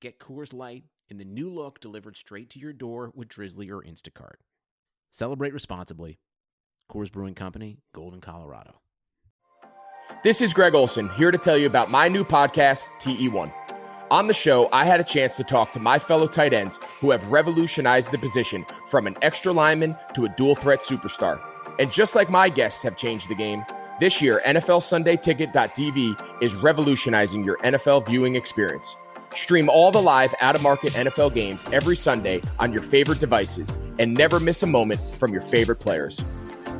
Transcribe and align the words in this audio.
Get 0.00 0.20
Coors 0.20 0.54
Light 0.54 0.84
in 1.08 1.18
the 1.18 1.24
new 1.24 1.52
look 1.52 1.80
delivered 1.80 2.16
straight 2.16 2.50
to 2.50 2.60
your 2.60 2.72
door 2.72 3.10
with 3.16 3.26
Drizly 3.26 3.68
or 3.68 3.82
Instacart. 3.82 4.36
Celebrate 5.10 5.52
responsibly. 5.52 6.20
Coors 6.88 7.10
Brewing 7.10 7.34
Company, 7.34 7.78
Golden, 7.92 8.20
Colorado. 8.20 8.80
This 10.22 10.40
is 10.40 10.54
Greg 10.54 10.76
Olsen 10.76 11.08
here 11.10 11.32
to 11.32 11.38
tell 11.38 11.58
you 11.58 11.66
about 11.66 11.90
my 11.90 12.06
new 12.06 12.22
podcast, 12.22 12.86
TE1. 13.00 13.52
On 14.12 14.28
the 14.28 14.34
show, 14.34 14.68
I 14.72 14.84
had 14.84 15.00
a 15.00 15.04
chance 15.04 15.36
to 15.36 15.44
talk 15.44 15.72
to 15.72 15.80
my 15.80 15.98
fellow 15.98 16.28
tight 16.28 16.52
ends 16.52 16.78
who 17.00 17.10
have 17.10 17.32
revolutionized 17.32 18.12
the 18.12 18.18
position 18.18 18.64
from 18.86 19.08
an 19.08 19.16
extra 19.20 19.52
lineman 19.52 19.96
to 20.14 20.26
a 20.26 20.34
dual 20.36 20.54
threat 20.54 20.78
superstar. 20.78 21.42
And 21.80 21.90
just 21.90 22.14
like 22.14 22.30
my 22.30 22.48
guests 22.48 22.84
have 22.84 22.96
changed 22.96 23.28
the 23.28 23.34
game, 23.34 23.64
this 23.98 24.22
year, 24.22 24.40
NFLSundayTicket.tv 24.46 26.42
is 26.42 26.54
revolutionizing 26.54 27.42
your 27.42 27.58
NFL 27.58 28.06
viewing 28.06 28.36
experience. 28.36 28.96
Stream 29.34 29.68
all 29.68 29.90
the 29.90 30.02
live 30.02 30.34
out 30.40 30.54
of 30.54 30.62
market 30.62 30.92
NFL 30.92 31.34
games 31.34 31.66
every 31.72 31.96
Sunday 31.96 32.40
on 32.58 32.72
your 32.72 32.82
favorite 32.82 33.20
devices 33.20 33.76
and 33.98 34.14
never 34.14 34.40
miss 34.40 34.62
a 34.62 34.66
moment 34.66 35.00
from 35.18 35.32
your 35.32 35.42
favorite 35.42 35.80
players. 35.80 36.20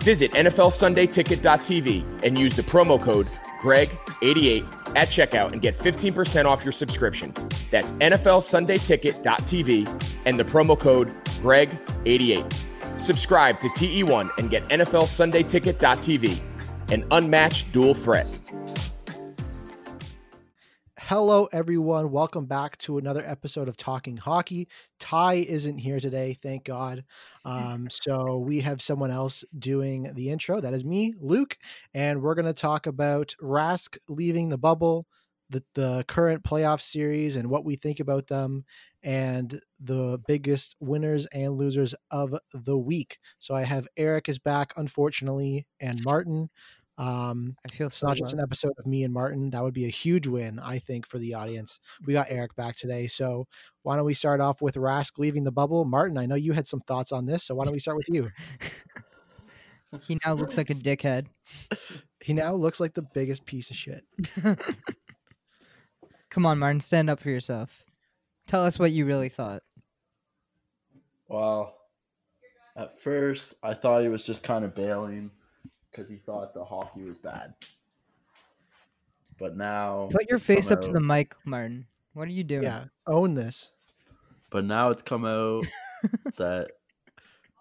Visit 0.00 0.32
NFLSundayTicket.tv 0.32 2.24
and 2.24 2.38
use 2.38 2.56
the 2.56 2.62
promo 2.62 3.02
code 3.02 3.26
GREG88 3.60 4.64
at 4.96 5.08
checkout 5.08 5.52
and 5.52 5.60
get 5.60 5.76
15% 5.76 6.44
off 6.44 6.64
your 6.64 6.72
subscription. 6.72 7.34
That's 7.70 7.92
NFLSundayTicket.tv 7.94 10.04
and 10.24 10.38
the 10.38 10.44
promo 10.44 10.78
code 10.78 11.12
GREG88. 11.42 12.54
Subscribe 12.98 13.60
to 13.60 13.68
TE1 13.68 14.30
and 14.38 14.50
get 14.50 14.66
NFLSundayTicket.tv, 14.68 16.40
an 16.90 17.06
unmatched 17.10 17.72
dual 17.72 17.94
threat. 17.94 18.26
Hello, 21.08 21.48
everyone. 21.52 22.10
Welcome 22.10 22.44
back 22.44 22.76
to 22.80 22.98
another 22.98 23.22
episode 23.24 23.66
of 23.66 23.78
Talking 23.78 24.18
Hockey. 24.18 24.68
Ty 25.00 25.36
isn't 25.36 25.78
here 25.78 26.00
today, 26.00 26.34
thank 26.34 26.64
God. 26.64 27.02
Um, 27.46 27.88
so 27.90 28.36
we 28.36 28.60
have 28.60 28.82
someone 28.82 29.10
else 29.10 29.42
doing 29.58 30.12
the 30.12 30.28
intro. 30.28 30.60
That 30.60 30.74
is 30.74 30.84
me, 30.84 31.14
Luke, 31.18 31.56
and 31.94 32.20
we're 32.20 32.34
going 32.34 32.44
to 32.44 32.52
talk 32.52 32.86
about 32.86 33.34
Rask 33.42 33.96
leaving 34.06 34.50
the 34.50 34.58
bubble, 34.58 35.06
the, 35.48 35.64
the 35.74 36.04
current 36.08 36.44
playoff 36.44 36.82
series, 36.82 37.36
and 37.36 37.48
what 37.48 37.64
we 37.64 37.76
think 37.76 38.00
about 38.00 38.26
them, 38.26 38.66
and 39.02 39.62
the 39.80 40.20
biggest 40.28 40.76
winners 40.78 41.24
and 41.32 41.56
losers 41.56 41.94
of 42.10 42.38
the 42.52 42.76
week. 42.76 43.16
So 43.38 43.54
I 43.54 43.62
have 43.62 43.88
Eric 43.96 44.28
is 44.28 44.38
back, 44.38 44.74
unfortunately, 44.76 45.66
and 45.80 46.04
Martin. 46.04 46.50
Um, 46.98 47.56
I 47.64 47.68
feel 47.72 47.86
it's 47.86 47.98
so 47.98 48.08
not 48.08 48.16
just 48.16 48.34
an 48.34 48.40
episode 48.40 48.74
of 48.76 48.86
me 48.86 49.04
and 49.04 49.14
Martin. 49.14 49.50
That 49.50 49.62
would 49.62 49.72
be 49.72 49.86
a 49.86 49.90
huge 49.90 50.26
win, 50.26 50.58
I 50.58 50.80
think, 50.80 51.06
for 51.06 51.18
the 51.18 51.34
audience. 51.34 51.78
We 52.04 52.12
got 52.12 52.26
Eric 52.28 52.56
back 52.56 52.76
today. 52.76 53.06
So 53.06 53.46
why 53.82 53.96
don't 53.96 54.04
we 54.04 54.14
start 54.14 54.40
off 54.40 54.60
with 54.60 54.74
Rask 54.74 55.12
leaving 55.16 55.44
the 55.44 55.52
bubble? 55.52 55.84
Martin, 55.84 56.18
I 56.18 56.26
know 56.26 56.34
you 56.34 56.52
had 56.52 56.66
some 56.66 56.80
thoughts 56.80 57.12
on 57.12 57.24
this. 57.24 57.44
So 57.44 57.54
why 57.54 57.64
don't 57.64 57.72
we 57.72 57.78
start 57.78 57.96
with 57.96 58.08
you? 58.08 58.30
He 60.02 60.18
now 60.24 60.34
looks 60.34 60.56
like 60.56 60.70
a 60.70 60.74
dickhead. 60.74 61.26
He 62.20 62.34
now 62.34 62.52
looks 62.52 62.78
like 62.78 62.92
the 62.92 63.06
biggest 63.14 63.46
piece 63.46 63.70
of 63.70 63.76
shit. 63.76 64.04
Come 66.30 66.44
on, 66.44 66.58
Martin, 66.58 66.80
stand 66.80 67.08
up 67.08 67.20
for 67.20 67.30
yourself. 67.30 67.84
Tell 68.46 68.66
us 68.66 68.78
what 68.78 68.90
you 68.90 69.06
really 69.06 69.30
thought. 69.30 69.62
Well, 71.28 71.74
at 72.76 73.00
first 73.00 73.54
I 73.62 73.72
thought 73.72 74.02
he 74.02 74.08
was 74.08 74.26
just 74.26 74.42
kind 74.42 74.62
of 74.62 74.74
bailing 74.74 75.30
because 75.90 76.08
he 76.08 76.16
thought 76.16 76.54
the 76.54 76.64
hockey 76.64 77.02
was 77.02 77.18
bad. 77.18 77.54
But 79.38 79.56
now, 79.56 80.08
Put 80.10 80.28
your 80.28 80.38
face 80.40 80.70
up 80.70 80.82
to 80.82 80.92
the 80.92 81.00
mic, 81.00 81.34
Martin. 81.44 81.86
What 82.14 82.26
are 82.26 82.32
you 82.32 82.42
doing? 82.44 82.64
Yeah, 82.64 82.86
own 83.06 83.34
this. 83.34 83.70
But 84.50 84.64
now 84.64 84.90
it's 84.90 85.02
come 85.02 85.24
out 85.24 85.64
that 86.36 86.70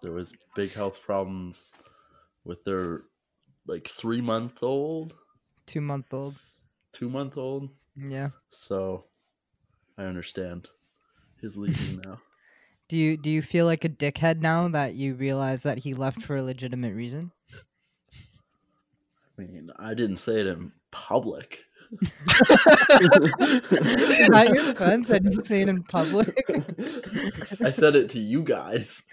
there 0.02 0.12
was 0.12 0.32
big 0.56 0.72
health 0.72 1.00
problems 1.02 1.72
with 2.44 2.64
their 2.64 3.02
like 3.66 3.86
three 3.86 4.20
month 4.20 4.62
old, 4.62 5.14
Two 5.66 5.80
month 5.80 6.12
old. 6.12 6.34
two 6.92 7.08
month 7.08 7.36
old. 7.36 7.70
Yeah. 7.94 8.30
So 8.48 9.04
I 9.96 10.04
understand 10.04 10.68
his 11.40 11.56
leaving 11.56 12.00
now. 12.04 12.20
Do 12.88 12.96
you 12.96 13.16
do 13.16 13.30
you 13.30 13.42
feel 13.42 13.66
like 13.66 13.84
a 13.84 13.88
dickhead 13.88 14.40
now 14.40 14.66
that 14.68 14.94
you 14.94 15.14
realize 15.14 15.62
that 15.62 15.78
he 15.78 15.92
left 15.94 16.22
for 16.22 16.36
a 16.36 16.42
legitimate 16.42 16.94
reason? 16.94 17.30
I 19.38 19.42
mean, 19.42 19.70
I 19.78 19.94
didn't 19.94 20.16
say 20.18 20.40
it 20.40 20.46
in 20.46 20.72
public. 20.90 21.60
Not 24.28 24.48
your 24.48 24.56
defense. 24.72 25.10
I 25.10 25.18
didn't 25.18 25.46
say 25.46 25.62
it 25.62 25.68
in 25.68 25.82
public. 25.84 26.36
I 27.64 27.70
said 27.70 27.96
it 27.96 28.10
to 28.10 28.20
you 28.20 28.42
guys. 28.42 29.02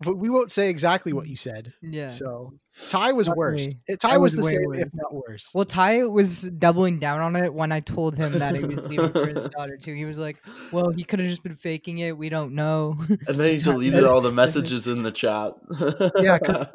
But 0.00 0.18
we 0.18 0.28
won't 0.30 0.52
say 0.52 0.68
exactly 0.70 1.12
what 1.12 1.26
you 1.26 1.36
said. 1.36 1.72
yeah. 1.82 2.08
So 2.10 2.52
Ty 2.90 3.12
was 3.12 3.26
Not 3.26 3.36
worse. 3.36 3.66
me. 3.66 3.78
Ty 3.98 4.10
I 4.14 4.16
was, 4.18 4.36
was 4.36 4.44
the 4.44 4.50
same, 4.52 4.64
worse. 4.66 4.78
if 4.78 4.88
not 4.94 5.12
worse. 5.12 5.50
Well, 5.52 5.64
Ty 5.64 6.04
was 6.04 6.42
doubling 6.42 6.98
down 7.00 7.20
on 7.20 7.34
it 7.34 7.52
when 7.52 7.72
I 7.72 7.80
told 7.80 8.14
him 8.16 8.32
that 8.38 8.54
he 8.54 8.64
was 8.64 8.86
leaving 8.86 9.10
for 9.10 9.26
his 9.26 9.42
daughter 9.50 9.76
too. 9.76 9.94
He 9.94 10.04
was 10.04 10.16
like, 10.18 10.36
"Well, 10.70 10.90
he 10.90 11.02
could 11.02 11.18
have 11.18 11.28
just 11.28 11.42
been 11.42 11.56
faking 11.56 11.98
it. 11.98 12.16
We 12.16 12.28
don't 12.28 12.52
know." 12.54 12.96
And 13.08 13.36
then 13.36 13.50
he 13.52 13.56
deleted 13.58 14.04
all 14.04 14.20
the 14.20 14.30
messages 14.30 14.86
in 14.86 15.02
the 15.02 15.10
chat. 15.10 15.54
Yeah, 16.20 16.38
'cause- 16.38 16.66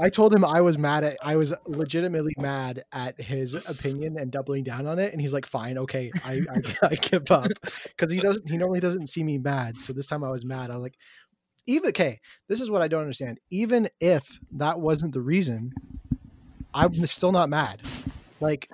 I 0.00 0.08
told 0.08 0.34
him 0.34 0.44
I 0.44 0.60
was 0.60 0.78
mad 0.78 1.04
at 1.04 1.16
I 1.22 1.36
was 1.36 1.52
legitimately 1.66 2.34
mad 2.38 2.84
at 2.92 3.20
his 3.20 3.54
opinion 3.54 4.18
and 4.18 4.30
doubling 4.30 4.64
down 4.64 4.86
on 4.86 4.98
it, 4.98 5.12
and 5.12 5.20
he's 5.20 5.32
like, 5.32 5.46
"Fine, 5.46 5.78
okay, 5.78 6.10
I 6.24 6.42
I, 6.50 6.62
I 6.88 6.94
give 6.94 7.30
up," 7.30 7.50
because 7.84 8.12
he 8.12 8.20
doesn't 8.20 8.48
he 8.48 8.56
normally 8.56 8.80
doesn't 8.80 9.08
see 9.08 9.22
me 9.22 9.38
mad. 9.38 9.76
So 9.78 9.92
this 9.92 10.06
time 10.06 10.24
I 10.24 10.30
was 10.30 10.44
mad. 10.44 10.70
I 10.70 10.74
was 10.74 10.82
like, 10.82 10.96
even 11.66 11.88
okay, 11.90 12.20
this 12.48 12.60
is 12.60 12.70
what 12.70 12.82
I 12.82 12.88
don't 12.88 13.02
understand. 13.02 13.38
Even 13.50 13.88
if 14.00 14.38
that 14.52 14.80
wasn't 14.80 15.12
the 15.12 15.20
reason, 15.20 15.72
I'm 16.72 17.06
still 17.06 17.32
not 17.32 17.48
mad. 17.48 17.82
Like 18.40 18.70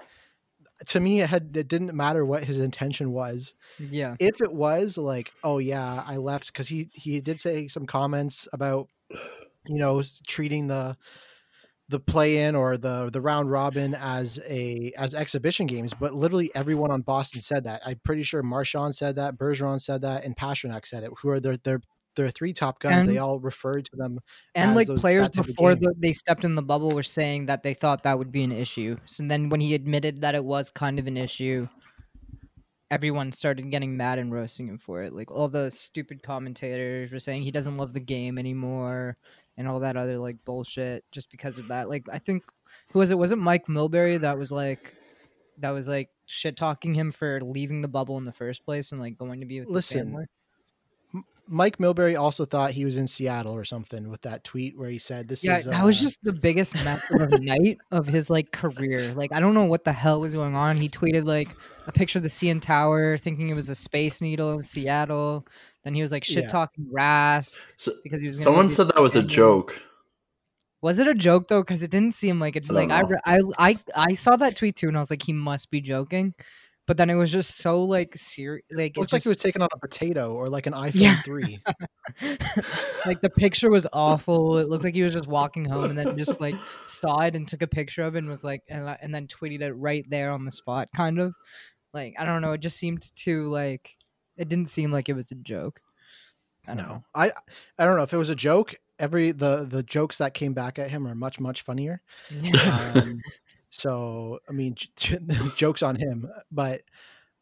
to 0.87 1.01
me, 1.01 1.21
it 1.21 1.29
had 1.29 1.57
it 1.57 1.69
didn't 1.69 1.95
matter 1.95 2.25
what 2.25 2.45
his 2.45 2.61
intention 2.61 3.13
was. 3.13 3.55
yeah. 3.79 4.17
If 4.19 4.41
it 4.41 4.53
was 4.53 4.97
like, 4.97 5.33
oh 5.43 5.59
yeah, 5.59 6.03
I 6.07 6.17
left 6.17 6.49
because 6.49 6.69
he 6.69 6.91
he 6.93 7.21
did 7.21 7.41
say 7.41 7.69
some 7.69 7.87
comments 7.87 8.47
about 8.53 8.89
you 9.69 9.79
know 9.79 10.03
treating 10.27 10.67
the 10.67 10.97
the 11.89 12.01
play 12.01 12.45
in 12.45 12.55
or 12.55 12.77
the 12.77 13.09
the 13.11 13.21
round 13.21 13.51
robin 13.51 13.95
as 13.95 14.39
a 14.47 14.93
as 14.97 15.15
exhibition 15.15 15.67
games, 15.67 15.95
but 15.95 16.15
literally 16.15 16.51
everyone 16.55 16.91
on 16.91 17.01
Boston 17.01 17.41
said 17.41 17.65
that. 17.65 17.81
I'm 17.85 18.01
pretty 18.05 18.23
sure 18.23 18.43
Marchand 18.43 18.95
said 18.95 19.17
that, 19.17 19.39
Bergeron 19.39 19.81
said 19.81 20.03
that, 20.03 20.25
and 20.25 20.37
Pastrnak 20.37 20.87
said 20.87 21.03
it. 21.03 21.11
Who 21.23 21.31
are 21.31 21.41
their 21.41 21.57
their 21.57 21.81
their 22.17 22.29
three 22.29 22.53
top 22.53 22.81
guns? 22.81 23.07
they 23.07 23.19
all 23.19 23.39
referred 23.39 23.87
to 23.87 23.97
them. 23.97 24.19
And 24.55 24.73
as 24.73 24.77
like 24.77 24.87
those- 24.87 25.01
players 25.01 25.27
that 25.27 25.35
type 25.35 25.45
of 25.45 25.47
before 25.47 25.75
the, 25.75 25.95
they 25.99 26.13
stepped 26.13 26.45
in 26.45 26.55
the 26.57 26.63
bubble 26.63 26.91
were 26.91 27.03
saying 27.03 27.47
that 27.47 27.63
they 27.63 27.75
thought 27.75 28.03
that 28.03 28.19
would 28.19 28.33
be 28.33 28.43
an 28.43 28.53
issue. 28.53 28.99
So 29.07 29.27
then 29.27 29.49
when 29.49 29.61
he 29.61 29.75
admitted 29.75 30.21
that 30.21 30.35
it 30.35 30.45
was 30.45 30.69
kind 30.69 30.99
of 30.99 31.07
an 31.07 31.17
issue, 31.17 31.69
everyone 32.91 33.33
started 33.33 33.71
getting 33.71 33.97
mad 33.97 34.19
and 34.19 34.33
roasting 34.33 34.69
him 34.69 34.79
for 34.79 35.03
it. 35.03 35.15
Like 35.15 35.31
all 35.31 35.49
the 35.49 35.71
stupid 35.71 36.23
commentators 36.23 37.13
were 37.13 37.21
saying 37.21 37.43
he 37.43 37.51
doesn't 37.51 37.79
love 37.79 37.95
the 37.95 38.01
game 38.01 38.37
anymore 38.37 39.17
and 39.59 39.69
all 39.69 39.81
that 39.81 39.97
other 39.97 40.17
like 40.17 40.43
bullshit 40.47 41.05
just 41.13 41.31
because 41.31 41.59
of 41.59 41.69
that. 41.69 41.91
Like 41.91 42.07
I 42.11 42.19
think 42.19 42.45
who 42.93 43.01
was 43.01 43.11
it? 43.11 43.19
Was 43.19 43.33
it 43.33 43.37
Mike 43.37 43.67
Milbury 43.67 44.19
that 44.21 44.39
was 44.39 44.51
like 44.51 44.95
that 45.59 45.71
was 45.71 45.89
like 45.89 46.09
shit 46.25 46.57
talking 46.57 46.95
him 46.95 47.13
for 47.13 47.41
leaving 47.43 47.83
the 47.83 47.89
bubble 47.89 48.17
in 48.17 48.25
the 48.25 48.33
first 48.33 48.65
place 48.65 48.93
and 48.93 49.01
like 49.01 49.19
going 49.19 49.41
to 49.41 49.47
be 49.47 49.61
with 49.61 49.69
his 49.75 49.93
family? 49.93 50.25
Mike 51.47 51.79
Milbury 51.79 52.21
also 52.21 52.45
thought 52.45 52.73
he 52.73 52.85
was 52.85 52.99
in 52.99 53.07
Seattle 53.07 53.55
or 53.55 53.65
something 53.65 54.11
with 54.11 54.21
that 54.23 54.45
tweet 54.45 54.79
where 54.79 54.91
he 54.91 54.99
said, 54.99 55.27
"This 55.27 55.43
Yeah, 55.43 55.59
is." 55.59 55.65
that 55.65 55.85
was 55.85 55.99
uh, 55.99 56.03
just 56.03 56.19
the 56.23 56.33
biggest 56.35 56.75
mess 56.85 57.03
of 57.11 57.31
the 57.31 57.39
night 57.41 57.79
of 57.91 58.07
his 58.07 58.29
like 58.29 58.53
career. 58.53 59.15
Like 59.15 59.33
I 59.33 59.41
don't 59.41 59.55
know 59.55 59.65
what 59.65 59.85
the 59.85 59.93
hell 59.93 60.21
was 60.21 60.35
going 60.35 60.55
on. 60.55 60.77
He 60.77 60.89
tweeted 60.89 61.25
like 61.25 61.49
a 61.87 61.93
picture 61.93 62.19
of 62.19 62.25
the 62.25 62.29
CN 62.29 62.61
Tower, 62.61 63.17
thinking 63.17 63.49
it 63.49 63.57
was 63.57 63.71
a 63.71 63.75
space 63.75 64.21
needle 64.21 64.53
in 64.53 64.63
Seattle. 64.63 65.47
Then 65.89 65.95
he 65.95 66.03
was 66.03 66.13
like 66.13 66.23
shit 66.23 66.43
Yeah. 66.45 66.49
talking 66.49 66.85
Rask 66.95 67.57
So, 67.79 67.93
because 68.05 68.21
he 68.21 68.27
was. 68.27 68.43
someone 68.43 68.69
said 68.69 68.89
that 68.89 69.01
was 69.01 69.17
a 69.17 69.23
joke. 69.23 69.81
Was 70.83 70.99
it 70.99 71.07
a 71.07 71.15
joke 71.15 71.49
though? 71.49 71.63
Because 71.63 71.83
it 71.83 71.91
didn't 71.91 72.13
seem 72.13 72.39
like 72.39 72.57
it. 72.57 72.71
I 72.71 72.75
Like 72.75 72.91
I, 72.91 73.01
re- 73.01 73.19
I, 73.25 73.41
I, 73.59 73.79
I 73.97 74.15
saw 74.15 74.37
that 74.37 74.55
tweet 74.55 74.77
too, 74.77 74.89
and 74.89 74.99
I 74.99 75.01
was 75.01 75.09
like, 75.09 75.23
he 75.23 75.33
must 75.33 75.71
be 75.71 75.81
joking. 75.81 76.35
But 76.87 76.99
then 76.99 77.09
it 77.09 77.15
was 77.15 77.33
just 77.33 77.57
so 77.57 77.83
like 77.85 78.19
serious. 78.19 78.67
Like 78.71 78.99
It 78.99 79.01
looked 79.01 79.13
it 79.13 79.17
like 79.17 79.23
he 79.23 79.31
was 79.31 79.39
taking 79.39 79.63
on 79.63 79.69
a 79.73 79.79
potato 79.79 80.35
or 80.35 80.51
like 80.51 80.67
an 80.67 80.73
iPhone 80.75 80.93
Yeah. 80.95 81.23
three. 81.23 81.59
like 83.07 83.23
the 83.23 83.31
picture 83.35 83.71
was 83.71 83.87
awful. 83.95 84.59
It 84.59 84.69
looked 84.69 84.85
like 84.85 84.95
he 84.95 85.03
was 85.03 85.15
just 85.15 85.27
walking 85.27 85.65
home 85.65 85.85
and 85.85 85.99
then 85.99 86.19
just 86.19 86.39
like 86.39 86.55
saw 86.85 87.21
it 87.21 87.35
and 87.35 87.49
took 87.49 87.63
a 87.63 87.67
picture 87.67 88.03
of 88.03 88.15
it 88.15 88.19
and 88.19 88.29
was 88.29 88.45
like 88.45 88.63
and, 88.69 88.95
and 89.01 89.15
then 89.15 89.27
tweeted 89.27 89.63
it 89.63 89.73
right 89.73 90.05
there 90.11 90.33
on 90.33 90.45
the 90.45 90.53
spot 90.53 90.89
kind 90.95 91.19
of. 91.19 91.35
Like 91.95 92.15
I 92.19 92.27
don't 92.27 92.43
know, 92.43 92.53
it 92.53 92.61
just 92.61 92.77
seemed 92.77 93.11
too 93.17 93.51
like 93.51 93.97
it 94.39 94.49
didn't 94.49 94.69
seem 94.69 94.91
like 94.93 95.09
it 95.09 95.15
was 95.15 95.31
a 95.31 95.35
joke. 95.35 95.83
I 96.67 96.75
No, 96.75 97.03
I 97.15 97.33
I 97.79 97.85
don't 97.85 97.97
know 97.97 98.03
if 98.03 98.13
it 98.13 98.19
was 98.19 98.31
a 98.31 98.37
joke. 98.37 98.77
Every 98.99 99.33
the 99.33 99.65
the 99.69 99.83
jokes 99.83 100.19
that 100.19 100.35
came 100.35 100.55
back 100.55 100.79
at 100.79 100.91
him 100.91 101.07
are 101.07 101.15
much 101.15 101.39
much 101.41 101.63
funnier. 101.63 102.01
Um, 102.95 103.21
so 103.71 104.39
I 104.49 104.53
mean, 104.53 104.75
j- 104.97 105.19
jokes 105.57 105.83
on 105.83 105.97
him, 105.97 106.29
but 106.51 106.83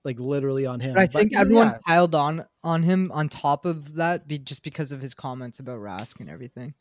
like 0.04 0.20
literally 0.20 0.66
on 0.66 0.80
him. 0.80 0.94
But 0.94 1.02
I 1.02 1.06
think 1.06 1.32
yeah, 1.32 1.40
everyone 1.40 1.66
yeah, 1.68 1.78
piled 1.86 2.14
on 2.14 2.46
on 2.62 2.82
him 2.82 3.10
on 3.12 3.28
top 3.28 3.64
of 3.66 3.94
that 3.94 4.28
be, 4.28 4.38
just 4.38 4.62
because 4.62 4.92
of 4.92 5.00
his 5.00 5.14
comments 5.14 5.58
about 5.58 5.78
Rask 5.80 6.20
and 6.20 6.30
everything. 6.30 6.74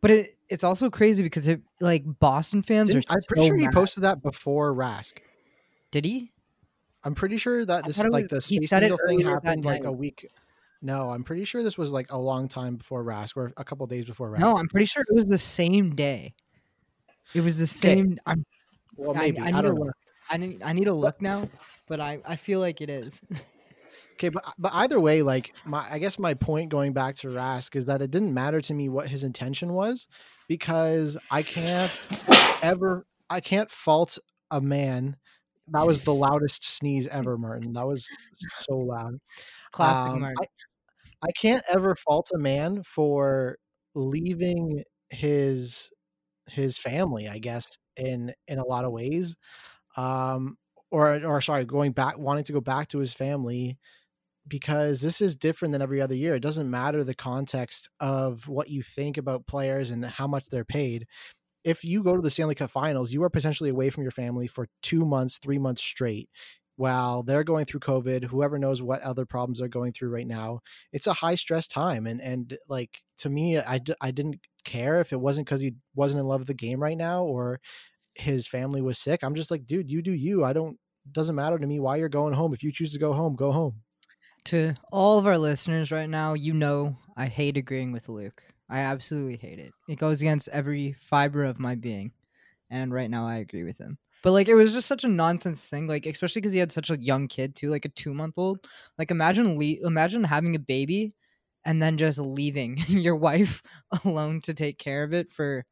But 0.00 0.12
it, 0.12 0.30
it's 0.48 0.62
also 0.62 0.90
crazy 0.90 1.24
because 1.24 1.48
it 1.48 1.60
like 1.80 2.04
Boston 2.20 2.62
fans 2.62 2.92
didn't- 2.92 3.10
are. 3.10 3.14
I'm 3.14 3.22
pretty 3.28 3.42
so 3.42 3.48
sure 3.48 3.56
he 3.56 3.68
posted 3.68 4.04
that 4.04 4.22
before 4.22 4.72
Rask. 4.74 5.14
Did 5.90 6.04
he? 6.04 6.32
I'm 7.08 7.14
pretty 7.14 7.38
sure 7.38 7.64
that 7.64 7.86
this 7.86 7.96
like 7.98 8.12
was- 8.24 8.28
the 8.28 8.40
space 8.42 8.70
needle 8.70 8.98
thing 9.08 9.20
happened 9.20 9.64
like 9.64 9.84
a 9.84 9.90
week. 9.92 10.30
No, 10.82 11.08
I'm 11.10 11.24
pretty 11.24 11.44
sure 11.46 11.62
this 11.62 11.78
was 11.78 11.90
like 11.90 12.12
a 12.12 12.18
long 12.18 12.48
time 12.48 12.76
before 12.76 13.02
Rask, 13.02 13.34
or 13.34 13.50
a 13.56 13.64
couple 13.64 13.86
days 13.86 14.04
before 14.04 14.30
Rask. 14.30 14.40
No, 14.40 14.58
I'm 14.58 14.68
pretty 14.68 14.84
sure 14.84 15.02
it 15.08 15.14
was 15.14 15.24
the 15.24 15.38
same 15.38 15.94
day. 15.94 16.34
It 17.34 17.40
was 17.40 17.56
the 17.56 17.64
Okay. 17.64 17.96
same. 17.96 18.18
I'm 18.26 18.44
well, 18.96 19.14
maybe 19.14 19.38
I 19.40 19.44
I, 19.46 19.50
need 19.52 19.56
to 19.56 19.62
don't 19.62 19.74
know. 19.76 19.84
look. 19.86 19.94
I 20.28 20.36
need 20.36 20.62
I 20.62 20.72
need 20.74 20.84
to 20.84 20.92
look 20.92 21.22
now, 21.22 21.48
but 21.88 21.98
I 21.98 22.18
I 22.26 22.36
feel 22.36 22.60
like 22.60 22.82
it 22.82 22.90
is. 22.90 23.20
Okay, 24.14 24.28
but 24.28 24.44
but 24.58 24.72
either 24.74 25.00
way, 25.00 25.22
like 25.22 25.54
my 25.64 25.86
I 25.90 25.98
guess 25.98 26.18
my 26.18 26.34
point 26.34 26.68
going 26.70 26.92
back 26.92 27.14
to 27.16 27.28
Rask 27.28 27.74
is 27.74 27.86
that 27.86 28.02
it 28.02 28.10
didn't 28.10 28.34
matter 28.34 28.60
to 28.60 28.74
me 28.74 28.88
what 28.90 29.08
his 29.08 29.24
intention 29.24 29.72
was 29.72 30.06
because 30.48 31.16
I 31.30 31.42
can't 31.42 31.98
ever 32.62 33.06
I 33.30 33.40
can't 33.40 33.70
fault 33.70 34.18
a 34.50 34.60
man. 34.60 35.16
That 35.72 35.86
was 35.86 36.02
the 36.02 36.14
loudest 36.14 36.64
sneeze 36.64 37.06
ever, 37.08 37.36
Martin. 37.38 37.72
That 37.74 37.86
was 37.86 38.08
so 38.34 38.76
loud. 38.76 39.18
Classic 39.72 40.12
Um, 40.14 40.20
Martin. 40.20 40.36
I, 40.40 40.46
I 41.28 41.32
can't 41.32 41.64
ever 41.68 41.94
fault 41.96 42.30
a 42.34 42.38
man 42.38 42.82
for 42.82 43.58
leaving 43.94 44.84
his 45.10 45.90
his 46.48 46.78
family, 46.78 47.28
I 47.28 47.38
guess, 47.38 47.78
in 47.96 48.34
in 48.48 48.58
a 48.58 48.66
lot 48.66 48.84
of 48.84 48.92
ways. 48.92 49.36
Um 49.96 50.58
or 50.90 51.24
or 51.24 51.40
sorry, 51.42 51.64
going 51.64 51.92
back 51.92 52.18
wanting 52.18 52.44
to 52.44 52.52
go 52.52 52.60
back 52.60 52.88
to 52.88 52.98
his 52.98 53.12
family 53.14 53.78
because 54.46 55.00
this 55.02 55.20
is 55.20 55.36
different 55.36 55.72
than 55.72 55.82
every 55.82 56.00
other 56.00 56.14
year. 56.14 56.34
It 56.34 56.40
doesn't 56.40 56.70
matter 56.70 57.04
the 57.04 57.14
context 57.14 57.90
of 58.00 58.48
what 58.48 58.70
you 58.70 58.82
think 58.82 59.18
about 59.18 59.46
players 59.46 59.90
and 59.90 60.04
how 60.04 60.26
much 60.26 60.46
they're 60.50 60.64
paid. 60.64 61.06
If 61.64 61.84
you 61.84 62.02
go 62.02 62.16
to 62.16 62.22
the 62.22 62.30
Stanley 62.30 62.54
Cup 62.54 62.70
Finals, 62.70 63.12
you 63.12 63.22
are 63.22 63.30
potentially 63.30 63.70
away 63.70 63.90
from 63.90 64.02
your 64.02 64.12
family 64.12 64.46
for 64.46 64.68
two 64.82 65.04
months, 65.04 65.38
three 65.38 65.58
months 65.58 65.82
straight, 65.82 66.28
while 66.76 67.22
they're 67.22 67.44
going 67.44 67.64
through 67.66 67.80
COVID. 67.80 68.24
Whoever 68.24 68.58
knows 68.58 68.80
what 68.80 69.02
other 69.02 69.26
problems 69.26 69.58
they're 69.58 69.68
going 69.68 69.92
through 69.92 70.10
right 70.10 70.26
now. 70.26 70.60
It's 70.92 71.06
a 71.06 71.12
high 71.14 71.34
stress 71.34 71.66
time, 71.66 72.06
and 72.06 72.20
and 72.20 72.56
like 72.68 73.02
to 73.18 73.28
me, 73.28 73.58
I 73.58 73.78
d- 73.78 73.94
I 74.00 74.10
didn't 74.12 74.40
care 74.64 75.00
if 75.00 75.12
it 75.12 75.20
wasn't 75.20 75.46
because 75.46 75.60
he 75.60 75.74
wasn't 75.94 76.20
in 76.20 76.26
love 76.26 76.40
with 76.40 76.48
the 76.48 76.54
game 76.54 76.80
right 76.82 76.96
now 76.96 77.24
or 77.24 77.60
his 78.14 78.46
family 78.48 78.80
was 78.82 78.98
sick. 78.98 79.22
I'm 79.22 79.34
just 79.34 79.50
like, 79.50 79.66
dude, 79.66 79.90
you 79.90 80.02
do 80.02 80.12
you. 80.12 80.44
I 80.44 80.52
don't. 80.52 80.78
Doesn't 81.10 81.36
matter 81.36 81.58
to 81.58 81.66
me 81.66 81.80
why 81.80 81.96
you're 81.96 82.08
going 82.08 82.34
home. 82.34 82.52
If 82.52 82.62
you 82.62 82.70
choose 82.72 82.92
to 82.92 82.98
go 82.98 83.12
home, 83.12 83.34
go 83.34 83.50
home. 83.52 83.82
to 84.46 84.74
all 84.92 85.18
of 85.18 85.26
our 85.26 85.38
listeners 85.38 85.90
right 85.90 86.08
now, 86.08 86.34
you 86.34 86.52
know 86.54 86.96
I 87.16 87.26
hate 87.26 87.56
agreeing 87.56 87.92
with 87.92 88.08
Luke. 88.08 88.42
I 88.68 88.80
absolutely 88.80 89.36
hate 89.36 89.58
it. 89.58 89.72
It 89.88 89.98
goes 89.98 90.20
against 90.20 90.48
every 90.48 90.92
fiber 90.92 91.44
of 91.44 91.58
my 91.58 91.74
being. 91.74 92.12
And 92.70 92.92
right 92.92 93.10
now 93.10 93.26
I 93.26 93.36
agree 93.36 93.64
with 93.64 93.78
him. 93.78 93.98
But 94.22 94.32
like 94.32 94.48
it 94.48 94.54
was 94.54 94.72
just 94.72 94.88
such 94.88 95.04
a 95.04 95.08
nonsense 95.08 95.66
thing, 95.68 95.86
like 95.86 96.04
especially 96.06 96.40
because 96.40 96.52
he 96.52 96.58
had 96.58 96.72
such 96.72 96.90
a 96.90 96.98
young 97.00 97.28
kid 97.28 97.54
too, 97.54 97.70
like 97.70 97.84
a 97.84 97.88
two 97.88 98.12
month 98.12 98.34
old. 98.36 98.66
Like 98.98 99.10
imagine 99.10 99.58
le- 99.58 99.86
imagine 99.86 100.24
having 100.24 100.56
a 100.56 100.58
baby 100.60 101.14
and 101.64 101.80
then 101.82 101.96
just 101.98 102.18
leaving 102.18 102.76
your 102.88 103.16
wife 103.16 103.62
alone 104.04 104.40
to 104.42 104.54
take 104.54 104.78
care 104.78 105.04
of 105.04 105.12
it 105.14 105.32
for 105.32 105.64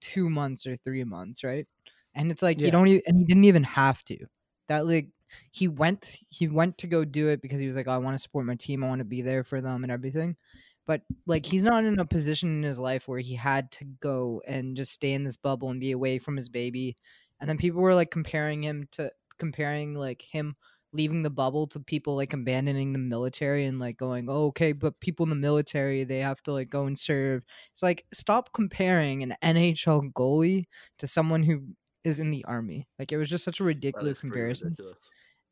two 0.00 0.28
months 0.30 0.66
or 0.66 0.76
three 0.76 1.04
months, 1.04 1.42
right? 1.42 1.66
And 2.14 2.30
it's 2.30 2.42
like 2.42 2.62
Yeah. 2.62 2.64
you 2.64 2.70
don't 2.70 2.88
even 2.88 3.02
and 3.06 3.18
he 3.18 3.24
didn't 3.24 3.44
even 3.44 3.64
have 3.64 4.04
to. 4.04 4.26
That 4.68 4.86
like 4.86 5.08
he 5.50 5.66
went 5.68 6.16
he 6.28 6.46
went 6.48 6.78
to 6.78 6.86
go 6.86 7.04
do 7.04 7.28
it 7.28 7.42
because 7.42 7.60
he 7.60 7.66
was 7.66 7.74
like, 7.76 7.88
"Oh, 7.88 7.92
I 7.92 7.98
want 7.98 8.14
to 8.14 8.18
support 8.22 8.46
my 8.46 8.54
team, 8.56 8.84
I 8.84 8.88
want 8.88 9.00
to 9.00 9.04
be 9.04 9.22
there 9.22 9.44
for 9.44 9.60
them 9.62 9.82
and 9.82 9.90
everything. 9.92 10.36
But 10.86 11.02
like 11.26 11.46
he's 11.46 11.64
not 11.64 11.84
in 11.84 11.98
a 11.98 12.04
position 12.04 12.48
in 12.58 12.62
his 12.62 12.78
life 12.78 13.08
where 13.08 13.20
he 13.20 13.34
had 13.34 13.70
to 13.72 13.84
go 14.00 14.42
and 14.46 14.76
just 14.76 14.92
stay 14.92 15.12
in 15.12 15.24
this 15.24 15.36
bubble 15.36 15.70
and 15.70 15.80
be 15.80 15.92
away 15.92 16.18
from 16.18 16.36
his 16.36 16.48
baby. 16.48 16.96
And 17.40 17.48
then 17.48 17.56
people 17.58 17.80
were 17.80 17.94
like 17.94 18.10
comparing 18.10 18.62
him 18.62 18.88
to 18.92 19.10
comparing 19.38 19.94
like 19.94 20.22
him 20.22 20.56
leaving 20.92 21.22
the 21.22 21.30
bubble 21.30 21.66
to 21.66 21.80
people 21.80 22.14
like 22.14 22.32
abandoning 22.32 22.92
the 22.92 22.98
military 23.00 23.64
and 23.66 23.80
like 23.80 23.96
going, 23.96 24.28
oh, 24.28 24.46
okay, 24.46 24.72
but 24.72 25.00
people 25.00 25.24
in 25.24 25.30
the 25.30 25.34
military 25.36 26.04
they 26.04 26.18
have 26.20 26.42
to 26.42 26.52
like 26.52 26.70
go 26.70 26.86
and 26.86 26.98
serve. 26.98 27.44
It's 27.72 27.82
like 27.82 28.04
stop 28.12 28.52
comparing 28.52 29.22
an 29.22 29.34
NHL 29.42 30.12
goalie 30.12 30.66
to 30.98 31.06
someone 31.08 31.42
who 31.42 31.62
is 32.04 32.20
in 32.20 32.30
the 32.30 32.44
army. 32.44 32.86
Like 32.98 33.10
it 33.10 33.16
was 33.16 33.30
just 33.30 33.44
such 33.44 33.60
a 33.60 33.64
ridiculous 33.64 34.18
comparison. 34.20 34.68
ridiculous. 34.68 34.98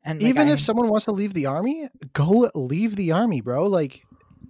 And 0.05 0.21
like, 0.21 0.29
Even 0.29 0.49
I- 0.49 0.51
if 0.51 0.59
someone 0.61 0.89
wants 0.89 1.05
to 1.05 1.11
leave 1.11 1.33
the 1.33 1.45
army, 1.47 1.89
go 2.13 2.49
leave 2.55 2.95
the 2.95 3.11
army, 3.11 3.41
bro. 3.41 3.65
Like, 3.67 4.03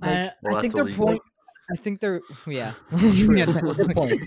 like 0.05 0.17
I, 0.17 0.31
Well, 0.41 0.57
I 0.57 0.61
think 0.61 0.73
that's 0.73 0.73
their 0.73 0.83
illegal. 0.87 1.05
point. 1.05 1.21
I 1.71 1.75
think 1.75 2.01
they're 2.01 2.21
yeah. 2.45 2.73
True. 2.89 3.37
Yeah, 3.37 3.45
point. 3.93 4.21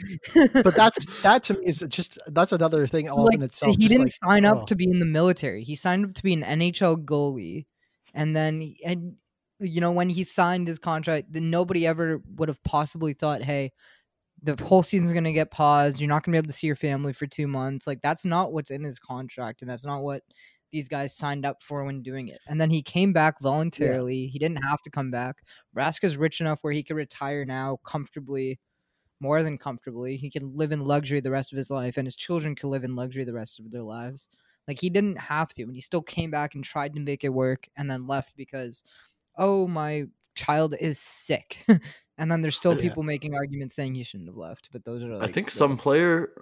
but 0.65 0.75
that's 0.75 1.23
that 1.23 1.45
to 1.45 1.55
me 1.55 1.67
is 1.67 1.85
just 1.89 2.19
that's 2.29 2.53
another 2.53 2.87
thing 2.87 3.11
all 3.11 3.27
like 3.27 3.35
in 3.35 3.43
itself. 3.43 3.77
he 3.79 3.89
didn't 3.89 4.05
like, 4.05 4.13
sign 4.25 4.45
up 4.47 4.59
oh. 4.63 4.65
to 4.65 4.75
be 4.75 4.85
in 4.85 4.99
the 4.99 5.05
military. 5.05 5.63
He 5.63 5.77
signed 5.77 6.07
up 6.07 6.15
to 6.15 6.23
be 6.23 6.33
an 6.33 6.43
NHL 6.43 7.05
goalie, 7.05 7.67
and 8.15 8.35
then 8.35 8.75
and 8.85 9.17
you 9.61 9.81
know 9.81 9.93
when 9.93 10.09
he 10.09 10.25
signed 10.25 10.67
his 10.67 10.79
contract, 10.79 11.33
then 11.33 11.51
nobody 11.51 11.87
ever 11.87 12.23
would 12.37 12.49
have 12.49 12.63
possibly 12.65 13.13
thought, 13.13 13.43
hey. 13.43 13.73
The 14.43 14.63
whole 14.63 14.83
season's 14.83 15.15
gonna 15.15 15.33
get 15.33 15.51
paused. 15.51 15.99
You're 15.99 16.11
not 16.11 16.23
gonna 16.23 16.35
be 16.35 16.39
able 16.39 16.49
to 16.49 16.53
see 16.53 16.67
your 16.67 16.77
family 16.77 17.15
for 17.15 17.27
two 17.27 17.49
months. 17.49 17.87
Like 17.87 18.01
that's 18.03 18.25
not 18.25 18.53
what's 18.53 18.71
in 18.71 18.85
his 18.85 18.99
contract, 18.99 19.63
and 19.63 19.69
that's 19.69 19.85
not 19.85 20.03
what 20.03 20.23
these 20.77 20.89
guys 20.89 21.17
signed 21.17 21.47
up 21.47 21.63
for 21.63 21.85
when 21.85 22.03
doing 22.03 22.29
it. 22.29 22.39
And 22.47 22.61
then 22.61 22.69
he 22.69 22.83
came 22.83 23.15
back 23.15 23.41
voluntarily. 23.41 24.27
He 24.27 24.39
didn't 24.39 24.63
have 24.63 24.83
to 24.83 24.91
come 24.91 25.11
back. 25.11 25.37
Rask 25.75 26.05
is 26.05 26.19
rich 26.19 26.43
enough 26.43 26.59
where 26.61 26.75
he 26.75 26.83
could 26.83 26.97
retire 26.97 27.47
now 27.47 27.79
comfortably, 27.83 28.61
more 29.19 29.43
than 29.43 29.57
comfortably. 29.57 30.17
He 30.19 30.29
can 30.31 30.55
live 30.55 30.73
in 30.73 30.85
luxury 30.85 31.21
the 31.21 31.31
rest 31.31 31.51
of 31.51 31.57
his 31.57 31.71
life, 31.71 31.97
and 31.97 32.07
his 32.07 32.17
children 32.17 32.55
can 32.55 32.69
live 32.69 32.85
in 32.85 32.95
luxury 32.95 33.25
the 33.25 33.33
rest 33.33 33.59
of 33.59 33.71
their 33.71 33.83
lives. 33.83 34.29
Like 34.69 34.79
he 34.79 34.91
didn't 34.91 35.17
have 35.17 35.49
to, 35.55 35.63
and 35.63 35.75
he 35.75 35.81
still 35.81 36.03
came 36.03 36.31
back 36.31 36.55
and 36.55 36.63
tried 36.63 36.93
to 36.95 37.01
make 37.01 37.25
it 37.25 37.31
work, 37.31 37.67
and 37.77 37.91
then 37.91 38.07
left 38.07 38.37
because, 38.37 38.85
oh, 39.39 39.67
my 39.67 40.05
child 40.35 40.75
is 40.79 40.99
sick. 40.99 41.57
and 42.19 42.31
then 42.31 42.43
there's 42.43 42.57
still 42.59 42.75
Yeah. 42.75 42.83
people 42.83 43.03
making 43.03 43.35
arguments 43.35 43.75
saying 43.75 43.95
he 43.95 44.05
shouldn't 44.05 44.29
have 44.29 44.37
left. 44.37 44.69
But 44.73 44.85
those 44.85 45.03
are 45.03 45.17
like 45.17 45.31
I 45.31 45.33
think 45.33 45.47
the- 45.51 45.57
some 45.57 45.79
player 45.79 46.33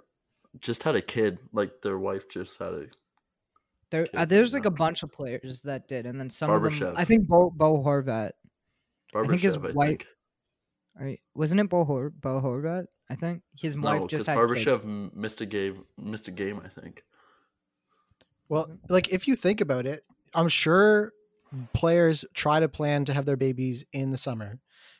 just 0.59 0.83
had 0.83 0.95
a 0.95 1.01
kid. 1.01 1.39
Like 1.53 1.81
their 1.81 1.97
wife 1.97 2.27
just 2.27 2.59
had 2.59 2.73
a. 2.73 2.85
There, 3.95 4.07
uh, 4.13 4.25
there's 4.25 4.53
like 4.53 4.65
a 4.65 4.71
bunch 4.71 5.03
of 5.03 5.11
players 5.11 5.61
that 5.61 5.87
did, 5.87 6.05
and 6.05 6.19
then 6.19 6.29
some 6.29 6.51
of 6.51 6.61
them. 6.63 6.73
Barbashev. 6.73 6.93
I 6.97 7.05
think 7.05 7.27
Bo, 7.27 7.49
Bo 7.55 7.83
Horvat. 7.83 8.31
I 9.15 9.25
think 9.27 9.41
his 9.41 9.55
Barbashev, 9.57 9.73
wife- 9.73 9.87
think. 9.89 10.07
Right? 10.99 11.19
Wasn't 11.33 11.59
it 11.61 11.69
Bo, 11.69 11.83
Hor- 11.85 12.09
Bo 12.09 12.41
Horvat? 12.41 12.85
I 13.09 13.15
think 13.15 13.43
his 13.57 13.77
wife 13.77 14.01
No, 14.01 14.07
just 14.07 14.25
because 14.25 14.27
had 14.27 14.37
Barbashev 14.37 14.63
kids. 14.65 14.83
m- 14.83 15.11
missed 15.13 15.41
a 15.41 15.45
game. 15.45 15.83
Missed 15.97 16.27
a 16.27 16.31
game, 16.31 16.61
I 16.63 16.67
think. 16.69 17.03
Well, 18.49 18.77
like 18.89 19.09
if 19.09 19.27
you 19.27 19.35
think 19.35 19.61
about 19.61 19.85
it, 19.85 20.03
I'm 20.33 20.47
sure 20.47 21.13
players 21.73 22.25
try 22.33 22.59
to 22.59 22.67
plan 22.69 23.05
to 23.05 23.13
have 23.13 23.25
their 23.25 23.37
babies 23.37 23.83
in 23.93 24.11
the 24.11 24.17
summer 24.17 24.59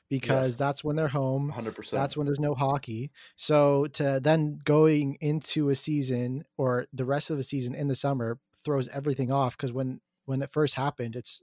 because 0.09 0.49
Yes. 0.51 0.55
that's 0.57 0.83
when 0.83 0.95
they're 0.95 1.07
home. 1.09 1.47
100. 1.47 1.75
percent 1.75 1.99
That's 2.01 2.15
when 2.17 2.25
there's 2.25 2.39
no 2.39 2.55
hockey. 2.55 3.11
So 3.35 3.87
to 3.93 4.19
then 4.21 4.59
going 4.63 5.17
into 5.21 5.69
a 5.69 5.75
season 5.75 6.43
or 6.57 6.87
the 6.93 7.05
rest 7.05 7.29
of 7.29 7.37
the 7.37 7.43
season 7.43 7.75
in 7.75 7.87
the 7.87 7.95
summer 7.95 8.39
throws 8.65 8.87
everything 8.89 9.31
off 9.31 9.55
because 9.55 9.71
when 9.71 10.01
when 10.25 10.41
it 10.41 10.51
first 10.51 10.73
happened, 10.73 11.15
it's 11.15 11.41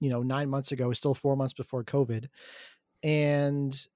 you 0.00 0.10
know 0.10 0.22
nine 0.22 0.48
months 0.48 0.70
ago, 0.70 0.90
it's 0.90 1.00
still 1.00 1.14
four 1.14 1.36
months 1.36 1.54
before 1.54 1.82
COVID, 1.82 2.28
and 3.02 3.86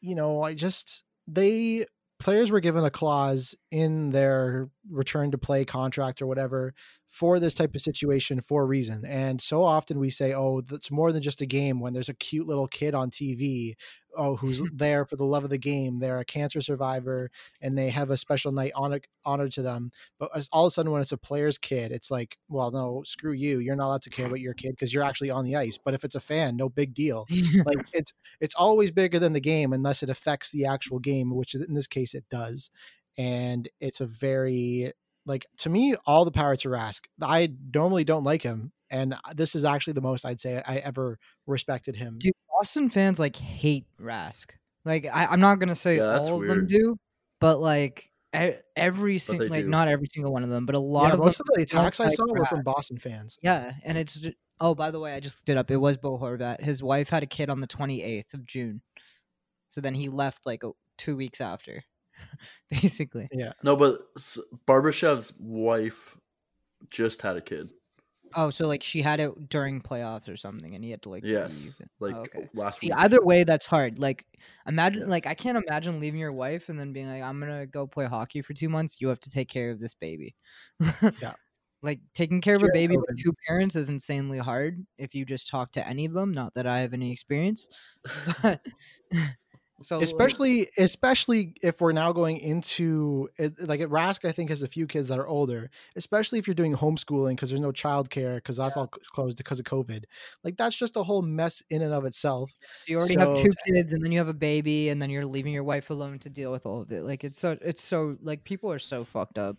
you 0.00 0.14
know 0.14 0.42
I 0.42 0.54
just 0.54 1.04
they 1.26 1.86
players 2.20 2.52
were 2.52 2.60
given 2.60 2.84
a 2.84 2.90
clause 2.90 3.54
in 3.70 4.10
their 4.10 4.68
return 4.90 5.30
to 5.30 5.38
play 5.38 5.64
contract 5.64 6.20
or 6.20 6.26
whatever 6.26 6.74
for 7.08 7.40
this 7.40 7.54
type 7.54 7.74
of 7.74 7.80
situation 7.80 8.40
for 8.40 8.62
a 8.62 8.66
reason. 8.66 9.04
And 9.04 9.40
so 9.40 9.64
often 9.64 9.98
we 9.98 10.10
say, 10.10 10.32
oh, 10.32 10.60
that's 10.60 10.90
more 10.90 11.10
than 11.10 11.22
just 11.22 11.40
a 11.40 11.46
game 11.46 11.80
when 11.80 11.92
there's 11.92 12.08
a 12.10 12.14
cute 12.14 12.46
little 12.46 12.68
kid 12.68 12.94
on 12.94 13.10
TV, 13.10 13.74
oh, 14.16 14.36
who's 14.36 14.62
there 14.72 15.04
for 15.04 15.16
the 15.16 15.24
love 15.24 15.44
of 15.44 15.50
the 15.50 15.58
game. 15.58 15.98
They're 15.98 16.20
a 16.20 16.24
cancer 16.24 16.60
survivor 16.60 17.30
and 17.60 17.76
they 17.76 17.90
have 17.90 18.10
a 18.10 18.16
special 18.16 18.52
night 18.52 18.72
honor, 18.74 19.00
honored 19.24 19.52
to 19.52 19.62
them. 19.62 19.90
But 20.18 20.30
all 20.52 20.66
of 20.66 20.70
a 20.70 20.72
sudden, 20.72 20.92
when 20.92 21.02
it's 21.02 21.12
a 21.12 21.16
player's 21.16 21.58
kid, 21.58 21.92
it's 21.92 22.10
like, 22.10 22.38
well, 22.48 22.70
no, 22.70 23.02
screw 23.04 23.32
you. 23.32 23.58
You're 23.58 23.76
not 23.76 23.86
allowed 23.86 24.02
to 24.02 24.10
care 24.10 24.26
about 24.26 24.40
your 24.40 24.54
kid 24.54 24.70
because 24.70 24.92
you're 24.92 25.02
actually 25.02 25.30
on 25.30 25.44
the 25.44 25.56
ice. 25.56 25.78
But 25.82 25.94
if 25.94 26.04
it's 26.04 26.14
a 26.14 26.20
fan, 26.20 26.56
no 26.56 26.68
big 26.68 26.94
deal 26.94 27.26
like 27.64 27.86
it's 27.92 28.12
it's 28.40 28.54
always 28.54 28.90
bigger 28.90 29.18
than 29.18 29.32
the 29.32 29.40
game 29.40 29.72
unless 29.72 30.02
it 30.02 30.10
affects 30.10 30.50
the 30.50 30.66
actual 30.66 30.98
game 30.98 31.34
which 31.34 31.54
in 31.54 31.74
this 31.74 31.86
case 31.86 32.14
it 32.14 32.24
does 32.30 32.70
and 33.16 33.68
it's 33.80 34.00
a 34.00 34.06
very 34.06 34.92
like 35.26 35.46
to 35.56 35.70
me 35.70 35.94
all 36.06 36.24
the 36.24 36.30
power 36.30 36.56
to 36.56 36.68
rask 36.68 37.02
i 37.22 37.50
normally 37.74 38.04
don't 38.04 38.24
like 38.24 38.42
him 38.42 38.72
and 38.90 39.14
uh, 39.14 39.18
this 39.34 39.54
is 39.54 39.64
actually 39.64 39.92
the 39.92 40.00
most 40.00 40.24
i'd 40.24 40.40
say 40.40 40.62
i 40.66 40.76
ever 40.76 41.18
respected 41.46 41.96
him 41.96 42.16
Dude, 42.18 42.32
Boston 42.50 42.90
fans 42.90 43.18
like 43.18 43.36
hate 43.36 43.86
Rask. 43.98 44.50
Like 44.84 45.06
I, 45.06 45.26
I'm 45.26 45.40
not 45.40 45.54
gonna 45.60 45.74
say 45.74 45.96
Yeah, 45.96 46.06
that's 46.12 46.28
all 46.28 46.42
of 46.42 46.46
them 46.46 46.66
do, 46.66 46.96
but 47.40 47.58
like 47.60 48.10
e- 48.36 48.52
every 48.76 49.16
single, 49.18 49.48
like 49.48 49.64
do. 49.64 49.68
not 49.68 49.88
every 49.88 50.08
single 50.12 50.30
one 50.32 50.42
of 50.42 50.50
them, 50.50 50.66
but 50.66 50.74
a 50.74 50.78
lot 50.78 51.06
yeah, 51.08 51.12
of 51.14 51.18
most 51.20 51.38
them 51.38 51.46
of 51.50 51.56
the 51.56 51.62
attacks 51.62 52.00
i 52.00 52.04
like 52.04 52.14
saw 52.16 52.24
were 52.28 52.44
from 52.44 52.62
boston 52.62 52.98
fans 52.98 53.38
Yeah, 53.42 53.72
and 53.84 53.96
it's 53.96 54.20
ju- 54.20 54.34
oh, 54.60 54.74
by 54.74 54.90
the 54.90 55.00
way, 55.00 55.14
I 55.14 55.20
just 55.20 55.38
looked 55.38 55.48
it 55.48 55.56
up. 55.56 55.70
It 55.70 55.78
was 55.78 55.96
Bo 55.96 56.18
Horvat. 56.18 56.62
His 56.62 56.82
wife 56.82 57.08
had 57.08 57.22
a 57.22 57.26
kid 57.26 57.48
on 57.48 57.62
the 57.62 57.66
28th 57.66 58.34
of 58.34 58.44
June, 58.44 58.82
so 59.70 59.80
then 59.80 59.94
he 59.94 60.10
left 60.10 60.44
like 60.44 60.62
two 60.98 61.16
weeks 61.16 61.40
after, 61.40 61.82
basically. 62.70 63.26
Yeah. 63.32 63.52
No, 63.62 63.74
but 63.74 64.00
S- 64.18 64.38
Barbashev's 64.66 65.32
wife 65.38 66.14
just 66.90 67.22
had 67.22 67.36
a 67.38 67.40
kid. 67.40 67.70
Oh, 68.34 68.50
so 68.50 68.66
like 68.66 68.82
she 68.82 69.02
had 69.02 69.20
it 69.20 69.48
during 69.48 69.80
playoffs 69.80 70.28
or 70.28 70.36
something, 70.36 70.74
and 70.74 70.84
he 70.84 70.90
had 70.90 71.02
to 71.02 71.08
like 71.08 71.24
Yes, 71.24 71.50
leave. 71.64 71.74
and- 71.80 71.90
oh, 72.00 72.06
like 72.06 72.14
oh, 72.16 72.20
okay. 72.38 72.48
last 72.54 72.80
See, 72.80 72.86
week. 72.88 72.94
either 72.96 73.18
way, 73.22 73.44
that's 73.44 73.66
hard. 73.66 73.98
Like, 73.98 74.24
imagine, 74.66 75.02
Yes. 75.02 75.10
like, 75.10 75.26
I 75.26 75.34
can't 75.34 75.58
imagine 75.58 76.00
leaving 76.00 76.20
your 76.20 76.32
wife 76.32 76.68
and 76.68 76.78
then 76.78 76.92
being 76.92 77.08
like, 77.08 77.22
"I'm 77.22 77.40
gonna 77.40 77.66
go 77.66 77.86
play 77.86 78.06
hockey 78.06 78.42
for 78.42 78.54
two 78.54 78.68
months." 78.68 78.96
You 79.00 79.08
have 79.08 79.20
to 79.20 79.30
take 79.30 79.48
care 79.48 79.70
of 79.70 79.80
this 79.80 79.94
baby. 79.94 80.34
Yeah. 81.22 81.32
Like 81.82 82.00
taking 82.14 82.42
care 82.42 82.56
of 82.56 82.62
a 82.62 82.68
baby 82.74 82.96
with 82.98 83.18
two 83.22 83.32
parents 83.48 83.74
is 83.74 83.88
insanely 83.88 84.36
hard 84.38 84.84
if 84.98 85.14
you 85.14 85.24
just 85.24 85.48
talk 85.48 85.72
to 85.72 85.88
any 85.88 86.04
of 86.04 86.12
them. 86.12 86.30
Not 86.32 86.52
that 86.54 86.66
I 86.66 86.80
have 86.80 86.92
any 86.92 87.10
experience, 87.10 87.68
but 88.42 88.60
so 89.82 89.96
like, 89.96 90.04
especially 90.04 90.68
especially 90.76 91.54
if 91.62 91.80
we're 91.80 91.92
now 91.92 92.12
going 92.12 92.38
into 92.38 93.28
eh, 93.38 93.48
like 93.60 93.80
at 93.80 93.88
Rask, 93.88 94.28
I 94.28 94.32
think 94.32 94.50
has 94.50 94.62
a 94.62 94.68
few 94.68 94.86
kids 94.86 95.08
that 95.08 95.18
are 95.18 95.26
older. 95.26 95.70
Especially 95.96 96.38
if 96.38 96.46
you're 96.46 96.54
doing 96.54 96.74
homeschooling 96.74 97.30
because 97.30 97.50
there's 97.50 97.60
no 97.60 97.72
childcare 97.72 98.36
because 98.36 98.58
that's 98.58 98.76
all 98.76 98.88
closed 98.88 99.38
because 99.38 99.58
of 99.58 99.64
COVID. 99.64 100.04
Like 100.44 100.56
that's 100.56 100.76
just 100.76 100.96
a 100.96 101.02
whole 101.02 101.22
mess 101.22 101.62
in 101.70 101.82
and 101.82 101.94
of 101.94 102.04
itself. 102.04 102.50
so 102.60 102.84
you 102.88 102.98
already 102.98 103.18
have 103.18 103.36
two 103.36 103.50
kids, 103.66 103.92
and 103.92 104.04
then 104.04 104.12
you 104.12 104.18
have 104.18 104.28
a 104.28 104.34
baby, 104.34 104.90
and 104.90 105.00
then 105.00 105.10
you're 105.10 105.24
leaving 105.26 105.52
your 105.52 105.64
wife 105.64 105.90
alone 105.90 106.18
to 106.20 106.30
deal 106.30 106.52
with 106.52 106.66
all 106.66 106.82
of 106.82 106.92
it. 106.92 107.04
Like 107.04 107.24
it's 107.24 107.38
so 107.38 107.56
it's 107.62 107.82
so 107.82 108.16
like 108.22 108.44
people 108.44 108.70
are 108.70 108.78
so 108.78 109.04
fucked 109.04 109.38
up. 109.38 109.56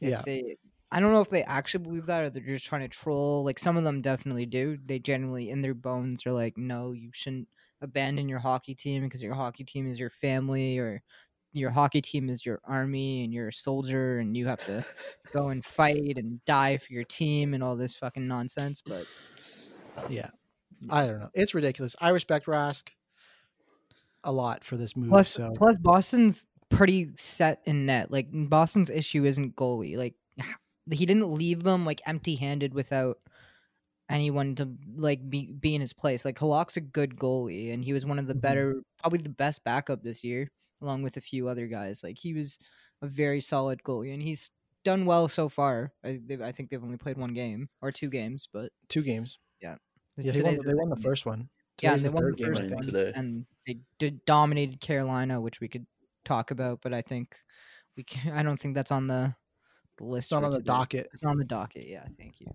Yeah. 0.00 0.22
they 0.24 0.56
I 0.92 1.00
don't 1.00 1.12
know 1.12 1.20
if 1.20 1.30
they 1.30 1.44
actually 1.44 1.84
believe 1.84 2.06
that 2.06 2.22
or 2.22 2.30
they're 2.30 2.42
just 2.42 2.66
trying 2.66 2.82
to 2.82 2.88
troll. 2.88 3.44
Like 3.44 3.58
some 3.58 3.76
of 3.76 3.84
them 3.84 4.02
definitely 4.02 4.46
do. 4.46 4.78
They 4.84 4.98
generally 4.98 5.50
in 5.50 5.60
their 5.60 5.74
bones 5.74 6.26
are 6.26 6.32
like, 6.32 6.58
no, 6.58 6.92
you 6.92 7.10
shouldn't 7.12 7.48
abandon 7.82 8.28
your 8.28 8.38
hockey 8.38 8.74
team 8.74 9.02
because 9.04 9.22
your 9.22 9.34
hockey 9.34 9.64
team 9.64 9.86
is 9.86 9.98
your 9.98 10.10
family 10.10 10.78
or 10.78 11.02
your 11.52 11.70
hockey 11.70 12.00
team 12.00 12.28
is 12.28 12.46
your 12.46 12.60
army 12.64 13.24
and 13.24 13.32
you're 13.32 13.48
a 13.48 13.52
soldier 13.52 14.18
and 14.18 14.36
you 14.36 14.46
have 14.46 14.64
to 14.64 14.84
go 15.32 15.48
and 15.48 15.64
fight 15.64 16.16
and 16.16 16.44
die 16.44 16.76
for 16.76 16.92
your 16.92 17.04
team 17.04 17.54
and 17.54 17.62
all 17.62 17.76
this 17.76 17.94
fucking 17.96 18.26
nonsense. 18.26 18.82
But 18.84 19.06
Yeah. 20.08 20.30
I 20.88 21.06
don't 21.06 21.18
know. 21.20 21.30
It's 21.34 21.54
ridiculous. 21.54 21.94
I 22.00 22.10
respect 22.10 22.46
Rask 22.46 22.88
a 24.24 24.32
lot 24.32 24.64
for 24.64 24.76
this 24.76 24.96
move. 24.96 25.10
plus 25.10 25.28
so 25.28 25.52
plus 25.56 25.76
Boston's 25.76 26.46
pretty 26.68 27.10
set 27.16 27.60
in 27.64 27.86
net. 27.86 28.10
Like 28.10 28.28
Boston's 28.32 28.90
issue 28.90 29.24
isn't 29.24 29.56
goalie. 29.56 29.96
Like 29.96 30.14
he 30.90 31.04
didn't 31.06 31.30
leave 31.30 31.62
them 31.62 31.84
like 31.84 32.00
empty 32.06 32.36
handed 32.36 32.74
without 32.74 33.18
anyone 34.10 34.54
to 34.56 34.68
like 34.96 35.28
be 35.30 35.52
be 35.52 35.74
in 35.74 35.80
his 35.80 35.92
place. 35.94 36.24
Like 36.24 36.38
Halak's 36.38 36.76
a 36.76 36.80
good 36.82 37.16
goalie 37.16 37.72
and 37.72 37.84
he 37.84 37.92
was 37.92 38.04
one 38.04 38.18
of 38.18 38.26
the 38.26 38.34
Mhm. 38.34 38.40
better 38.42 38.82
probably 38.98 39.20
the 39.22 39.28
best 39.30 39.64
backup 39.64 40.02
this 40.02 40.22
year, 40.24 40.50
along 40.82 41.02
with 41.02 41.16
a 41.16 41.20
few 41.22 41.48
other 41.48 41.66
guys. 41.68 42.02
Like 42.02 42.18
he 42.18 42.34
was 42.34 42.58
a 43.02 43.06
very 43.08 43.40
solid 43.40 43.82
goalie 43.82 44.12
and 44.12 44.22
he's 44.22 44.50
done 44.84 45.06
well 45.06 45.28
so 45.28 45.48
far. 45.48 45.92
I, 46.04 46.20
I 46.42 46.52
think 46.52 46.70
they've 46.70 46.82
only 46.82 46.98
played 46.98 47.16
one 47.18 47.32
game 47.34 47.68
or 47.82 47.92
two 47.92 48.10
games, 48.10 48.48
but 48.52 48.72
two 48.88 49.02
games. 49.02 49.38
Yeah, 49.62 49.76
he 50.18 50.26
won, 50.28 50.34
today's 50.34 50.58
the- 50.58 50.62
the 50.64 50.68
they 50.70 50.74
won 50.74 50.90
the 50.90 50.96
first 50.96 51.24
one. 51.26 51.48
Yeah, 51.82 51.92
and 51.92 52.00
they 52.02 52.08
the 52.08 52.14
won 52.14 52.32
the 52.36 52.44
first 52.44 52.62
one, 52.62 52.82
today. 52.82 53.12
and 53.14 53.46
they 53.66 53.80
did 53.98 54.24
dominated 54.26 54.80
Carolina, 54.80 55.40
which 55.40 55.60
we 55.60 55.68
could 55.68 55.86
talk 56.24 56.50
about, 56.50 56.80
but 56.82 56.92
I 56.92 57.00
think 57.02 57.36
we 57.96 58.04
can, 58.04 58.32
I 58.32 58.42
don't 58.42 58.60
think 58.60 58.74
that's 58.74 58.90
on 58.90 59.06
the, 59.06 59.34
the 59.96 60.04
list. 60.04 60.26
It's 60.26 60.32
not 60.32 60.40
for 60.40 60.46
on 60.46 60.50
the 60.52 60.60
docket. 60.62 61.08
It's 61.12 61.22
not 61.22 61.30
on 61.30 61.38
the 61.38 61.44
docket. 61.46 61.86
Yeah, 61.86 62.06
thank 62.18 62.40
you. 62.40 62.48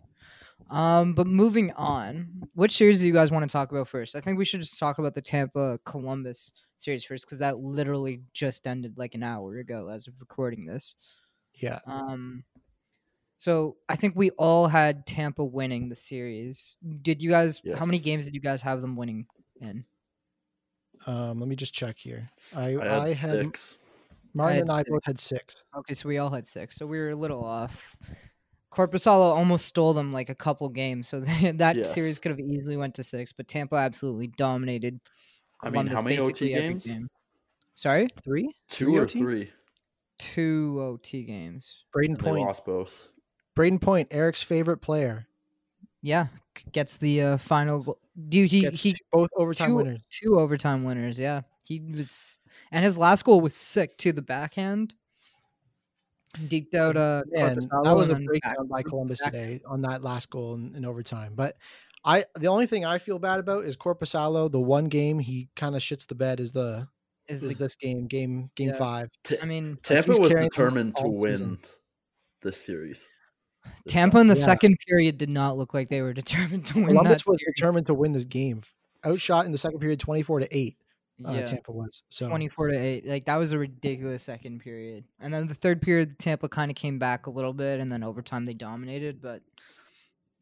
Um, 0.70 1.14
but 1.14 1.28
moving 1.28 1.72
on, 1.74 2.48
which 2.56 2.76
series 2.78 3.00
do 3.00 3.08
you 3.08 3.14
guys 3.14 3.32
want 3.32 3.48
to 3.48 3.52
talk 3.52 3.72
about 3.72 3.88
first? 3.88 4.16
I 4.16 4.22
think 4.22 4.38
we 4.38 4.46
should 4.46 4.62
just 4.62 4.80
talk 4.80 4.98
about 4.98 5.14
the 5.14 5.22
Tampa 5.22 5.80
Columbus 5.86 6.54
series 6.78 7.04
first 7.06 7.26
because 7.26 7.40
that 7.40 7.60
literally 7.60 8.22
just 8.34 8.66
ended 8.68 8.98
like 8.98 9.16
an 9.16 9.24
hour 9.24 9.58
ago 9.60 9.90
as 9.90 10.08
of 10.08 10.14
recording 10.20 10.66
this. 10.66 10.96
Yeah. 11.54 11.80
Um, 11.86 12.44
so 13.38 13.78
I 13.90 13.96
think 13.96 14.16
we 14.16 14.32
all 14.32 14.68
had 14.68 15.06
Tampa 15.06 15.44
winning 15.46 15.90
the 15.90 15.96
series. 15.96 16.78
Did 17.02 17.22
you 17.22 17.30
guys? 17.30 17.62
How 17.78 17.86
many 17.86 18.00
games 18.00 18.26
did 18.26 18.34
you 18.34 18.42
guys 18.42 18.62
have 18.64 18.82
them 18.82 18.96
winning 18.96 19.28
in? 19.62 19.86
Um, 21.06 21.40
let 21.40 21.48
me 21.48 21.56
just 21.56 21.74
check 21.74 21.98
here. 22.00 22.24
S- 22.32 22.58
I- 22.58 22.72
had 22.72 22.82
I 22.88 23.08
had- 23.14 23.18
six. 23.44 23.78
Martin 24.34 24.56
had 24.56 24.62
and 24.64 24.72
I 24.72 24.80
six. 24.80 24.90
both 24.90 25.06
had 25.06 25.20
six. 25.20 25.64
Okay, 25.78 25.94
so 25.94 26.10
we 26.10 26.18
all 26.18 26.30
had 26.30 26.46
six. 26.48 26.76
So 26.76 26.86
we 26.88 26.98
were 26.98 27.12
a 27.12 27.16
little 27.16 27.44
off. 27.46 27.96
Korpisalo 28.76 29.34
almost 29.34 29.66
stole 29.66 29.94
them 29.94 30.12
like 30.12 30.30
a 30.30 30.36
couple 30.36 30.68
games, 30.70 31.08
so 31.08 31.20
that 31.54 31.88
series 31.88 32.20
could 32.20 32.32
have 32.32 32.40
easily 32.40 32.76
went 32.78 32.94
to 32.96 33.04
six. 33.04 33.32
But 33.32 33.48
Tampa 33.48 33.76
absolutely 33.76 34.28
dominated. 34.28 35.00
I 35.64 35.70
mean, 35.70 35.88
how 35.88 36.02
many 36.02 36.18
OT 36.18 36.28
basically 36.28 36.54
every 36.56 36.70
games? 36.70 36.86
game. 36.86 37.10
Sorry, 37.76 38.08
Three. 38.24 38.50
Two 38.70 38.96
or 38.98 39.02
OT? 39.04 39.20
three. 39.20 39.52
two 40.18 40.80
OT 40.82 41.24
games. 41.24 41.84
Brayden 41.96 42.06
And 42.12 42.18
they 42.20 42.24
Point. 42.24 42.46
lost 42.46 42.66
both. 42.66 43.08
Brayden 43.58 43.82
Point, 43.82 44.10
Eric's 44.12 44.42
favorite 44.42 44.78
player, 44.78 45.28
Yeah, 46.02 46.28
gets 46.74 46.98
the 46.98 47.22
uh, 47.22 47.38
final. 47.38 47.80
go- 47.84 47.98
Dude, 48.30 48.52
he 48.52 48.62
gets 48.62 48.82
he 48.82 48.92
two- 48.92 48.98
both 49.12 49.30
overtime 49.38 49.70
two, 49.72 49.76
winners. 49.76 50.00
two 50.10 50.40
overtime 50.40 50.84
winners. 50.84 51.18
Yeah, 51.20 51.42
he 51.64 51.82
was, 51.82 52.38
and 52.72 52.84
his 52.86 52.98
last 52.98 53.24
goal 53.26 53.40
was 53.42 53.56
sick 53.56 53.98
to 54.00 54.12
the 54.14 54.22
backhand. 54.22 54.94
Deked 56.48 56.74
out 56.76 56.98
uh, 56.98 57.24
Man, 57.32 57.58
Korpisalo 57.58 57.84
that 57.84 57.96
was 57.96 58.10
a 58.10 58.14
and 58.14 58.22
then 58.22 58.26
breakdown 58.26 58.68
by 58.68 58.84
Columbus 58.84 59.22
back- 59.22 59.32
today 59.32 59.62
on 59.68 59.82
that 59.82 60.04
last 60.04 60.30
goal 60.30 60.56
in, 60.56 60.76
in 60.76 60.86
overtime. 60.86 61.34
But 61.36 61.56
I, 62.04 62.26
the 62.38 62.48
only 62.48 62.68
thing 62.68 62.86
I 62.86 62.98
feel 63.00 63.18
bad 63.20 63.40
about 63.40 63.66
is 63.66 63.76
Korpisalo. 63.78 64.52
The 64.52 64.60
one 64.60 64.86
game 64.86 65.20
he 65.20 65.50
kind 65.56 65.76
of 65.76 65.82
shits 65.82 66.06
the 66.08 66.16
bed 66.16 66.40
is 66.40 66.52
the 66.52 66.88
Is 67.28 67.44
is 67.44 67.54
the, 67.54 67.58
this 67.64 67.76
game, 67.76 68.06
game 68.08 68.52
game 68.56 68.70
Yeah. 68.70 68.78
five. 68.78 69.10
Ta- 69.24 69.36
I 69.42 69.46
mean, 69.46 69.78
Tampa 69.82 70.12
he's 70.12 70.20
was 70.20 70.30
determined 70.32 70.96
to 70.98 71.08
win 71.08 71.32
season. 71.34 71.60
this 72.42 72.64
series. 72.64 73.08
this 73.86 73.94
Tampa 73.94 74.16
time. 74.18 74.22
in 74.22 74.28
the 74.28 74.36
Yeah. 74.40 74.46
second 74.46 74.78
period 74.88 75.18
did 75.18 75.30
not 75.30 75.58
look 75.58 75.74
like 75.74 75.90
they 75.90 76.02
were 76.02 76.14
determined 76.24 76.66
to 76.68 76.76
win 76.76 76.88
Columbus 76.90 77.24
that 77.24 77.30
was 77.30 77.40
series. 77.40 77.56
determined 77.56 77.88
to 77.88 77.94
win 77.96 78.12
this 78.12 78.26
game. 78.26 78.62
Outshot 79.04 79.46
in 79.46 79.52
the 79.52 79.58
second 79.58 79.80
period, 79.80 80.00
twenty 80.00 80.22
four 80.22 80.40
to 80.40 80.48
eight. 80.56 80.78
Uh, 81.24 81.32
Yeah. 81.32 81.46
Tampa 81.46 81.72
was 81.72 82.04
so 82.10 82.28
24 82.28 82.68
to 82.70 82.78
8 82.78 83.08
like 83.08 83.26
that 83.26 83.38
was 83.38 83.54
a 83.54 83.58
ridiculous 83.58 84.24
second 84.24 84.60
period 84.60 85.06
and 85.22 85.34
then 85.34 85.48
the 85.48 85.54
third 85.54 85.82
period 85.82 86.20
tampa 86.20 86.50
kind 86.50 86.70
of 86.70 86.76
came 86.76 87.00
back 87.00 87.28
a 87.28 87.30
little 87.30 87.54
bit 87.54 87.80
and 87.80 87.90
then 87.90 88.04
overtime 88.04 88.44
they 88.44 88.54
dominated 88.54 89.22
but 89.22 89.42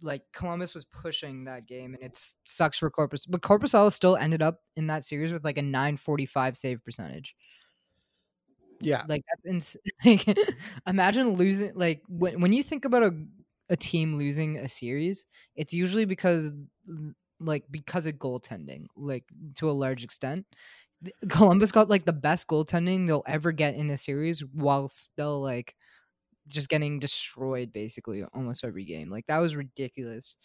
like 0.02 0.24
columbus 0.34 0.74
was 0.74 0.86
pushing 0.86 1.44
that 1.44 1.68
game 1.68 1.94
and 1.94 2.04
it 2.04 2.20
sucks 2.46 2.80
for 2.80 2.90
corpus 2.90 3.28
but 3.28 3.42
Korpisalo 3.42 3.94
still 3.94 4.18
ended 4.18 4.42
up 4.42 4.62
in 4.76 4.88
that 4.88 5.04
series 5.04 5.32
with 5.32 5.44
like 5.44 5.60
a 5.60 5.62
945 5.62 6.58
save 6.58 6.84
percentage 6.84 7.36
yeah. 8.82 9.04
like 9.08 9.24
that's 9.30 9.46
ins- 9.46 9.78
like, 10.06 10.40
imagine 10.88 11.36
losing 11.36 11.72
like 11.76 12.02
when, 12.08 12.42
when 12.42 12.52
you 12.52 12.64
think 12.64 12.84
about 12.84 13.04
a, 13.04 13.12
a 13.70 13.78
team 13.78 14.18
losing 14.18 14.58
a 14.58 14.68
series 14.68 15.28
it's 15.56 15.72
usually 15.72 16.06
because 16.06 16.52
like 17.46 17.66
because 17.72 18.06
of 18.06 18.16
goaltending 18.16 18.86
like 18.96 19.26
to 19.56 19.70
a 19.70 19.74
large 19.74 20.04
extent 20.04 20.46
columbus 21.30 21.72
got 21.72 21.90
like 21.90 22.06
the 22.06 22.14
best 22.14 22.48
goaltending 22.48 23.08
they'll 23.08 23.24
ever 23.28 23.52
get 23.52 23.76
in 23.76 23.90
a 23.90 23.98
series 23.98 24.42
while 24.46 24.88
still 24.90 25.42
like 25.42 25.76
just 26.48 26.70
getting 26.70 27.00
destroyed 27.00 27.74
basically 27.74 28.24
almost 28.34 28.64
every 28.66 28.86
game 28.86 29.10
like 29.10 29.26
that 29.28 29.40
was 29.40 29.56
ridiculous 29.56 30.36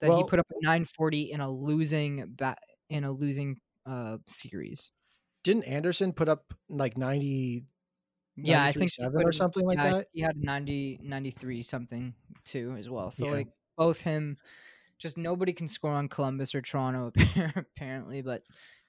that 0.00 0.12
he 0.12 0.24
put 0.24 0.38
up 0.40 0.46
a 0.50 0.54
940 0.62 1.32
in 1.32 1.40
a 1.40 1.50
losing 1.50 2.26
bat 2.36 2.58
in 2.90 3.04
a 3.04 3.12
losing 3.12 3.60
uh 3.86 4.18
series 4.26 4.92
Didn't 5.44 5.64
Andersen 5.64 6.12
put 6.12 6.28
up 6.28 6.54
like 6.68 6.96
90 6.96 7.66
Yeah, 8.36 8.62
I 8.64 8.72
think 8.72 8.92
seven 8.92 9.20
put 9.20 9.26
or 9.26 9.32
in- 9.32 9.32
something 9.32 9.64
like 9.66 9.80
yeah, 9.82 9.92
that? 9.92 10.08
He 10.12 10.20
had 10.22 10.36
90, 10.36 10.98
93 11.02 11.62
something 11.62 12.14
too 12.44 12.74
as 12.78 12.88
well. 12.88 13.10
So 13.10 13.26
Yeah. 13.26 13.30
like 13.30 13.48
both 13.76 14.00
him, 14.00 14.38
just 15.02 15.18
nobody 15.18 15.52
can 15.52 15.66
score 15.68 15.90
on 15.90 16.08
Columbus 16.08 16.54
or 16.54 16.62
Toronto 16.62 17.12
apparently, 17.56 18.22
but 18.22 18.42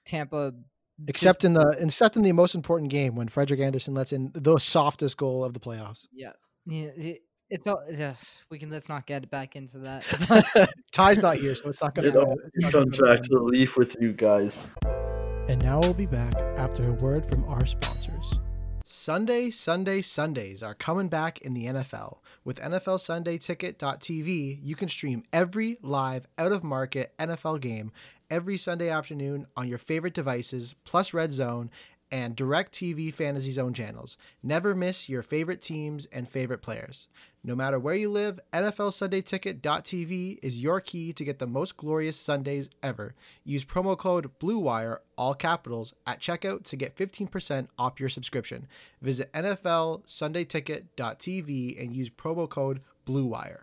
Tampa. 0.06 0.52
just- 0.52 1.08
Except 1.08 1.44
in 1.44 1.54
the 1.54 1.76
except 1.80 2.16
in 2.16 2.22
the 2.22 2.30
most 2.32 2.54
important 2.54 2.88
game 2.90 3.16
when 3.16 3.26
Frederik 3.28 3.58
Andersen 3.60 3.94
lets 3.94 4.12
in 4.12 4.30
the 4.32 4.58
softest 4.58 5.16
goal 5.16 5.44
of 5.44 5.52
the 5.52 5.58
playoffs. 5.60 6.06
yeah, 6.12 6.30
yeah, 6.66 6.86
it, 6.96 7.22
it's 7.50 7.66
all. 7.66 7.82
Yes, 7.90 8.36
we 8.48 8.58
can. 8.60 8.70
Let's 8.70 8.88
not 8.88 9.04
get 9.06 9.28
back 9.28 9.56
into 9.56 9.78
that. 9.80 10.70
Ty's 10.92 11.18
not 11.18 11.36
here, 11.38 11.54
so 11.56 11.68
it's 11.68 11.82
not 11.82 11.94
gonna 11.96 12.08
It 12.08 12.16
all 12.16 12.36
it's 12.54 12.64
not 12.64 12.72
comes 12.72 12.98
gonna 13.00 13.14
back 13.16 13.22
to 13.24 13.28
the 13.28 13.40
leaf 13.42 13.76
with 13.76 13.96
you 14.00 14.12
guys. 14.12 14.62
And 15.48 15.60
now 15.62 15.80
we'll 15.80 15.92
be 15.94 16.06
back 16.06 16.34
after 16.56 16.88
a 16.90 16.94
word 17.04 17.26
from 17.26 17.44
our 17.44 17.66
sponsors. 17.66 18.38
Sunday, 18.96 19.50
Sunday, 19.50 20.00
Sundays 20.00 20.62
are 20.62 20.72
coming 20.72 21.08
back 21.08 21.40
in 21.40 21.52
the 21.52 21.66
NFL. 21.66 22.20
With 22.44 22.60
NFL 22.60 23.00
Sunday 23.00 23.38
Ticket.tv, 23.38 24.60
you 24.62 24.76
can 24.76 24.88
stream 24.88 25.24
every 25.32 25.78
live, 25.82 26.28
out 26.38 26.52
of 26.52 26.62
market 26.62 27.12
NFL 27.18 27.60
game 27.60 27.90
every 28.30 28.56
Sunday 28.56 28.88
afternoon 28.88 29.46
on 29.56 29.68
your 29.68 29.78
favorite 29.78 30.14
devices, 30.14 30.76
plus 30.84 31.12
Red 31.12 31.34
Zone 31.34 31.70
and 32.10 32.36
DirecTV 32.36 33.12
Fantasy 33.12 33.50
Zone 33.50 33.74
channels. 33.74 34.16
Never 34.42 34.74
miss 34.74 35.08
your 35.08 35.22
favorite 35.22 35.62
teams 35.62 36.06
and 36.06 36.28
favorite 36.28 36.62
players. 36.62 37.08
No 37.42 37.54
matter 37.54 37.78
where 37.78 37.94
you 37.94 38.08
live, 38.08 38.40
NFL 38.52 38.92
Sunday 38.92 39.20
Ticket.tv 39.20 40.38
is 40.42 40.60
your 40.60 40.80
key 40.80 41.12
to 41.12 41.24
get 41.24 41.38
the 41.38 41.46
most 41.46 41.76
glorious 41.76 42.18
Sundays 42.18 42.70
ever. 42.82 43.14
Use 43.44 43.64
promo 43.64 43.98
code 43.98 44.30
BLUEWIRE, 44.38 44.98
all 45.18 45.34
capitals, 45.34 45.92
at 46.06 46.20
checkout 46.20 46.64
to 46.64 46.76
get 46.76 46.96
15% 46.96 47.68
off 47.78 48.00
your 48.00 48.08
subscription. 48.08 48.66
Visit 49.02 49.32
NFL 49.32 50.08
Sunday 50.08 50.44
Ticket.tv 50.44 51.82
and 51.82 51.94
use 51.94 52.10
promo 52.10 52.48
code 52.48 52.80
BLUEWIRE. 53.06 53.60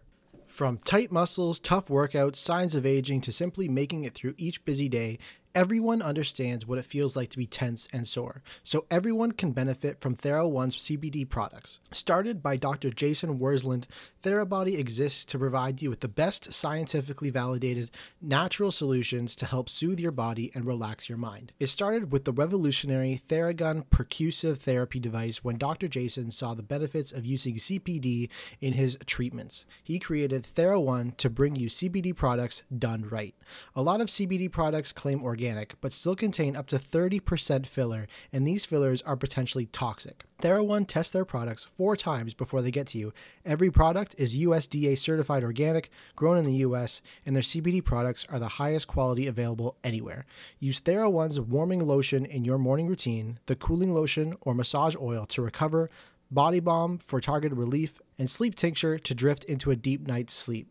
From 0.52 0.80
tight 0.80 1.14
muscles, 1.14 1.60
tough 1.60 1.88
workouts, 1.88 2.36
signs 2.36 2.76
of 2.76 2.86
aging, 2.86 3.22
to 3.22 3.32
simply 3.32 3.70
making 3.70 4.04
it 4.04 4.14
through 4.14 4.36
each 4.38 4.66
busy 4.66 4.90
day, 4.90 5.18
everyone 5.54 6.02
understands 6.02 6.66
what 6.66 6.78
it 6.78 6.86
feels 6.86 7.16
like 7.16 7.30
to 7.30 7.38
be 7.38 7.46
tense 7.46 7.88
and 7.92 8.08
sore. 8.08 8.42
So 8.64 8.86
everyone 8.90 9.32
can 9.32 9.52
benefit 9.52 10.00
from 10.00 10.16
TheraOne's 10.16 10.76
CBD 10.76 11.28
products. 11.28 11.80
Started 11.92 12.42
by 12.42 12.58
Dr. 12.58 12.90
Jason 12.90 13.40
Wersland, 13.40 13.86
TheraBody 14.24 14.78
exists 14.78 15.26
to 15.26 15.40
provide 15.40 15.82
you 15.82 15.90
with 15.90 16.02
the 16.02 16.08
best 16.08 16.54
scientifically 16.54 17.30
validated 17.30 17.92
natural 18.22 18.72
solutions 18.72 19.36
to 19.36 19.46
help 19.46 19.70
soothe 19.70 20.00
your 20.00 20.12
body 20.12 20.52
and 20.54 20.66
relax 20.66 21.10
your 21.10 21.18
mind. 21.18 21.52
It 21.60 21.68
started 21.68 22.12
with 22.12 22.26
the 22.26 22.32
revolutionary 22.32 23.22
Theragun 23.28 23.86
percussive 23.88 24.60
therapy 24.60 25.00
device 25.00 25.44
when 25.44 25.58
Dr. 25.58 25.88
Jason 25.88 26.32
saw 26.32 26.54
the 26.54 26.64
benefits 26.64 27.12
of 27.12 27.26
using 27.26 27.56
CBD 27.56 28.30
in 28.60 28.74
his 28.74 28.98
treatments. 29.06 29.66
He 29.84 30.00
created 30.00 30.48
TheraOne 30.56 31.18
to 31.18 31.30
bring 31.30 31.56
you 31.56 31.70
CBD 31.70 32.16
products 32.16 32.64
done 32.78 33.08
right. 33.10 33.36
A 33.76 33.82
lot 33.82 34.02
of 34.02 34.08
CBD 34.08 34.52
products 34.52 34.94
claim 34.94 35.24
organic, 35.24 35.41
but 35.82 35.94
still 35.94 36.16
contain 36.16 36.56
up 36.56 36.68
to 36.68 36.78
30% 36.78 37.66
filler, 37.66 38.08
and 38.32 38.48
these 38.48 38.66
fillers 38.66 39.02
are 39.02 39.16
potentially 39.16 39.66
toxic. 39.66 40.24
TheraOne 40.42 40.88
tests 40.88 41.12
their 41.12 41.26
products 41.26 41.64
four 41.64 41.96
times 41.96 42.34
before 42.34 42.62
they 42.62 42.72
get 42.72 42.88
to 42.88 42.98
you. 42.98 43.14
Every 43.46 43.70
product 43.70 44.16
is 44.18 44.36
USDA 44.36 44.98
certified 44.98 45.44
organic, 45.44 45.90
grown 46.16 46.38
in 46.38 46.46
the 46.46 46.66
US, 46.66 47.02
and 47.26 47.36
their 47.36 47.44
CBD 47.44 47.84
products 47.84 48.26
are 48.30 48.40
the 48.40 48.48
highest 48.60 48.88
quality 48.88 49.28
available 49.28 49.78
anywhere. 49.84 50.26
Use 50.60 50.80
TheraOne's 50.80 51.40
warming 51.40 51.86
lotion 51.86 52.26
in 52.26 52.46
your 52.46 52.58
morning 52.58 52.88
routine, 52.88 53.40
the 53.46 53.56
cooling 53.56 53.92
lotion 53.92 54.36
or 54.42 54.54
massage 54.54 54.96
oil 55.00 55.26
to 55.28 55.42
recover, 55.42 55.90
body 56.32 56.60
balm 56.60 56.98
for 56.98 57.20
targeted 57.20 57.58
relief, 57.58 57.94
and 58.18 58.30
sleep 58.30 58.56
tincture 58.56 58.98
to 58.98 59.14
drift 59.14 59.44
into 59.46 59.72
a 59.72 59.76
deep 59.76 60.08
night's 60.08 60.34
sleep. 60.34 60.68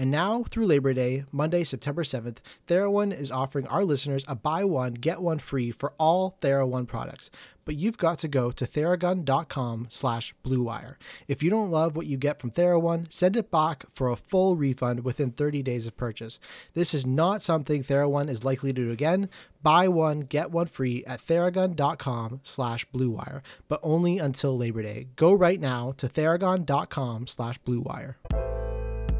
And 0.00 0.12
now, 0.12 0.44
through 0.44 0.66
Labor 0.66 0.94
Day, 0.94 1.24
Monday, 1.32 1.64
September 1.64 2.04
7th, 2.04 2.36
TheraOne 2.68 3.18
is 3.18 3.32
offering 3.32 3.66
our 3.66 3.82
listeners 3.82 4.24
a 4.28 4.36
buy 4.36 4.62
one, 4.62 4.94
get 4.94 5.20
one 5.20 5.40
free 5.40 5.72
for 5.72 5.92
all 5.98 6.38
TheraOne 6.40 6.86
products. 6.86 7.30
But 7.64 7.74
you've 7.74 7.98
got 7.98 8.20
to 8.20 8.28
go 8.28 8.52
to 8.52 8.64
theragun.com 8.64 9.88
slash 9.90 10.34
bluewire. 10.44 10.94
If 11.26 11.42
you 11.42 11.50
don't 11.50 11.72
love 11.72 11.96
what 11.96 12.06
you 12.06 12.16
get 12.16 12.40
from 12.40 12.52
TheraOne, 12.52 13.12
send 13.12 13.36
it 13.36 13.50
back 13.50 13.84
for 13.92 14.08
a 14.08 14.16
full 14.16 14.56
refund 14.56 15.04
within 15.04 15.32
30 15.32 15.62
days 15.64 15.86
of 15.86 15.96
purchase. 15.96 16.38
This 16.74 16.94
is 16.94 17.04
not 17.04 17.42
something 17.42 17.82
TheraOne 17.82 18.30
is 18.30 18.44
likely 18.44 18.72
to 18.72 18.84
do 18.84 18.90
again. 18.92 19.28
Buy 19.62 19.88
one, 19.88 20.20
get 20.20 20.52
one 20.52 20.66
free 20.66 21.04
at 21.06 21.26
theragun.com 21.26 22.40
slash 22.44 22.86
bluewire, 22.90 23.42
but 23.66 23.80
only 23.82 24.18
until 24.18 24.56
Labor 24.56 24.82
Day. 24.82 25.08
Go 25.16 25.34
right 25.34 25.60
now 25.60 25.92
to 25.98 26.08
theragun.com 26.08 27.26
slash 27.26 27.60
bluewire. 27.62 28.14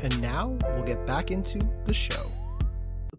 And 0.00 0.22
now 0.22 0.56
we'll 0.74 0.84
get 0.84 1.04
back 1.06 1.30
into 1.32 1.58
the 1.84 1.92
show. 1.92 2.30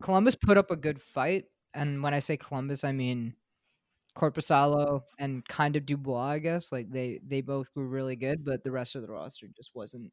Columbus 0.02 0.36
put 0.36 0.58
up 0.58 0.72
a 0.72 0.78
good 0.78 1.02
fight, 1.02 1.46
and 1.74 2.02
when 2.02 2.14
I 2.14 2.20
say 2.20 2.38
Columbus, 2.38 2.86
I 2.86 2.94
mean 2.94 3.34
Korpisalo 4.18 5.02
and 5.18 5.46
kind 5.48 5.76
of 5.76 5.86
Dubois. 5.86 6.22
I 6.30 6.40
guess 6.40 6.72
like 6.72 6.90
they 6.90 7.20
they 7.26 7.42
both 7.42 7.68
were 7.76 7.86
really 7.86 8.16
good, 8.16 8.46
but 8.46 8.64
the 8.64 8.72
rest 8.72 8.96
of 8.96 9.02
the 9.02 9.12
roster 9.12 9.48
just 9.58 9.72
wasn't 9.76 10.12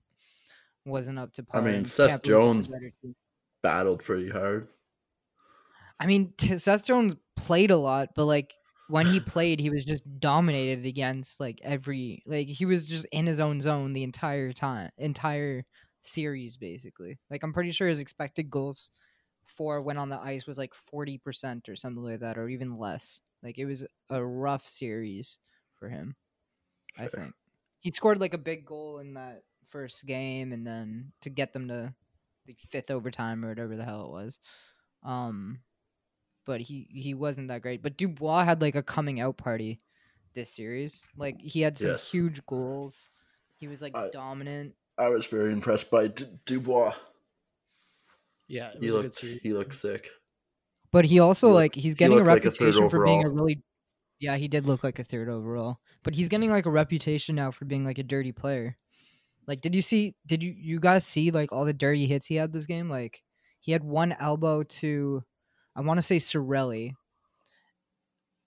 wasn't 0.85 1.19
up 1.21 1.33
to 1.35 1.45
par. 1.45 1.61
I 1.61 1.65
mean, 1.65 1.85
Seth 1.85 2.09
Tampa 2.09 2.39
was 2.39 2.67
Jones- 2.69 2.69
Battled 3.63 4.03
pretty 4.05 4.29
hard. 4.29 4.69
I 5.99 6.07
mean, 6.07 6.35
t- 6.37 6.59
Seth 6.59 6.85
Jones 6.85 7.15
played 7.37 7.71
a 7.71 7.77
lot, 7.77 8.11
but 8.15 8.27
like 8.27 8.53
when 8.89 9.07
he 9.07 9.19
played, 9.19 9.61
he 9.61 9.71
was 9.71 9.85
just 9.85 10.03
dominated 10.21 10.85
against 10.85 11.41
like 11.41 11.61
every 11.63 12.23
like 12.27 12.49
he 12.49 12.67
was 12.67 12.87
just 12.89 13.07
in 13.13 13.27
his 13.27 13.41
own 13.41 13.61
zone 13.61 13.93
the 13.93 14.03
entire 14.03 14.53
time, 14.53 14.91
entire 14.99 15.65
series 16.07 16.57
basically. 16.57 17.19
Like 17.31 17.43
I'm 17.43 17.53
pretty 17.53 17.73
sure 17.73 17.89
his 17.89 18.01
expected 18.01 18.51
goals 18.51 18.91
for 19.45 19.81
when 19.83 19.97
on 19.97 20.09
the 20.09 20.19
ice 20.21 20.47
was 20.47 20.59
like 20.59 20.75
40% 20.93 21.69
or 21.69 21.77
something 21.77 22.03
like 22.03 22.21
that 22.21 22.39
or 22.39 22.49
even 22.49 22.79
less. 22.79 23.21
Like 23.43 23.59
it 23.59 23.67
was 23.67 23.87
a 24.11 24.25
rough 24.25 24.67
series 24.67 25.39
for 25.75 25.89
him. 25.89 26.17
I 26.99 27.07
think. 27.09 27.35
He 27.81 27.91
scored 27.93 28.19
like 28.21 28.35
a 28.35 28.39
big 28.39 28.65
goal 28.65 28.99
in 28.99 29.15
that 29.15 29.43
first 29.69 30.07
game 30.07 30.53
and 30.53 30.67
then 30.67 31.13
to 31.21 31.31
get 31.31 31.53
them 31.53 31.69
to 31.69 31.95
the 32.47 32.57
fifth 32.71 32.91
overtime 32.91 33.45
or 33.45 33.49
whatever 33.49 33.77
the 33.77 33.85
hell 33.85 34.07
it 34.07 34.11
was. 34.11 34.39
Um 35.03 35.61
but 36.47 36.61
he 36.61 36.89
he 36.91 37.13
wasn't 37.15 37.49
that 37.49 37.63
great. 37.63 37.83
But 37.83 37.97
Dubois 37.97 38.45
had 38.45 38.63
like 38.63 38.77
a 38.77 38.83
coming 38.83 39.21
out 39.21 39.37
party 39.37 39.81
this 40.35 40.51
series. 40.51 41.07
Like 41.17 41.41
he 41.41 41.61
had 41.61 41.77
some 41.77 41.91
Yes. 41.91 42.11
huge 42.11 42.45
goals. 42.47 43.11
He 43.57 43.69
was 43.69 43.83
like 43.83 43.95
I- 43.95 44.11
dominant. 44.11 44.75
I 44.99 45.09
was 45.09 45.27
very 45.27 45.53
impressed 45.53 45.91
by 45.91 46.09
D- 46.09 46.25
Dubois. 46.47 46.95
Yeah, 48.49 48.71
He 48.79 48.87
was 48.87 48.95
a 48.95 48.99
good 48.99 49.05
looked 49.05 49.43
he 49.43 49.53
looked 49.53 49.75
sick. 49.75 50.09
But 50.93 51.05
he 51.05 51.19
also 51.19 51.49
He 51.49 51.55
like 51.55 51.63
looked- 51.73 51.83
he's 51.83 51.93
he 51.93 51.97
getting 51.97 52.15
a 52.15 52.17
looked 52.23 52.29
like 52.29 52.45
a 52.45 52.51
third 52.51 52.61
reputation 52.77 52.89
for 52.91 53.05
being 53.05 53.25
a 53.27 53.31
really 53.31 53.63
Yeah, 54.21 54.37
he 54.37 54.49
did 54.49 54.65
look 54.67 54.83
like 54.85 54.99
a 54.99 55.05
third 55.05 55.29
overall. 55.29 55.81
But 56.03 56.15
he's 56.15 56.29
getting 56.29 56.51
like 56.51 56.65
a 56.67 56.71
reputation 56.71 57.35
now 57.35 57.51
for 57.51 57.65
being 57.67 57.85
like 57.85 57.99
a 57.99 58.03
dirty 58.05 58.33
player. 58.33 58.77
Like 59.47 59.61
did 59.61 59.75
you 59.75 59.83
see 59.83 60.15
did 60.27 60.43
you 60.43 60.55
you 60.57 60.81
guys 60.81 61.07
see 61.07 61.31
like 61.31 61.53
all 61.53 61.65
the 61.65 61.75
dirty 61.75 62.07
hits 62.07 62.27
he 62.27 62.37
had 62.37 62.53
this 62.53 62.67
game? 62.67 62.89
Like 62.89 63.23
he 63.61 63.73
had 63.73 63.85
one 63.85 64.17
elbow 64.19 64.63
to 64.63 65.23
I 65.75 65.81
want 65.83 65.99
to 65.99 66.03
say 66.03 66.17
Cirelli. 66.19 66.93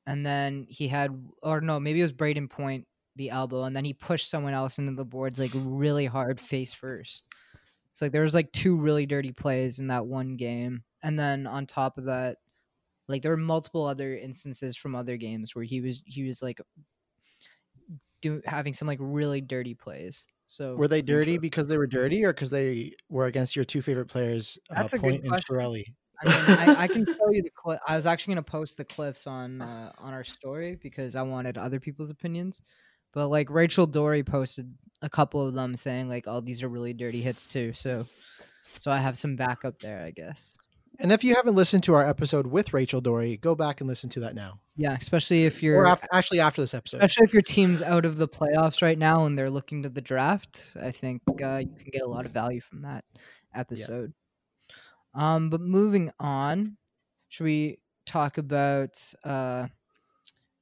And 0.07 0.25
then 0.25 0.65
he 0.69 0.88
had 0.88 1.12
or 1.43 1.62
no, 1.62 1.79
maybe 1.79 1.99
it 1.99 2.03
was 2.03 2.13
Brayden 2.13 2.49
Point 2.49 2.88
the 3.19 3.29
elbow 3.29 3.65
and 3.65 3.75
then 3.75 3.86
he 3.86 3.93
pushed 3.93 4.32
someone 4.32 4.55
else 4.55 4.79
into 4.79 4.93
the 4.93 5.05
boards 5.05 5.38
like 5.38 5.51
really 5.53 6.08
hard 6.08 6.41
face 6.41 6.73
first. 6.73 7.25
So 7.93 8.05
like 8.05 8.13
there 8.13 8.23
was 8.23 8.34
like 8.34 8.51
two 8.51 8.75
really 8.75 9.05
dirty 9.05 9.32
plays 9.32 9.77
in 9.77 9.88
that 9.88 10.08
one 10.08 10.38
game. 10.38 10.82
And 11.03 11.19
then 11.19 11.45
on 11.45 11.67
top 11.67 11.99
of 11.99 12.05
that, 12.05 12.38
Like 13.10 13.23
there 13.23 13.32
were 13.32 13.38
multiple 13.38 13.86
other 13.86 14.15
instances 14.15 14.77
from 14.77 14.95
other 14.95 15.17
games 15.17 15.55
where 15.55 15.65
he 15.65 15.82
was 15.82 16.01
he 16.05 16.23
was 16.23 16.43
like 16.43 16.62
doing 18.21 18.41
having 18.45 18.73
some 18.75 18.88
like 18.88 18.99
really 19.01 19.41
dirty 19.41 19.73
plays. 19.73 20.25
So 20.45 20.75
Were 20.75 20.88
they 20.88 21.01
dirty 21.01 21.34
Interesting. 21.34 21.41
because 21.41 21.67
they 21.67 21.77
were 21.77 21.88
dirty, 21.88 22.23
or 22.23 22.34
because 22.34 22.51
they 22.51 22.93
were 23.10 23.25
against 23.25 23.55
your 23.55 23.65
two 23.65 23.82
favorite 23.82 24.08
players, 24.08 24.60
uh, 24.69 24.75
That's 24.75 24.93
a 24.93 24.97
good 24.99 25.10
Point 25.10 25.21
and 25.23 25.29
question. 25.29 25.86
I 26.21 26.25
mean, 26.25 26.60
I, 26.60 26.84
I 26.84 26.88
can 26.88 27.05
show 27.05 27.29
you 27.32 27.41
the 27.41 27.51
clip. 27.55 27.79
I 27.88 27.95
was 27.95 28.05
actually 28.05 28.36
gonna 28.36 28.43
post 28.43 28.77
the 28.77 28.86
clips 28.86 29.25
on 29.25 29.62
uh, 29.62 29.91
on 29.97 30.13
our 30.13 30.23
story 30.23 30.77
because 30.82 31.15
I 31.15 31.23
wanted 31.23 31.58
other 31.58 31.79
people's 31.79 32.12
opinions. 32.12 32.62
But 33.13 33.27
like 33.29 33.49
Rachel 33.49 33.87
Doerrie 33.87 34.23
posted 34.25 34.73
a 35.01 35.09
couple 35.09 35.45
of 35.47 35.53
them 35.53 35.75
saying 35.75 36.09
like, 36.09 36.25
"Oh, 36.27 36.41
these 36.41 36.61
are 36.63 36.69
really 36.69 36.93
dirty 36.93 37.21
hits 37.21 37.47
too." 37.47 37.73
So, 37.73 38.05
so 38.77 38.91
I 38.91 38.97
have 38.97 39.17
some 39.17 39.35
backup 39.35 39.79
there, 39.79 40.01
I 40.01 40.11
guess. 40.11 40.55
And 41.01 41.13
if 41.13 41.23
you 41.23 41.33
haven't 41.35 41.55
listened 41.55 41.83
to 41.83 41.93
our 41.93 42.05
episode 42.05 42.45
with 42.47 42.73
Rachel 42.73 42.99
Doerrie, 42.99 43.37
go 43.37 43.55
back 43.55 43.79
and 43.79 43.87
listen 43.87 44.09
to 44.11 44.19
that 44.19 44.35
now, 44.35 44.59
Yeah, 44.75 44.97
especially 44.99 45.45
if 45.45 45.63
you're 45.63 45.87
after, 45.87 46.07
actually 46.11 46.41
after 46.41 46.59
this 46.61 46.73
episode. 46.73 46.97
especially 46.97 47.23
if 47.23 47.31
your 47.31 47.41
team's 47.41 47.81
out 47.81 48.03
of 48.03 48.17
the 48.17 48.27
playoffs 48.27 48.81
right 48.81 48.97
now 48.97 49.25
and 49.25 49.39
they're 49.39 49.49
looking 49.49 49.83
to 49.83 49.89
the 49.89 50.01
draft. 50.01 50.75
I 50.81 50.91
think 50.91 51.21
uh, 51.41 51.61
you 51.63 51.73
can 51.73 51.89
get 51.93 52.01
a 52.01 52.07
lot 52.09 52.25
of 52.25 52.33
value 52.33 52.59
from 52.59 52.81
that 52.81 53.05
episode. 53.55 54.11
Um, 55.15 55.49
but 55.49 55.61
moving 55.61 56.11
on, 56.19 56.75
should 57.29 57.45
we 57.45 57.79
talk 58.05 58.37
about 58.37 58.99
uh, 59.23 59.67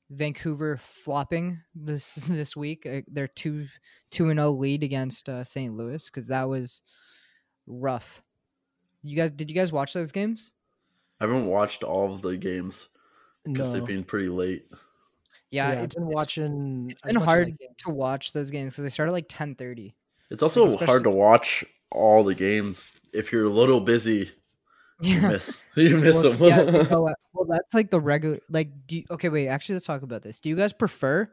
Vancouver 0.09 0.77
flopping 0.81 1.59
this 1.75 2.15
this 2.29 2.55
week? 2.55 2.85
Uh, 2.85 3.01
their 3.07 3.27
two 3.27 3.67
two 4.09 4.29
and 4.29 4.39
zero 4.39 4.51
lead 4.51 4.83
against 4.83 5.27
uh, 5.29 5.43
St. 5.43 5.75
Louis 5.75 6.05
because 6.05 6.27
that 6.27 6.47
was 6.47 6.81
rough. 7.65 8.21
You 9.03 9.15
guys, 9.15 9.31
did 9.31 9.49
you 9.49 9.55
guys 9.55 9.71
watch 9.71 9.93
those 9.93 10.11
games? 10.11 10.53
I 11.19 11.25
haven't 11.25 11.45
watched 11.47 11.83
all 11.83 12.11
of 12.11 12.21
the 12.21 12.37
games 12.37 12.87
because 13.43 13.73
no, 13.73 13.79
they've 13.79 13.87
been 13.87 14.03
pretty 14.03 14.29
late. 14.29 14.65
Yeah, 15.49 15.71
yeah, 15.71 15.81
it's 15.83 15.95
I've 15.95 16.01
been 16.01 16.09
it's- 16.09 16.15
watching. 16.15 16.87
It's 16.91 17.01
as 17.03 17.13
been 17.13 17.19
much 17.19 17.23
as 17.23 17.27
I 17.27 17.31
hard 17.31 17.57
to 17.85 17.89
watch 17.89 18.33
those 18.33 18.49
games 18.49 18.73
because 18.73 18.83
they 18.83 18.89
started 18.89 19.11
at 19.11 19.13
like 19.13 19.25
ten 19.29 19.55
thirty. 19.55 19.95
It's 20.29 20.43
also 20.43 20.65
especially- 20.65 20.85
hard 20.87 21.03
to 21.03 21.09
watch 21.09 21.63
all 21.91 22.23
the 22.23 22.35
games 22.35 22.91
if 23.13 23.31
you're 23.31 23.45
a 23.45 23.49
little 23.49 23.79
busy. 23.79 24.29
You 25.01 25.13
Yeah. 25.21 25.29
miss 25.29 25.63
you 25.75 25.97
miss 25.97 26.23
well, 26.23 26.33
them. 26.33 26.47
yeah, 26.47 26.61
you 26.63 26.71
know 26.89 27.01
what? 27.01 27.01
well, 27.01 27.15
that's 27.49 27.73
like 27.73 27.89
the 27.91 27.99
regular. 27.99 28.39
Like, 28.49 28.69
do 28.87 28.97
you, 28.97 29.03
okay, 29.11 29.29
wait. 29.29 29.47
Actually, 29.47 29.75
let's 29.75 29.85
talk 29.85 30.01
about 30.01 30.21
this. 30.21 30.39
Do 30.39 30.49
you 30.49 30.55
guys 30.55 30.73
prefer 30.73 31.29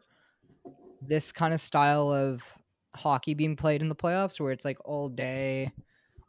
this 1.06 1.32
kind 1.32 1.52
of 1.52 1.60
style 1.60 2.10
of 2.10 2.42
hockey 2.94 3.34
being 3.34 3.56
played 3.56 3.82
in 3.82 3.88
the 3.88 3.94
playoffs, 3.94 4.40
where 4.40 4.52
it's 4.52 4.64
like 4.64 4.78
all 4.84 5.08
day, 5.08 5.72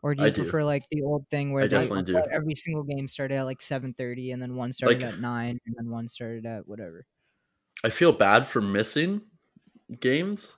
or 0.04 0.16
do 0.16 0.22
you 0.22 0.28
I 0.28 0.32
do. 0.32 0.42
prefer 0.42 0.64
like 0.64 0.84
the 0.92 1.02
old 1.04 1.28
thing 1.30 1.54
where 1.54 1.64
it's 1.64 1.74
like, 1.74 2.28
every 2.32 2.56
single 2.56 2.84
game 2.84 3.08
started 3.08 3.36
at 3.36 3.44
like 3.44 3.62
seven 3.62 3.94
thirty, 3.94 4.32
and 4.32 4.42
then 4.42 4.56
one 4.56 4.74
started 4.74 5.02
Like- 5.02 5.14
at 5.14 5.20
nine, 5.20 5.60
and 5.66 5.76
then 5.78 5.90
one 5.90 6.08
started 6.08 6.46
at 6.46 6.68
whatever. 6.68 7.06
I 7.84 7.90
feel 7.90 8.12
bad 8.12 8.46
for 8.48 8.62
missing 8.62 9.22
games 10.00 10.56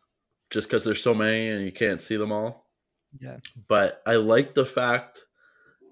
just 0.50 0.70
because 0.70 0.86
there's 0.86 1.02
so 1.04 1.14
many 1.14 1.50
and 1.50 1.66
you 1.66 1.72
can't 1.72 2.02
see 2.02 2.16
them 2.16 2.32
all. 2.32 2.68
Yeah. 3.20 3.38
But 3.68 4.02
I 4.06 4.16
like 4.16 4.54
the 4.54 4.66
fact 4.66 5.24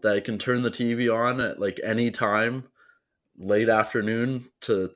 that 0.01 0.15
I 0.15 0.19
can 0.19 0.37
turn 0.37 0.61
the 0.61 0.69
TV 0.69 1.13
on 1.13 1.41
at 1.41 1.59
like 1.59 1.79
any 1.83 2.11
time, 2.11 2.65
late 3.37 3.69
afternoon 3.69 4.45
to 4.61 4.91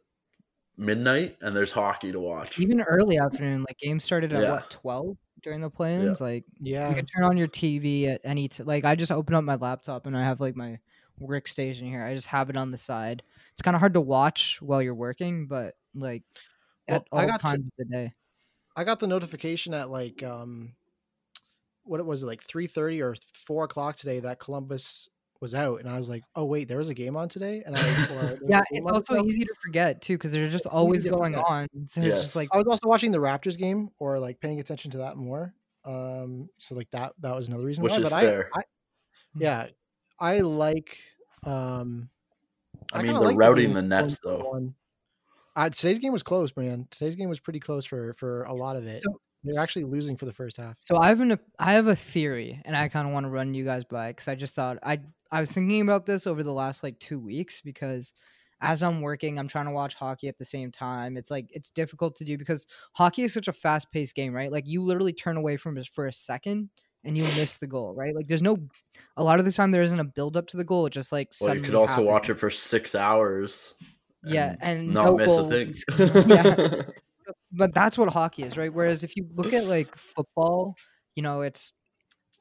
midnight, 0.77 1.37
and 1.41 1.55
there's 1.55 1.71
hockey 1.71 2.11
to 2.11 2.19
watch. 2.19 2.59
Even 2.59 2.81
early 2.81 3.17
afternoon, 3.17 3.61
like 3.67 3.77
games 3.77 4.03
started 4.03 4.31
at 4.33 4.43
Yeah. 4.43 4.51
what 4.51 4.69
twelve 4.69 5.17
during 5.43 5.61
the 5.61 5.69
play-ins. 5.69 6.19
Like 6.21 6.45
Yeah, 6.59 6.89
you 6.89 6.95
can 6.95 7.05
turn 7.05 7.23
on 7.23 7.37
your 7.37 7.47
TV 7.47 8.07
at 8.07 8.21
any 8.23 8.47
t- 8.47 8.63
like 8.63 8.85
I 8.85 8.95
just 8.95 9.11
open 9.11 9.35
up 9.35 9.43
my 9.43 9.55
laptop 9.55 10.05
and 10.05 10.15
I 10.17 10.23
have 10.23 10.39
like 10.41 10.55
my 10.55 10.79
workstation 11.21 11.83
here. 11.83 12.03
I 12.03 12.13
just 12.13 12.27
have 12.27 12.49
it 12.49 12.55
on 12.57 12.71
the 12.71 12.77
side. 12.77 13.23
It's 13.53 13.61
kind 13.61 13.75
of 13.75 13.79
hard 13.79 13.93
to 13.95 14.01
watch 14.01 14.61
while 14.61 14.81
you're 14.81 14.95
working, 14.95 15.47
but 15.47 15.75
like 15.93 16.23
at 16.87 17.05
Well, 17.11 17.21
I 17.21 17.23
all 17.23 17.29
got 17.29 17.39
to- 17.41 17.45
times 17.45 17.65
of 17.65 17.71
the 17.77 17.85
day. 17.85 18.13
I 18.75 18.83
got 18.85 18.99
the 19.01 19.07
notification 19.07 19.73
at 19.73 19.89
like 19.89 20.23
um, 20.23 20.73
what 21.83 21.99
it 21.99 22.05
was 22.05 22.23
like 22.23 22.41
three 22.43 22.67
thirty 22.67 23.01
or 23.01 23.15
four 23.33 23.65
o'clock 23.65 23.97
today 23.97 24.19
that 24.21 24.39
Columbus 24.39 25.09
was 25.41 25.55
out, 25.55 25.79
and 25.79 25.89
I 25.89 25.97
was 25.97 26.09
like, 26.09 26.23
oh 26.35 26.45
wait, 26.45 26.67
there 26.67 26.77
was 26.77 26.89
a 26.89 26.93
game 26.93 27.15
on 27.15 27.29
today, 27.29 27.63
and 27.65 27.75
I 27.75 27.81
was, 27.83 27.97
or 28.11 28.21
there 28.21 28.31
was 28.33 28.41
a 28.41 28.45
Yeah, 28.49 28.61
it's 28.71 28.85
also 28.87 29.15
today? 29.15 29.27
easy 29.27 29.45
to 29.45 29.53
forget 29.63 30.01
too 30.01 30.15
because 30.17 30.31
they're 30.31 30.47
just 30.49 30.65
It's 30.65 30.73
always 30.73 31.05
going 31.05 31.35
on. 31.35 31.67
So 31.87 32.01
it's 32.01 32.21
just 32.21 32.35
like 32.35 32.49
I 32.51 32.57
was 32.57 32.67
also 32.67 32.87
watching 32.87 33.11
the 33.11 33.17
Raptors 33.19 33.57
game 33.57 33.89
or 33.99 34.19
like 34.19 34.39
paying 34.39 34.59
attention 34.59 34.91
to 34.91 34.97
that 34.99 35.15
more. 35.17 35.53
Um, 35.85 36.49
so 36.57 36.75
like 36.75 36.89
that 36.91 37.13
that 37.21 37.33
was 37.35 37.47
another 37.47 37.65
reason 37.65 37.83
Which 37.83 37.91
why. 37.91 37.97
is 37.99 38.09
but 38.09 38.19
fair. 38.19 38.49
I, 38.53 38.59
I, 38.59 38.63
yeah, 39.35 39.67
I 40.19 40.39
like. 40.41 40.97
Um, 41.45 42.09
I 42.91 42.97
mean, 42.97 43.07
kinda 43.07 43.19
they're 43.19 43.29
like 43.29 43.37
routing 43.37 43.65
game 43.67 43.73
the 43.75 43.81
nets, 43.81 44.19
though. 44.23 44.39
one. 44.49 44.73
Uh, 45.55 45.69
today's 45.69 45.99
game 45.99 46.11
was 46.13 46.23
close, 46.23 46.55
man. 46.55 46.87
Today's 46.91 47.15
game 47.15 47.29
was 47.29 47.39
pretty 47.39 47.59
close 47.59 47.85
for 47.85 48.13
for 48.15 48.43
a 48.43 48.53
lot 48.53 48.75
of 48.75 48.85
it. 48.87 49.01
So- 49.03 49.21
They're 49.43 49.61
actually 49.63 49.85
losing 49.85 50.17
for 50.17 50.25
the 50.25 50.33
first 50.33 50.57
half. 50.57 50.75
So 50.79 50.97
I 50.97 51.07
have 51.07 51.21
an 51.21 51.39
I 51.57 51.73
have 51.73 51.87
a 51.87 51.95
theory, 51.95 52.61
and 52.65 52.75
I 52.75 52.89
kind 52.89 53.07
of 53.07 53.13
want 53.13 53.25
to 53.25 53.29
run 53.29 53.53
you 53.53 53.63
guys 53.63 53.85
by 53.85 54.09
because 54.11 54.27
I 54.27 54.35
just 54.35 54.53
thought 54.53 54.79
I 54.83 54.99
I 55.31 55.39
was 55.39 55.51
thinking 55.51 55.81
about 55.81 56.05
this 56.05 56.27
over 56.27 56.43
the 56.43 56.53
last 56.53 56.83
like 56.83 56.99
two 56.99 57.19
weeks 57.19 57.61
because 57.61 58.13
as 58.61 58.83
I'm 58.83 59.01
working, 59.01 59.39
I'm 59.39 59.47
trying 59.47 59.65
to 59.65 59.71
watch 59.71 59.95
hockey 59.95 60.27
at 60.27 60.37
the 60.37 60.45
same 60.45 60.71
time. 60.71 61.17
It's 61.17 61.31
like 61.31 61.47
it's 61.51 61.71
difficult 61.71 62.15
to 62.17 62.25
do 62.25 62.37
because 62.37 62.67
hockey 62.93 63.23
is 63.23 63.33
such 63.33 63.47
a 63.47 63.53
fast 63.53 63.91
paced 63.91 64.15
game, 64.15 64.33
right? 64.33 64.51
Like 64.51 64.67
you 64.67 64.83
literally 64.83 65.13
turn 65.13 65.37
away 65.37 65.57
from 65.57 65.77
it 65.77 65.87
for 65.87 66.07
a 66.07 66.13
second 66.13 66.69
and 67.05 67.17
you 67.17 67.23
miss 67.35 67.57
the 67.57 67.67
goal, 67.67 67.93
right? 67.95 68.13
Like 68.13 68.27
there's 68.27 68.41
no 68.41 68.57
a 69.15 69.23
lot 69.23 69.39
of 69.39 69.45
the 69.45 69.51
time 69.51 69.71
there 69.71 69.81
isn't 69.81 69.99
a 69.99 70.03
build 70.03 70.35
up 70.35 70.47
to 70.47 70.57
the 70.57 70.65
goal. 70.65 70.85
It 70.87 70.93
just 70.93 71.11
like 71.11 71.31
Well, 71.39 71.55
you 71.55 71.61
could 71.61 71.75
also 71.75 72.03
watch 72.03 72.29
it 72.29 72.35
for 72.35 72.49
six 72.49 72.95
hours. 72.95 73.73
Yeah, 74.23 74.55
and 74.59 74.89
not 74.89 75.05
no 75.05 75.15
miss 75.15 75.27
goal 75.27 75.47
a 75.47 75.49
thing. 75.49 75.75
Yeah. 76.27 76.81
but 77.53 77.73
that's 77.73 77.97
what 77.97 78.11
hockey 78.11 78.43
is, 78.43 78.57
right? 78.57 78.73
Whereas 78.73 79.03
if 79.03 79.15
you 79.15 79.25
look 79.33 79.53
at 79.53 79.65
like 79.65 79.95
football, 79.97 80.75
you 81.15 81.23
know, 81.23 81.41
it's 81.41 81.71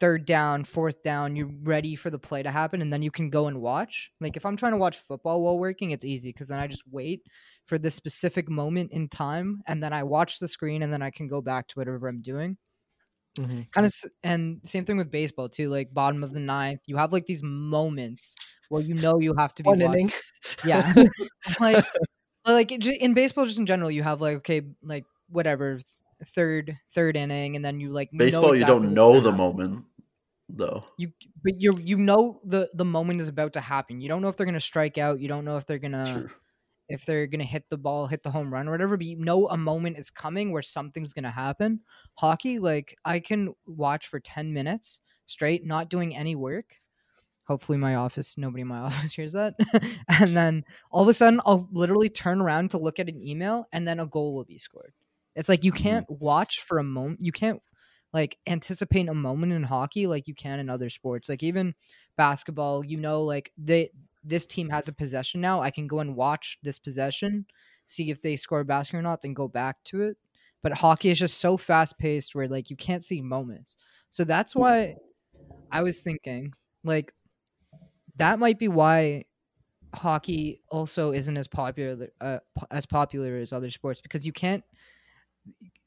third 0.00 0.24
down, 0.24 0.64
fourth 0.64 1.02
down, 1.02 1.36
you're 1.36 1.50
ready 1.62 1.96
for 1.96 2.10
the 2.10 2.18
play 2.18 2.42
to 2.42 2.50
happen, 2.50 2.80
and 2.82 2.92
then 2.92 3.02
you 3.02 3.10
can 3.10 3.30
go 3.30 3.46
and 3.48 3.60
watch. 3.60 4.10
Like 4.20 4.36
if 4.36 4.46
I'm 4.46 4.56
trying 4.56 4.72
to 4.72 4.78
watch 4.78 4.98
football 5.08 5.42
while 5.42 5.58
working, 5.58 5.90
it's 5.90 6.04
easy 6.04 6.30
because 6.30 6.48
then 6.48 6.58
I 6.60 6.66
just 6.66 6.84
wait 6.90 7.22
for 7.66 7.78
this 7.78 7.94
specific 7.94 8.48
moment 8.48 8.92
in 8.92 9.08
time, 9.08 9.62
and 9.66 9.82
then 9.82 9.92
I 9.92 10.02
watch 10.04 10.38
the 10.38 10.48
screen, 10.48 10.82
and 10.82 10.92
then 10.92 11.02
I 11.02 11.10
can 11.10 11.28
go 11.28 11.40
back 11.40 11.66
to 11.68 11.74
whatever 11.78 12.08
I'm 12.08 12.22
doing. 12.22 12.56
Mhm. 13.38 13.70
Kind 13.72 13.86
of, 13.86 13.94
and 14.24 14.60
same 14.64 14.84
thing 14.84 14.96
with 14.96 15.10
baseball 15.10 15.48
too. 15.48 15.68
Like 15.68 15.92
bottom 15.94 16.24
of 16.24 16.32
the 16.32 16.40
ninth, 16.40 16.80
you 16.86 16.96
have 16.96 17.12
like 17.12 17.26
these 17.26 17.42
moments 17.42 18.34
where 18.68 18.82
you 18.82 18.94
know 18.94 19.18
you 19.20 19.34
have 19.34 19.54
to 19.54 19.62
be 19.62 19.68
One 19.70 19.80
inning. 19.80 20.12
yeah 20.64 20.92
like 21.60 21.84
like 22.44 22.72
in 22.72 23.14
baseball 23.14 23.46
just 23.46 23.58
in 23.58 23.66
general 23.66 23.90
you 23.90 24.02
have 24.02 24.20
like 24.20 24.38
okay 24.38 24.62
like 24.82 25.04
whatever 25.28 25.78
third 26.24 26.76
third 26.94 27.16
inning 27.16 27.56
and 27.56 27.64
then 27.64 27.80
you 27.80 27.90
like 27.90 28.12
know 28.12 28.24
Baseball, 28.24 28.54
you 28.54 28.64
don't 28.64 28.92
know 28.92 29.20
the 29.20 29.32
moment, 29.32 29.84
though. 30.48 30.84
you 30.96 31.12
but 31.42 31.60
you 31.60 31.78
you 31.78 31.96
know 31.96 32.40
the 32.44 32.68
the 32.74 32.84
moment 32.84 33.20
is 33.20 33.28
about 33.28 33.52
to 33.54 33.60
happen. 33.60 34.00
You 34.00 34.08
don't 34.08 34.22
know 34.22 34.28
if 34.28 34.36
they're 34.36 34.46
gonna 34.46 34.60
strike 34.60 34.98
out. 34.98 35.20
You 35.20 35.28
don't 35.28 35.44
know 35.44 35.56
if 35.56 35.66
they're 35.66 35.78
gonna 35.78 36.12
True. 36.12 36.30
if 36.88 37.04
they're 37.04 37.26
gonna 37.26 37.44
hit 37.44 37.68
the 37.70 37.78
ball 37.78 38.06
hit 38.06 38.22
the 38.22 38.30
home 38.30 38.52
run 38.52 38.68
or 38.68 38.72
whatever 38.72 38.96
but 38.96 39.06
you 39.06 39.16
know 39.16 39.48
a 39.48 39.56
moment 39.56 39.98
is 39.98 40.10
coming 40.10 40.52
where 40.52 40.62
something's 40.62 41.12
gonna 41.12 41.30
happen. 41.30 41.80
Hockey 42.14 42.58
like 42.58 42.96
i 43.04 43.20
can 43.20 43.54
watch 43.66 44.08
for 44.08 44.20
10 44.20 44.52
minutes 44.52 45.00
straight 45.26 45.64
not 45.64 45.88
doing 45.90 46.16
any 46.16 46.34
work. 46.34 46.76
Hopefully 47.44 47.78
my 47.78 47.94
office 47.94 48.36
nobody 48.36 48.62
in 48.62 48.68
my 48.68 48.78
office 48.88 49.12
hears 49.12 49.32
that. 49.32 49.54
And 50.20 50.36
then 50.36 50.64
all 50.90 51.02
of 51.02 51.08
a 51.08 51.14
sudden 51.14 51.40
i'll 51.46 51.68
literally 51.70 52.08
turn 52.08 52.40
around 52.40 52.70
to 52.72 52.78
look 52.78 52.98
at 52.98 53.08
an 53.08 53.22
email 53.22 53.66
and 53.72 53.86
then 53.86 54.00
a 54.00 54.06
goal 54.06 54.34
will 54.34 54.44
be 54.44 54.58
scored 54.58 54.92
it's 55.38 55.48
like 55.48 55.64
you 55.64 55.72
Mhm. 55.72 55.72
can't 55.72 56.08
watch 56.10 56.62
for 56.62 56.78
a 56.78 56.84
moment 56.84 57.20
you 57.22 57.32
can't 57.32 57.62
like 58.12 58.38
anticipate 58.46 59.08
a 59.08 59.14
moment 59.14 59.52
in 59.52 59.62
hockey 59.64 60.06
like 60.06 60.26
you 60.28 60.34
can 60.34 60.58
in 60.60 60.70
other 60.70 60.90
sports. 60.90 61.28
Like 61.28 61.42
even 61.42 61.74
basketball 62.16 62.84
you 62.84 62.96
know 62.96 63.22
like 63.22 63.52
they 63.56 63.90
this 64.24 64.46
team 64.46 64.68
has 64.70 64.88
a 64.88 64.92
possession 64.92 65.40
now 65.40 65.62
i 65.62 65.70
can 65.70 65.86
go 65.86 66.00
and 66.00 66.16
watch 66.16 66.58
this 66.64 66.78
possession 66.80 67.46
see 67.86 68.10
if 68.10 68.20
they 68.20 68.36
score 68.36 68.60
a 68.60 68.64
basket 68.64 68.96
or 68.96 69.02
not 69.02 69.22
then 69.22 69.32
go 69.34 69.48
back 69.48 69.82
to 69.84 70.02
it. 70.02 70.18
But 70.62 70.72
hockey 70.72 71.10
is 71.10 71.20
just 71.20 71.38
so 71.38 71.56
fast 71.56 71.98
paced 71.98 72.34
where 72.34 72.48
like 72.48 72.68
you 72.70 72.76
can't 72.76 73.04
see 73.04 73.22
moments. 73.22 73.76
So 74.10 74.24
that's 74.24 74.54
why 74.56 74.96
i 75.70 75.82
was 75.82 76.00
thinking 76.00 76.52
like 76.84 77.14
that 78.16 78.38
might 78.38 78.58
be 78.58 78.68
why 78.68 79.24
hockey 79.94 80.62
also 80.70 81.12
isn't 81.12 81.36
as 81.38 81.48
popular 81.48 82.10
uh, 82.20 82.40
as 82.70 82.86
popular 82.86 83.36
as 83.38 83.52
other 83.52 83.70
sports 83.70 84.00
because 84.00 84.26
you 84.26 84.32
can't 84.32 84.64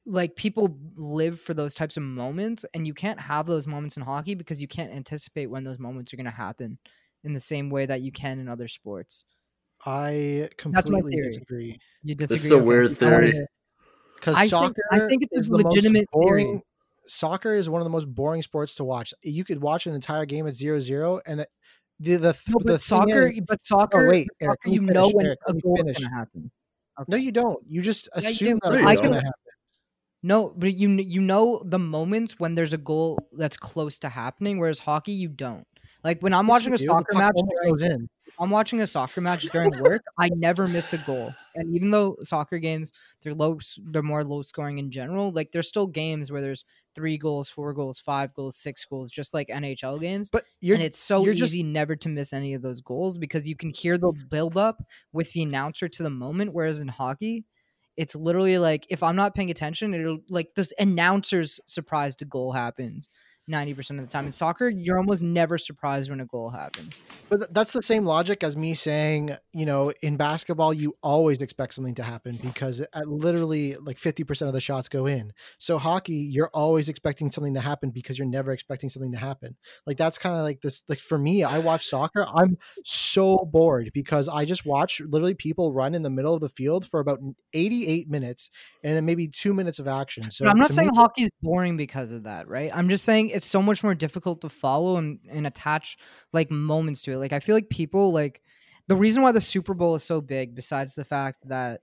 like 0.06 0.36
people 0.36 0.78
live 0.96 1.40
for 1.40 1.54
those 1.54 1.76
types 1.76 1.96
of 1.98 2.04
moments 2.04 2.66
and 2.74 2.88
you 2.88 2.94
can't 2.94 3.20
have 3.20 3.46
those 3.46 3.68
moments 3.68 3.98
in 3.98 4.04
hockey 4.04 4.34
because 4.36 4.62
you 4.62 4.68
can't 4.68 4.92
anticipate 4.92 5.46
when 5.48 5.64
those 5.64 5.78
moments 5.80 6.12
are 6.14 6.18
going 6.18 6.26
to 6.26 6.32
happen 6.32 6.78
in 7.24 7.34
the 7.34 7.40
same 7.42 7.70
way 7.70 7.86
that 7.86 8.02
you 8.02 8.12
can 8.12 8.40
in 8.40 8.50
other 8.50 8.68
sports 8.68 9.26
I 9.86 10.50
completely 10.58 11.12
theory. 11.14 11.28
disagree 11.28 11.80
you 12.04 12.16
This 12.16 12.28
disagree 12.30 12.46
is 12.48 12.52
a 12.52 12.56
Okay, 12.56 12.66
weird 12.66 12.92
I 12.92 12.94
theory. 12.94 13.48
because 14.16 14.36
I 14.36 14.40
think- 14.42 14.50
soccer. 14.50 14.82
I 14.92 15.00
think 15.08 15.24
it's 15.24 15.36
a 15.36 15.40
is 15.40 15.48
the 15.50 15.64
most 15.64 15.82
theory. 15.82 16.06
boring- 16.12 16.62
Soccer 17.08 17.54
is 17.54 17.68
one 17.70 17.82
of 17.82 17.84
the 17.86 17.90
most 17.90 18.06
boring 18.14 18.44
sports 18.44 18.76
to 18.76 18.84
watch. 18.84 19.12
You 19.24 19.44
could 19.44 19.60
watch 19.62 19.88
an 19.88 19.96
entire 19.96 20.26
game 20.26 20.46
at 20.48 20.56
zero 20.56 20.80
zero, 20.80 21.20
and 21.26 21.42
it- 21.42 21.50
the 22.00 22.16
the, 22.18 22.34
th- 22.34 22.44
No, 22.50 22.58
the 22.60 22.64
but 22.66 22.72
thing 22.74 22.80
soccer, 22.80 23.28
is- 23.28 23.40
but 23.48 23.62
soccer, 23.64 24.06
oh, 24.06 24.10
wait, 24.10 24.28
but 24.40 24.46
Eric, 24.46 24.60
soccer, 24.62 24.70
let 24.70 24.72
me 24.72 24.74
you 24.76 24.82
finish, 24.82 24.94
know 24.94 25.10
when 25.10 25.26
Eric, 25.26 25.40
a 25.48 25.54
goal 25.54 25.88
is 25.90 25.98
gonna 25.98 26.16
happen. 26.16 26.52
no, 27.08 27.18
you 27.18 27.32
don't. 27.32 27.60
You 27.68 27.82
just 27.82 28.08
Yeah, 28.16 28.22
you 28.22 28.30
assume 28.30 28.48
do. 28.54 28.60
that 28.64 28.70
No, 28.70 28.76
a 28.76 28.80
you 28.80 28.86
goal's 28.86 29.02
don't. 29.02 29.10
gonna 29.12 29.16
happen. 29.24 29.51
No, 30.24 30.54
but 30.56 30.76
you 30.76 30.90
you 30.90 31.20
know 31.22 31.62
the 31.66 31.80
moments 31.80 32.40
when 32.40 32.56
there's 32.56 32.74
a 32.74 32.78
goal 32.78 33.18
that's 33.34 33.58
close 33.58 33.98
to 34.00 34.10
happening, 34.10 34.60
whereas 34.60 34.80
hockey 34.80 35.14
you 35.14 35.30
don't. 35.30 35.66
Like 36.04 36.22
when 36.22 36.34
I'm 36.34 36.48
watching 36.48 36.74
a 36.74 36.78
soccer 36.78 37.14
match, 37.14 37.36
during, 37.64 37.80
in. 37.92 38.08
I'm 38.40 38.50
watching 38.50 38.82
a 38.82 38.88
soccer 38.88 39.22
match 39.22 39.44
during 39.44 39.72
work. 39.80 40.02
I 40.20 40.30
never 40.30 40.68
miss 40.68 40.94
a 40.94 40.98
goal, 41.00 41.34
and 41.56 41.76
even 41.76 41.90
though 41.90 42.18
soccer 42.22 42.60
games 42.60 42.92
they're 43.22 43.34
low, 43.34 43.60
they're 43.92 44.04
more 44.04 44.24
low 44.24 44.42
scoring 44.44 44.78
in 44.78 44.92
general. 44.92 45.32
Like 45.32 45.52
there's 45.52 45.68
still 45.68 45.88
games 45.88 46.32
where 46.32 46.42
there's 46.42 46.66
three 46.94 47.18
goals, 47.18 47.50
four 47.50 47.74
goals, 47.74 48.00
five 48.00 48.34
goals, 48.34 48.58
six 48.58 48.86
goals, 48.86 49.12
just 49.12 49.34
like 49.34 49.48
NHL 49.48 50.00
games. 50.00 50.30
But 50.32 50.44
you're 50.60 50.76
and 50.76 50.84
it's 50.84 51.00
so 51.00 51.28
easy 51.28 51.34
just- 51.36 51.56
never 51.66 51.96
to 51.96 52.10
miss 52.10 52.34
any 52.34 52.54
of 52.54 52.62
those 52.62 52.82
goals 52.82 53.18
because 53.18 53.48
you 53.48 53.56
can 53.56 53.70
hear 53.72 53.98
the 53.98 54.12
build 54.12 54.58
up 54.58 54.84
with 55.14 55.34
the 55.34 55.44
announcer 55.44 55.88
to 55.88 56.04
the 56.04 56.10
moment. 56.10 56.54
Whereas 56.54 56.80
in 56.80 56.88
hockey, 56.90 57.46
it's 58.02 58.16
literally 58.16 58.58
like 58.58 58.88
if 58.90 59.04
I'm 59.04 59.16
not 59.16 59.36
paying 59.36 59.52
attention, 59.52 59.94
it'll 59.94 60.22
like 60.28 60.56
the 60.56 60.68
announcer's 60.80 61.60
surprised 61.68 62.24
a 62.24 62.26
goal 62.26 62.52
happens. 62.52 63.12
90% 63.52 63.92
of 63.92 63.98
the 63.98 64.08
time 64.08 64.26
in 64.26 64.32
soccer 64.32 64.70
you're 64.70 64.98
almost 64.98 65.22
never 65.24 65.58
surprised 65.58 66.10
when 66.10 66.20
a 66.20 66.26
goal 66.26 66.50
happens 66.50 67.02
But 67.30 67.54
that's 67.54 67.74
the 67.74 67.82
same 67.82 68.06
logic 68.06 68.44
as 68.44 68.56
me 68.58 68.74
saying, 68.74 69.36
you 69.54 69.66
know, 69.66 69.92
in 70.02 70.18
basketball, 70.18 70.74
you 70.74 70.96
always 71.02 71.42
expect 71.42 71.74
something 71.74 71.96
to 71.96 72.04
happen 72.04 72.38
because 72.42 72.80
at 72.80 73.08
literally 73.08 73.76
like 73.76 73.98
50% 73.98 74.48
of 74.48 74.54
the 74.54 74.62
shots 74.62 74.90
go 74.90 75.06
in. 75.06 75.34
So 75.60 75.78
hockey, 75.78 76.16
you're 76.16 76.50
always 76.54 76.90
expecting 76.90 77.32
something 77.32 77.54
to 77.54 77.62
happen 77.62 77.90
because 77.90 78.18
you're 78.18 78.28
never 78.28 78.52
expecting 78.52 78.90
something 78.90 79.12
to 79.14 79.18
happen. 79.18 79.56
Like 79.86 79.98
that's 79.98 80.18
kind 80.18 80.36
of 80.36 80.44
like 80.44 80.62
this. 80.62 80.84
Like 80.88 81.00
for 81.00 81.18
me, 81.18 81.44
I 81.44 81.60
watch 81.60 81.88
soccer. 81.88 82.26
I'm 82.26 82.58
so 82.84 83.38
bored 83.38 83.92
because 83.94 84.28
I 84.28 84.46
just 84.46 84.66
watch 84.66 85.02
literally 85.02 85.34
people 85.34 85.72
run 85.72 85.96
in 85.96 86.02
the 86.02 86.10
middle 86.10 86.34
of 86.34 86.42
the 86.42 86.50
field 86.50 86.86
for 86.86 87.00
about 87.00 87.20
88 87.54 88.10
minutes 88.10 88.50
and 88.84 88.96
then 88.96 89.06
maybe 89.06 89.28
two 89.28 89.54
minutes 89.54 89.80
of 89.80 89.88
action. 89.88 90.30
So 90.32 90.46
but 90.46 90.52
i'm 90.52 90.60
not 90.60 90.72
saying 90.72 90.90
me- 90.90 90.98
hockey's 90.98 91.30
boring 91.42 91.78
because 91.78 92.12
of 92.12 92.24
that 92.24 92.48
right 92.48 92.72
i'm 92.74 92.90
just 92.90 93.04
saying 93.04 93.30
it's 93.30 93.41
so 93.44 93.62
much 93.62 93.84
more 93.84 93.96
difficult 93.96 94.42
to 94.42 94.50
follow 94.50 94.98
and, 94.98 95.20
and 95.30 95.48
attach 95.48 95.98
like 96.34 96.52
moments 96.52 97.02
to 97.04 97.12
it. 97.14 97.18
Like 97.18 97.34
i 97.34 97.40
feel 97.40 97.56
like 97.56 97.70
people 97.70 98.12
like 98.12 98.42
the 98.88 98.96
reason 98.96 99.24
why 99.24 99.32
the 99.32 99.42
super 99.42 99.74
bowl 99.74 99.96
is 99.96 100.04
so 100.04 100.22
big 100.22 100.56
besides 100.56 100.96
the 100.96 101.06
fact 101.06 101.48
that 101.48 101.82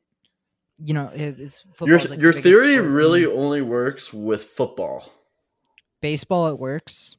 you 0.78 0.94
know 0.94 1.10
it, 1.14 1.40
it's 1.40 1.64
football 1.72 1.88
Your 1.88 1.98
like, 1.98 2.20
your 2.20 2.32
biggest 2.32 2.42
theory 2.42 2.78
really 2.78 3.22
mm-hmm. 3.22 3.38
only 3.38 3.62
works 3.62 4.12
with 4.12 4.42
football. 4.42 5.12
baseball 6.00 6.48
it 6.48 6.58
works 6.58 7.16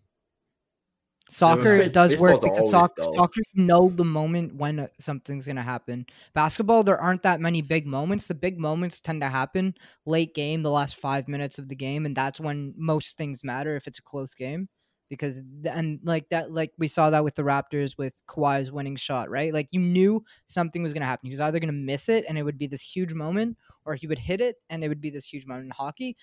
soccer 1.29 1.75
it 1.75 1.93
does 1.93 2.17
work 2.17 2.41
because 2.41 2.69
soccer, 2.69 3.03
dull. 3.03 3.13
soccer 3.13 3.41
you 3.53 3.63
know 3.63 3.89
the 3.89 4.05
moment 4.05 4.55
when 4.55 4.79
uh, 4.79 4.87
something's 4.99 5.45
going 5.45 5.55
to 5.55 5.61
happen. 5.61 6.05
Basketball 6.33 6.83
there 6.83 6.99
aren't 6.99 7.23
that 7.23 7.39
many 7.39 7.61
big 7.61 7.85
moments. 7.85 8.27
The 8.27 8.35
big 8.35 8.59
moments 8.59 8.99
tend 8.99 9.21
to 9.21 9.29
happen 9.29 9.75
late 10.05 10.33
game 10.33 10.63
the 10.63 10.71
last 10.71 10.97
five 10.97 11.27
minutes 11.27 11.57
of 11.57 11.67
the 11.67 11.75
game 11.75 12.05
and 12.05 12.15
that's 12.15 12.39
when 12.39 12.73
most 12.77 13.17
things 13.17 13.43
matter 13.43 13.75
if 13.75 13.87
it's 13.87 13.99
a 13.99 14.03
close 14.03 14.33
game 14.33 14.67
because 15.09 15.41
and 15.65 15.99
like 16.03 16.29
that 16.29 16.51
like 16.51 16.71
we 16.77 16.87
saw 16.87 17.09
that 17.09 17.23
with 17.23 17.35
the 17.35 17.41
Raptors 17.41 17.97
with 17.97 18.13
Kawhi's 18.27 18.71
winning 18.71 18.95
shot 18.95 19.29
right? 19.29 19.53
Like 19.53 19.67
you 19.71 19.79
knew 19.79 20.23
something 20.47 20.83
was 20.83 20.93
going 20.93 21.01
to 21.01 21.07
happen. 21.07 21.27
He 21.27 21.31
was 21.31 21.41
either 21.41 21.59
going 21.59 21.67
to 21.67 21.73
miss 21.73 22.09
it 22.09 22.25
and 22.27 22.37
it 22.37 22.43
would 22.43 22.57
be 22.59 22.67
this 22.67 22.81
huge 22.81 23.13
moment 23.13 23.57
or 23.85 23.95
he 23.95 24.07
would 24.07 24.19
hit 24.19 24.39
it 24.39 24.57
and 24.69 24.83
it 24.83 24.87
would 24.87 25.01
be 25.01 25.09
this 25.09 25.25
huge 25.25 25.45
moment 25.45 25.65
in 25.65 25.71
hockey 25.71 26.15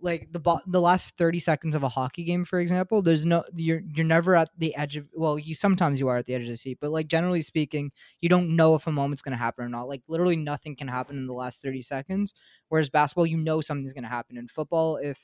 like 0.00 0.28
the 0.32 0.38
bo- 0.38 0.60
the 0.66 0.80
last 0.80 1.16
30 1.16 1.40
seconds 1.40 1.74
of 1.74 1.82
a 1.82 1.88
hockey 1.88 2.24
game 2.24 2.44
for 2.44 2.60
example 2.60 3.02
there's 3.02 3.26
no 3.26 3.42
you're 3.56 3.80
you're 3.94 4.06
never 4.06 4.36
at 4.36 4.48
the 4.56 4.74
edge 4.76 4.96
of 4.96 5.06
well 5.14 5.38
you 5.38 5.54
sometimes 5.54 5.98
you 5.98 6.06
are 6.08 6.16
at 6.18 6.26
the 6.26 6.34
edge 6.34 6.42
of 6.42 6.48
the 6.48 6.56
seat 6.56 6.78
but 6.80 6.90
like 6.90 7.08
generally 7.08 7.42
speaking 7.42 7.90
you 8.20 8.28
don't 8.28 8.54
know 8.54 8.74
if 8.74 8.86
a 8.86 8.92
moment's 8.92 9.22
going 9.22 9.32
to 9.32 9.38
happen 9.38 9.64
or 9.64 9.68
not. 9.68 9.88
Like 9.88 10.02
literally 10.08 10.36
nothing 10.36 10.76
can 10.76 10.88
happen 10.88 11.16
in 11.16 11.26
the 11.26 11.32
last 11.32 11.62
30 11.62 11.82
seconds 11.82 12.32
whereas 12.68 12.90
basketball 12.90 13.26
you 13.26 13.36
know 13.36 13.60
something's 13.60 13.92
going 13.92 14.04
to 14.04 14.08
happen 14.08 14.36
in 14.36 14.46
football 14.48 14.96
if 14.98 15.18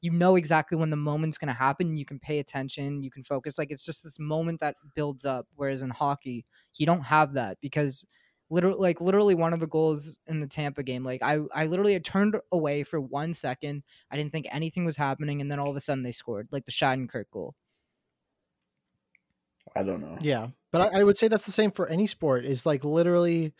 you 0.00 0.10
know 0.10 0.36
exactly 0.36 0.78
when 0.78 0.90
the 0.90 0.96
moment's 0.96 1.36
going 1.38 1.48
to 1.48 1.54
happen 1.54 1.96
you 1.96 2.04
can 2.06 2.18
pay 2.18 2.38
attention 2.38 3.02
you 3.02 3.10
can 3.10 3.22
focus 3.22 3.58
like 3.58 3.70
it's 3.70 3.84
just 3.84 4.02
this 4.02 4.18
moment 4.18 4.60
that 4.60 4.76
builds 4.94 5.24
up 5.24 5.46
whereas 5.56 5.82
in 5.82 5.90
hockey 5.90 6.44
you 6.76 6.86
don't 6.86 7.02
have 7.02 7.34
that 7.34 7.58
because 7.60 8.04
literally 8.50 8.78
like 8.80 9.00
literally 9.00 9.34
one 9.34 9.52
of 9.52 9.60
the 9.60 9.66
goals 9.66 10.18
in 10.26 10.40
the 10.40 10.46
Tampa 10.46 10.82
game 10.82 11.04
like 11.04 11.22
I 11.22 11.38
I 11.54 11.66
literally 11.66 11.92
had 11.94 12.04
turned 12.04 12.36
away 12.52 12.84
for 12.84 13.00
1 13.00 13.34
second 13.34 13.84
I 14.10 14.16
didn't 14.16 14.32
think 14.32 14.46
anything 14.50 14.84
was 14.84 14.96
happening 14.96 15.40
and 15.40 15.50
then 15.50 15.58
all 15.60 15.70
of 15.70 15.76
a 15.76 15.80
sudden 15.80 16.02
they 16.04 16.12
scored 16.12 16.48
like 16.52 16.66
the 16.66 16.72
Shattenkirk 16.72 17.26
goal 17.30 17.54
I 19.74 19.82
don't 19.82 20.00
know. 20.00 20.18
Yeah, 20.20 20.48
but 20.72 20.92
I, 20.94 21.00
I 21.00 21.04
would 21.04 21.16
say 21.16 21.28
that's 21.28 21.46
the 21.46 21.52
same 21.52 21.70
for 21.70 21.88
any 21.88 22.06
sport. 22.06 22.44
Is 22.44 22.66
like 22.66 22.84
literally, 22.84 23.54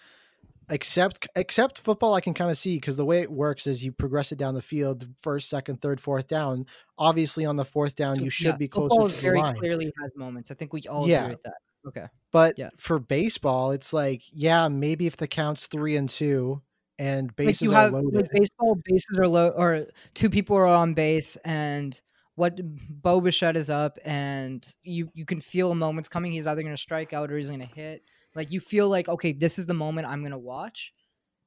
except 0.70 1.28
except 1.36 1.78
football, 1.78 2.14
I 2.14 2.22
can 2.22 2.34
kind 2.34 2.50
of 2.50 2.58
see 2.58 2.76
because 2.78 2.96
the 2.96 3.04
way 3.06 3.22
it 3.22 3.32
works 3.32 3.66
is 3.66 3.84
you 3.84 3.92
progress 3.92 4.32
it 4.32 4.38
down 4.38 4.54
the 4.54 4.62
field, 4.62 5.08
first, 5.22 5.50
second, 5.50 5.80
third, 5.82 6.00
fourth 6.00 6.28
down. 6.28 6.66
Obviously, 6.98 7.46
on 7.46 7.56
the 7.56 7.66
fourth 7.66 7.96
down, 7.96 8.20
So, 8.20 8.22
you 8.22 8.30
should 8.30 8.56
yeah, 8.56 8.58
be 8.58 8.68
football 8.74 8.98
closer 8.98 9.04
to 9.04 9.20
the 9.20 9.28
very 9.28 9.42
line. 9.42 9.54
clearly 9.58 9.92
has 10.00 10.10
moments 10.16 10.50
I 10.50 10.54
think 10.54 10.72
we 10.72 10.82
all 10.88 11.04
Yeah. 11.04 11.04
agree 11.06 11.28
with 11.30 11.42
that 11.44 11.58
okay 11.86 12.06
But 12.32 12.58
Yeah. 12.58 12.70
for 12.76 12.98
baseball, 12.98 13.72
it's 13.72 13.92
like 13.92 14.22
yeah, 14.32 14.68
maybe 14.68 15.06
if 15.06 15.16
the 15.16 15.26
count's 15.28 15.66
three 15.66 15.96
and 15.96 16.08
two 16.08 16.62
and 16.98 17.34
bases 17.36 17.62
like 17.62 17.70
you 17.70 17.76
are 17.76 17.90
loaded, 18.02 18.14
like 18.14 18.30
baseball 18.32 18.76
bases 18.84 19.18
are 19.18 19.26
low 19.28 19.48
or 19.50 19.86
two 20.14 20.28
people 20.30 20.56
are 20.56 20.66
on 20.66 20.94
base 20.94 21.36
and 21.44 22.00
what 22.36 22.58
Bo 23.02 23.20
Bichette 23.20 23.56
is 23.56 23.68
up 23.70 23.98
and 24.04 24.66
you 24.82 25.10
you 25.14 25.24
can 25.26 25.40
feel 25.40 25.70
a 25.72 25.74
moment's 25.74 26.08
coming. 26.08 26.32
He's 26.32 26.46
either 26.46 26.62
gonna 26.62 26.76
strike 26.76 27.12
out 27.12 27.30
or 27.30 27.36
he's 27.36 27.50
gonna 27.50 27.64
hit. 27.64 28.02
Like 28.34 28.52
you 28.52 28.60
feel 28.60 28.88
like 28.88 29.08
okay, 29.08 29.32
this 29.32 29.58
is 29.58 29.66
the 29.66 29.74
moment 29.74 30.06
I'm 30.06 30.22
gonna 30.22 30.38
watch. 30.38 30.92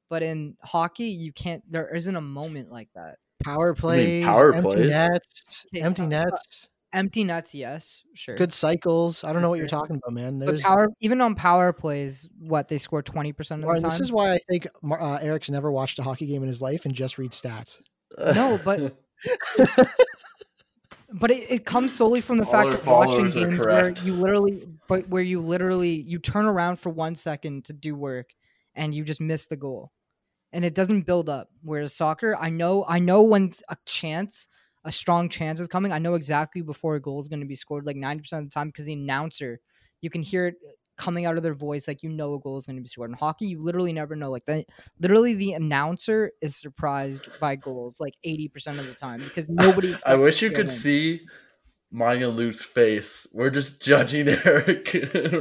But 0.09 0.21
in 0.21 0.55
hockey, 0.61 1.05
you 1.05 1.31
can't. 1.33 1.63
There 1.71 1.89
isn't 1.95 2.15
a 2.15 2.21
moment 2.21 2.69
like 2.69 2.89
that. 2.93 3.17
power 3.43 3.73
plays, 3.73 4.23
power 4.25 4.53
empty 4.53 4.75
plays? 4.75 4.89
nets, 4.91 5.65
Okay, 5.73 5.81
empty 5.83 6.03
so- 6.03 6.03
so- 6.03 6.09
nets, 6.09 6.67
Empty 6.93 7.23
nets, 7.23 7.55
yes, 7.55 8.03
sure. 8.13 8.35
good 8.35 8.53
cycles. 8.53 9.23
I 9.23 9.33
don't 9.33 9.41
know 9.41 9.49
what 9.49 9.57
you're 9.57 9.67
talking 9.67 9.95
about, 9.95 10.13
man. 10.13 10.37
But 10.37 10.45
There's 10.47 10.61
power, 10.61 10.89
even 10.99 11.21
on 11.21 11.33
power 11.33 11.73
plays, 11.73 12.29
what 12.39 12.69
they 12.69 12.77
score 12.77 13.01
twenty 13.01 13.33
percent 13.33 13.63
of 13.63 13.67
the 13.67 13.81
time. 13.81 13.89
this 13.89 13.99
is 13.99 14.11
why 14.11 14.33
I 14.33 14.39
think 14.47 14.67
uh, 14.91 15.15
Eric's 15.21 15.49
never 15.49 15.71
watched 15.71 15.97
a 15.97 16.03
hockey 16.03 16.27
game 16.27 16.43
in 16.43 16.47
his 16.47 16.61
life 16.61 16.85
and 16.85 16.93
just 16.93 17.17
reads 17.17 17.41
stats. 17.41 17.77
No, 18.17 18.59
but- 18.63 18.95
but 21.13 21.31
it, 21.31 21.49
it 21.49 21.65
comes 21.65 21.93
solely 21.93 22.21
from 22.21 22.37
the 22.37 22.45
All 22.45 22.51
fact 22.51 22.67
our 22.67 22.73
of 22.73 22.85
watching 22.85 23.29
games 23.29 23.59
correct. 23.59 23.99
where 24.03 24.07
you 24.07 24.13
literally 24.13 24.67
but 24.87 25.07
where 25.09 25.21
you 25.23 25.39
literally 25.39 26.01
you 26.01 26.19
turn 26.19 26.45
around 26.45 26.77
for 26.79 26.89
one 26.89 27.15
second 27.15 27.65
to 27.65 27.73
do 27.73 27.95
work 27.95 28.31
and 28.75 28.93
you 28.93 29.03
just 29.03 29.21
miss 29.21 29.45
the 29.45 29.55
goal 29.55 29.91
and 30.51 30.65
it 30.65 30.73
doesn't 30.73 31.03
build 31.03 31.29
up 31.29 31.49
whereas 31.61 31.93
soccer 31.93 32.35
i 32.39 32.49
know 32.49 32.83
i 32.87 32.99
know 32.99 33.21
when 33.23 33.53
a 33.69 33.77
chance 33.85 34.47
a 34.85 34.91
strong 34.91 35.29
chance 35.29 35.59
is 35.59 35.67
coming 35.67 35.91
i 35.91 35.99
know 35.99 36.15
exactly 36.15 36.61
before 36.61 36.95
a 36.95 37.01
goal 37.01 37.19
is 37.19 37.27
going 37.27 37.39
to 37.39 37.45
be 37.45 37.55
scored 37.55 37.85
like 37.85 37.95
90% 37.95 38.43
of 38.43 38.49
the 38.49 38.53
time 38.53 38.67
because 38.67 38.85
the 38.85 38.93
announcer 38.93 39.59
you 40.01 40.09
can 40.09 40.21
hear 40.21 40.47
it 40.47 40.55
uh, 40.67 40.71
coming 40.97 41.25
out 41.25 41.37
of 41.37 41.43
their 41.43 41.55
voice 41.55 41.87
like 41.87 42.03
you 42.03 42.09
know 42.09 42.35
a 42.35 42.39
goal 42.39 42.57
is 42.57 42.65
going 42.65 42.75
to 42.75 42.81
be 42.81 42.87
scored 42.87 43.09
in 43.09 43.15
hockey 43.15 43.47
you 43.47 43.59
literally 43.61 43.93
never 43.93 44.15
know 44.15 44.29
like 44.29 44.45
that 44.45 44.65
literally 44.99 45.33
the 45.33 45.53
announcer 45.53 46.31
is 46.41 46.55
surprised 46.55 47.29
by 47.39 47.55
goals 47.55 47.99
like 47.99 48.13
80% 48.23 48.79
of 48.79 48.85
the 48.85 48.93
time 48.93 49.23
because 49.23 49.49
nobody 49.49 49.95
I 50.05 50.15
wish 50.15 50.41
you 50.41 50.51
could 50.51 50.65
in. 50.65 50.69
see 50.69 51.25
mine 51.93 52.21
and 52.23 52.35
Luke's 52.35 52.65
face. 52.65 53.27
We're 53.33 53.51
just 53.51 53.81
judging 53.81 54.27
Eric 54.45 54.89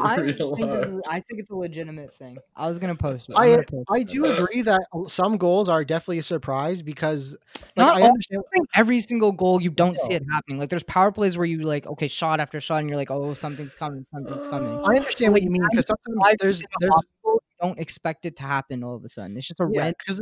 I 0.05 0.17
think, 0.17 0.37
this 0.37 0.85
is, 0.87 1.01
I 1.09 1.21
think 1.21 1.41
it's 1.41 1.51
a 1.51 1.57
legitimate 1.57 2.15
thing. 2.19 2.37
I 2.55 2.69
was 2.69 2.79
gonna 2.79 2.95
post 2.95 3.31
it. 3.31 3.37
I- 3.37 3.51
gonna 3.57 3.63
post 3.65 3.87
I 3.91 3.99
it. 4.01 4.09
do 4.09 4.27
agree 4.27 4.63
that 4.63 4.81
some 5.09 5.39
goals 5.39 5.69
are 5.69 5.85
definitely 5.85 6.19
a 6.19 6.23
surprise 6.23 6.83
because, 6.83 7.33
like, 7.55 7.77
Not 7.77 7.97
I 7.97 8.03
all- 8.03 8.09
understand. 8.09 8.43
I 8.47 8.57
think 8.57 8.69
every 8.75 9.01
single 9.01 9.33
goal 9.33 9.61
you 9.63 9.71
don't 9.71 9.99
see 9.99 10.13
it 10.13 10.23
happening. 10.31 10.59
Like 10.59 10.69
there's 10.69 10.83
power 10.85 11.11
plays 11.11 11.37
where 11.39 11.47
you 11.47 11.63
like 11.63 11.87
okay 11.87 12.09
shot 12.09 12.39
after 12.39 12.61
shot 12.61 12.77
and 12.81 12.89
you're 12.89 12.97
like 12.99 13.11
oh 13.11 13.33
something's 13.35 13.75
coming 13.75 14.05
something's 14.13 14.47
coming. 14.47 14.79
I 14.85 14.97
understand 14.97 15.33
what 15.33 15.43
you 15.43 15.51
mean 15.51 15.63
because 15.71 15.87
sometimes 15.87 16.37
there's 16.41 16.63
there's 16.81 16.93
hockey 16.93 17.09
goals, 17.22 17.22
you 17.22 17.22
don't 17.63 17.79
expect 17.79 18.27
it 18.27 18.37
to 18.37 18.43
happen 18.43 18.83
all 18.83 18.97
of 18.97 19.05
a 19.05 19.09
sudden. 19.09 19.37
It's 19.37 19.47
just 19.49 19.61
a 19.61 19.69
yeah 19.73 19.85
red. 19.85 19.95
because 19.99 20.21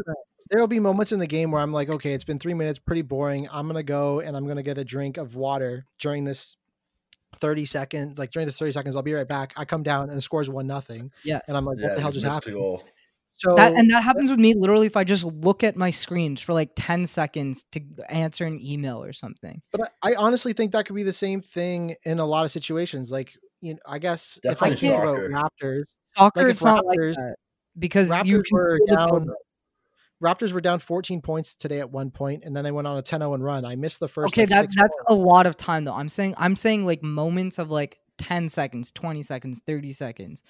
there 0.50 0.60
will 0.60 0.66
be 0.68 0.78
moments 0.80 1.12
in 1.12 1.18
the 1.18 1.26
game 1.26 1.50
where 1.50 1.62
I'm 1.62 1.72
like, 1.72 1.88
okay, 1.88 2.12
it's 2.12 2.24
been 2.24 2.38
three 2.38 2.54
minutes, 2.54 2.78
pretty 2.78 3.02
boring. 3.02 3.48
I'm 3.50 3.66
gonna 3.66 3.82
go 3.82 4.20
and 4.20 4.36
I'm 4.36 4.46
gonna 4.46 4.62
get 4.62 4.78
a 4.78 4.84
drink 4.84 5.16
of 5.16 5.34
water 5.34 5.86
during 5.98 6.24
this 6.24 6.56
30 7.40 7.64
second, 7.66 8.18
like 8.18 8.30
during 8.30 8.46
the 8.46 8.52
30 8.52 8.72
seconds. 8.72 8.96
I'll 8.96 9.02
be 9.02 9.14
right 9.14 9.26
back. 9.28 9.52
I 9.56 9.64
come 9.64 9.82
down 9.82 10.08
and 10.08 10.16
the 10.16 10.22
score's 10.22 10.50
one 10.50 10.66
nothing, 10.66 11.10
Yeah. 11.24 11.40
and 11.48 11.56
I'm 11.56 11.64
like, 11.64 11.78
what 11.78 11.94
the 11.96 12.00
hell 12.00 12.10
you 12.10 12.20
just 12.20 12.26
missed 12.26 12.46
a 12.46 12.50
happened? 12.50 12.82
So 13.34 13.54
That 13.54 13.72
and 13.72 13.90
that 13.90 14.02
happens 14.02 14.30
with 14.30 14.38
me 14.38 14.52
literally 14.54 14.86
if 14.86 14.98
I 14.98 15.04
just 15.04 15.24
look 15.24 15.64
at 15.64 15.74
my 15.74 15.90
screens 15.90 16.42
for 16.42 16.52
like 16.52 16.72
10 16.76 17.06
seconds 17.06 17.64
to 17.72 17.80
answer 18.10 18.44
an 18.44 18.60
email 18.62 19.02
or 19.02 19.14
something. 19.14 19.62
But 19.72 19.92
I, 20.02 20.10
I 20.12 20.14
honestly 20.16 20.52
think 20.52 20.72
that 20.72 20.84
could 20.84 20.94
be 20.96 21.04
the 21.04 21.12
same 21.14 21.40
thing 21.40 21.94
in 22.04 22.18
a 22.18 22.26
lot 22.26 22.44
of 22.44 22.50
situations. 22.50 23.10
Like, 23.10 23.34
you 23.62 23.74
know, 23.74 23.80
I 23.86 23.98
guess 23.98 24.38
if 24.44 24.62
I 24.62 24.74
think 24.74 24.92
about. 24.94 25.16
Raptors, 25.20 25.84
Soccer 26.16 26.42
Like, 26.44 26.50
it's 26.52 26.64
not 26.64 26.84
like 26.86 26.98
that 26.98 27.36
because 27.78 28.08
you 28.24 28.38
Raptors 28.40 28.44
can 28.44 28.56
were 28.56 28.80
down. 28.86 29.30
Raptors 30.22 30.52
were 30.52 30.60
down 30.60 30.80
14 30.80 31.22
points 31.22 31.54
today 31.54 31.80
at 31.80 31.90
one 31.90 32.10
point, 32.10 32.44
and 32.44 32.54
then 32.54 32.62
they 32.62 32.70
went 32.72 32.86
on 32.86 32.98
a 32.98 33.02
10-0 33.02 33.40
run. 33.42 33.64
I 33.64 33.74
missed 33.76 34.00
the 34.00 34.08
first. 34.08 34.34
okay 34.34 34.42
like, 34.42 34.50
that 34.50 34.68
that's 34.74 34.98
points. 34.98 34.98
a 35.08 35.14
lot 35.14 35.46
of 35.46 35.56
time 35.56 35.84
though 35.84 35.94
i'm 35.94 36.10
saying 36.10 36.34
i'm 36.36 36.54
saying 36.56 36.84
like 36.84 37.02
moments 37.02 37.58
of 37.58 37.70
like 37.70 37.98
10 38.18 38.50
seconds, 38.50 38.90
20 38.90 39.22
seconds, 39.22 39.62
30 39.66 39.92
seconds, 39.92 40.42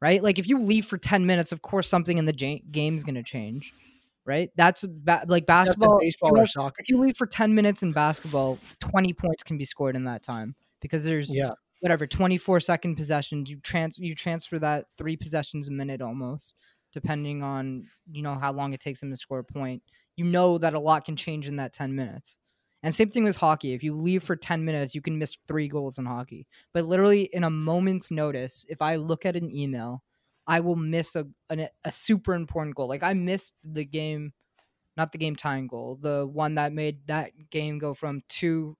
right? 0.00 0.22
Like 0.22 0.38
if 0.38 0.48
you 0.48 0.58
leave 0.58 0.86
for 0.86 0.96
10 0.96 1.26
minutes, 1.26 1.52
of 1.52 1.60
course 1.62 1.86
something 1.88 2.16
in 2.16 2.24
the 2.24 2.34
ja- 2.34 2.62
game's 2.70 3.04
going 3.04 3.16
to 3.16 3.22
change, 3.22 3.72
right? 4.24 4.48
That's 4.56 4.84
ba- 4.86 5.26
like 5.28 5.44
basketball. 5.44 5.98
baseball 6.00 6.32
you 6.34 6.42
or 6.42 6.46
soccer. 6.46 6.76
if 6.78 6.88
you 6.88 6.96
leave 6.96 7.16
for 7.18 7.26
10 7.26 7.54
minutes 7.54 7.82
in 7.82 7.92
basketball, 7.92 8.58
20 8.80 9.12
points 9.12 9.42
can 9.42 9.58
be 9.58 9.66
scored 9.66 9.94
in 9.94 10.04
that 10.04 10.22
time 10.22 10.56
because 10.80 11.04
there's 11.04 11.36
Yeah. 11.36 11.52
Whatever 11.80 12.06
24 12.06 12.60
second 12.60 12.96
possessions. 12.96 13.50
You 13.50 13.58
trans 13.60 13.98
you 13.98 14.14
transfer 14.14 14.58
that 14.58 14.86
three 14.96 15.16
possessions 15.16 15.68
a 15.68 15.72
minute 15.72 16.02
almost, 16.02 16.54
depending 16.92 17.42
on 17.42 17.86
you 18.10 18.22
know 18.22 18.34
how 18.34 18.52
long 18.52 18.72
it 18.72 18.80
takes 18.80 19.00
them 19.00 19.10
to 19.10 19.16
score 19.16 19.40
a 19.40 19.44
point. 19.44 19.82
You 20.16 20.24
know 20.24 20.58
that 20.58 20.74
a 20.74 20.80
lot 20.80 21.04
can 21.04 21.16
change 21.16 21.46
in 21.46 21.56
that 21.56 21.72
10 21.72 21.94
minutes. 21.94 22.38
And 22.82 22.94
same 22.94 23.10
thing 23.10 23.24
with 23.24 23.36
hockey. 23.36 23.72
If 23.72 23.82
you 23.82 23.94
leave 23.94 24.22
for 24.22 24.36
10 24.36 24.64
minutes, 24.64 24.94
you 24.94 25.00
can 25.00 25.18
miss 25.18 25.36
three 25.48 25.68
goals 25.68 25.98
in 25.98 26.06
hockey. 26.06 26.46
But 26.72 26.86
literally, 26.86 27.28
in 27.32 27.44
a 27.44 27.50
moment's 27.50 28.10
notice, 28.10 28.64
if 28.68 28.80
I 28.80 28.96
look 28.96 29.26
at 29.26 29.36
an 29.36 29.50
email, 29.54 30.02
I 30.46 30.60
will 30.60 30.76
miss 30.76 31.16
a, 31.16 31.26
an, 31.50 31.68
a 31.84 31.92
super 31.92 32.34
important 32.34 32.76
goal. 32.76 32.88
Like 32.88 33.02
I 33.02 33.14
missed 33.14 33.54
the 33.64 33.84
game, 33.84 34.32
not 34.96 35.12
the 35.12 35.18
game 35.18 35.36
tying 35.36 35.66
goal, 35.66 35.98
the 36.00 36.26
one 36.26 36.54
that 36.54 36.72
made 36.72 37.06
that 37.08 37.32
game 37.50 37.78
go 37.78 37.94
from 37.94 38.22
two, 38.28 38.76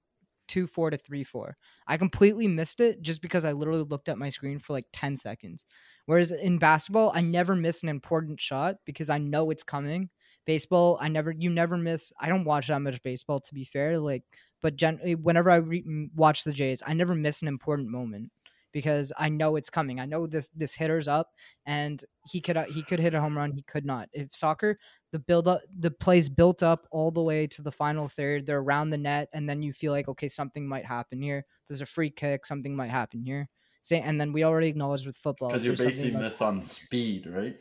two 0.49 0.67
four 0.67 0.91
to 0.91 0.97
three 0.97 1.25
four. 1.25 1.57
I 1.87 1.97
completely 1.97 2.47
missed 2.49 2.81
it 2.81 3.03
just 3.03 3.23
because 3.23 3.45
I 3.45 3.53
literally 3.53 3.85
looked 3.85 4.09
at 4.09 4.19
my 4.19 4.31
screen 4.31 4.59
for 4.59 4.73
like 4.73 4.87
10 4.93 5.17
seconds. 5.17 5.67
Whereas 6.07 6.31
in 6.31 6.59
basketball, 6.59 7.13
I 7.15 7.21
never 7.21 7.55
miss 7.55 7.83
an 7.83 7.89
important 7.89 8.41
shot 8.41 8.77
because 8.85 9.11
I 9.11 9.19
know 9.19 9.51
it's 9.51 9.63
coming. 9.63 10.11
Baseball, 10.47 10.97
I 11.01 11.09
never, 11.09 11.31
you 11.31 11.51
never 11.51 11.77
miss. 11.77 12.11
I 12.19 12.29
don't 12.31 12.45
watch 12.45 12.69
that 12.69 12.81
much 12.81 13.03
baseball 13.03 13.41
to 13.41 13.55
be 13.55 13.65
fair. 13.65 13.99
Like, 13.99 14.25
but 14.63 14.77
gen- 14.77 15.01
eh, 15.05 15.15
whenever 15.15 15.51
I 15.51 15.57
re- 15.57 16.09
watch 16.15 16.45
the 16.45 16.53
Jays, 16.53 16.83
I 16.87 16.95
never 16.95 17.15
miss 17.15 17.43
an 17.43 17.49
important 17.49 17.91
moment 17.91 18.33
because 18.73 19.13
I 19.19 19.29
know 19.29 19.57
it's 19.57 19.71
coming. 19.71 20.01
I 20.01 20.07
know 20.07 20.27
this 20.27 20.51
this 20.55 20.75
hitter's 20.75 21.09
up 21.09 21.31
and 21.67 22.05
he 22.31 22.41
could 22.41 22.57
he 22.69 22.83
could 22.83 23.01
hit 23.01 23.15
a 23.15 23.21
home 23.21 23.37
run. 23.37 23.53
He 23.53 23.63
could 23.63 23.85
not. 23.85 24.09
If 24.13 24.35
soccer, 24.35 24.79
the 25.13 25.19
build 25.19 25.49
up, 25.49 25.61
the 25.79 25.91
plays 25.91 26.29
built 26.29 26.63
up 26.63 26.87
all 26.91 27.11
the 27.11 27.23
way 27.23 27.47
to 27.49 27.63
the 27.63 27.73
final 27.73 28.09
third. 28.09 28.47
They're 28.47 28.59
around 28.61 28.91
the 28.91 28.99
net, 28.99 29.29
and 29.33 29.49
then 29.49 29.63
you 29.63 29.73
feel 29.73 29.93
like 29.93 30.09
okay, 30.09 30.29
something 30.29 30.69
might 30.69 30.85
happen 30.85 31.21
here. 31.21 31.45
There's 31.67 31.81
a 31.81 31.87
free 31.87 32.11
kick. 32.11 32.47
Something 32.47 32.75
might 32.77 32.91
happen 32.91 33.23
here. 33.23 33.49
Say, 33.83 34.01
and 34.01 34.21
then 34.21 34.33
we 34.33 34.45
already 34.45 34.69
acknowledged 34.69 35.07
with 35.07 35.17
football 35.17 35.49
Because 35.49 35.65
you're 35.65 35.77
basing 35.77 36.15
like- 36.15 36.25
this 36.25 36.43
on 36.43 36.63
speed, 36.63 37.27
right? 37.27 37.57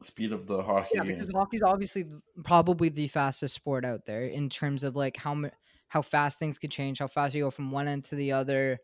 Speed 0.00 0.30
of 0.32 0.46
the 0.46 0.62
hockey 0.62 0.90
yeah, 0.94 1.02
game. 1.02 1.14
because 1.14 1.28
hockey's 1.34 1.62
obviously 1.62 2.04
probably 2.44 2.88
the 2.88 3.08
fastest 3.08 3.56
sport 3.56 3.84
out 3.84 4.06
there 4.06 4.26
in 4.26 4.48
terms 4.48 4.84
of 4.84 4.94
like 4.94 5.16
how 5.16 5.50
how 5.88 6.02
fast 6.02 6.38
things 6.38 6.56
could 6.56 6.70
change, 6.70 7.00
how 7.00 7.08
fast 7.08 7.34
you 7.34 7.42
go 7.42 7.50
from 7.50 7.72
one 7.72 7.88
end 7.88 8.04
to 8.04 8.14
the 8.14 8.30
other, 8.30 8.78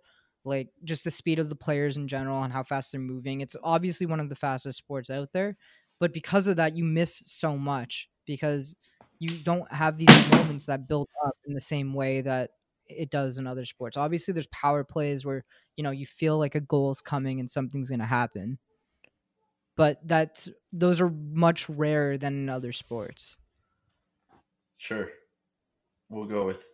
like 0.45 0.69
just 0.85 1.05
the 1.05 1.11
speed 1.11 1.39
of 1.39 1.49
the 1.49 1.57
players 1.57 1.97
in 1.97 2.09
general 2.09 2.43
and 2.43 2.53
how 2.53 2.63
fast 2.63 2.93
they're 2.93 3.01
moving. 3.01 3.41
It's 3.41 3.57
obviously 3.63 4.07
one 4.07 4.21
of 4.21 4.29
the 4.29 4.37
fastest 4.37 4.79
sports 4.79 5.11
out 5.11 5.33
there, 5.33 5.57
but 5.99 6.13
because 6.13 6.47
of 6.47 6.57
that, 6.57 6.77
you 6.77 6.85
miss 6.85 7.23
so 7.25 7.57
much 7.57 8.09
because 8.27 8.77
you 9.19 9.31
don't 9.39 9.73
have 9.73 9.97
these 9.97 10.31
moments 10.31 10.67
that 10.67 10.89
build 10.89 11.09
up 11.27 11.37
in 11.47 11.55
the 11.55 11.61
same 11.61 11.95
way 11.95 12.21
that 12.21 12.51
it 12.87 13.11
does 13.11 13.39
in 13.39 13.47
other 13.47 13.65
sports. 13.65 13.97
Obviously, 13.97 14.35
there's 14.35 14.47
power 14.49 14.85
plays 14.85 15.25
where 15.25 15.45
you 15.77 15.85
know 15.85 15.91
you 15.91 16.07
feel 16.07 16.39
like 16.39 16.55
a 16.55 16.61
goal 16.61 16.91
is 16.91 17.01
coming 17.01 17.41
and 17.41 17.51
something's 17.51 17.89
going 17.89 18.01
to 18.01 18.07
happen 18.07 18.59
but 19.77 19.99
that's 20.07 20.49
those 20.73 21.01
are 21.01 21.11
much 21.11 21.69
rarer 21.69 22.17
than 22.17 22.35
in 22.35 22.49
other 22.49 22.73
sports. 22.73 23.37
Sure. 24.77 25.11
We'll 26.09 26.27
go 26.27 26.47
with 26.47 26.65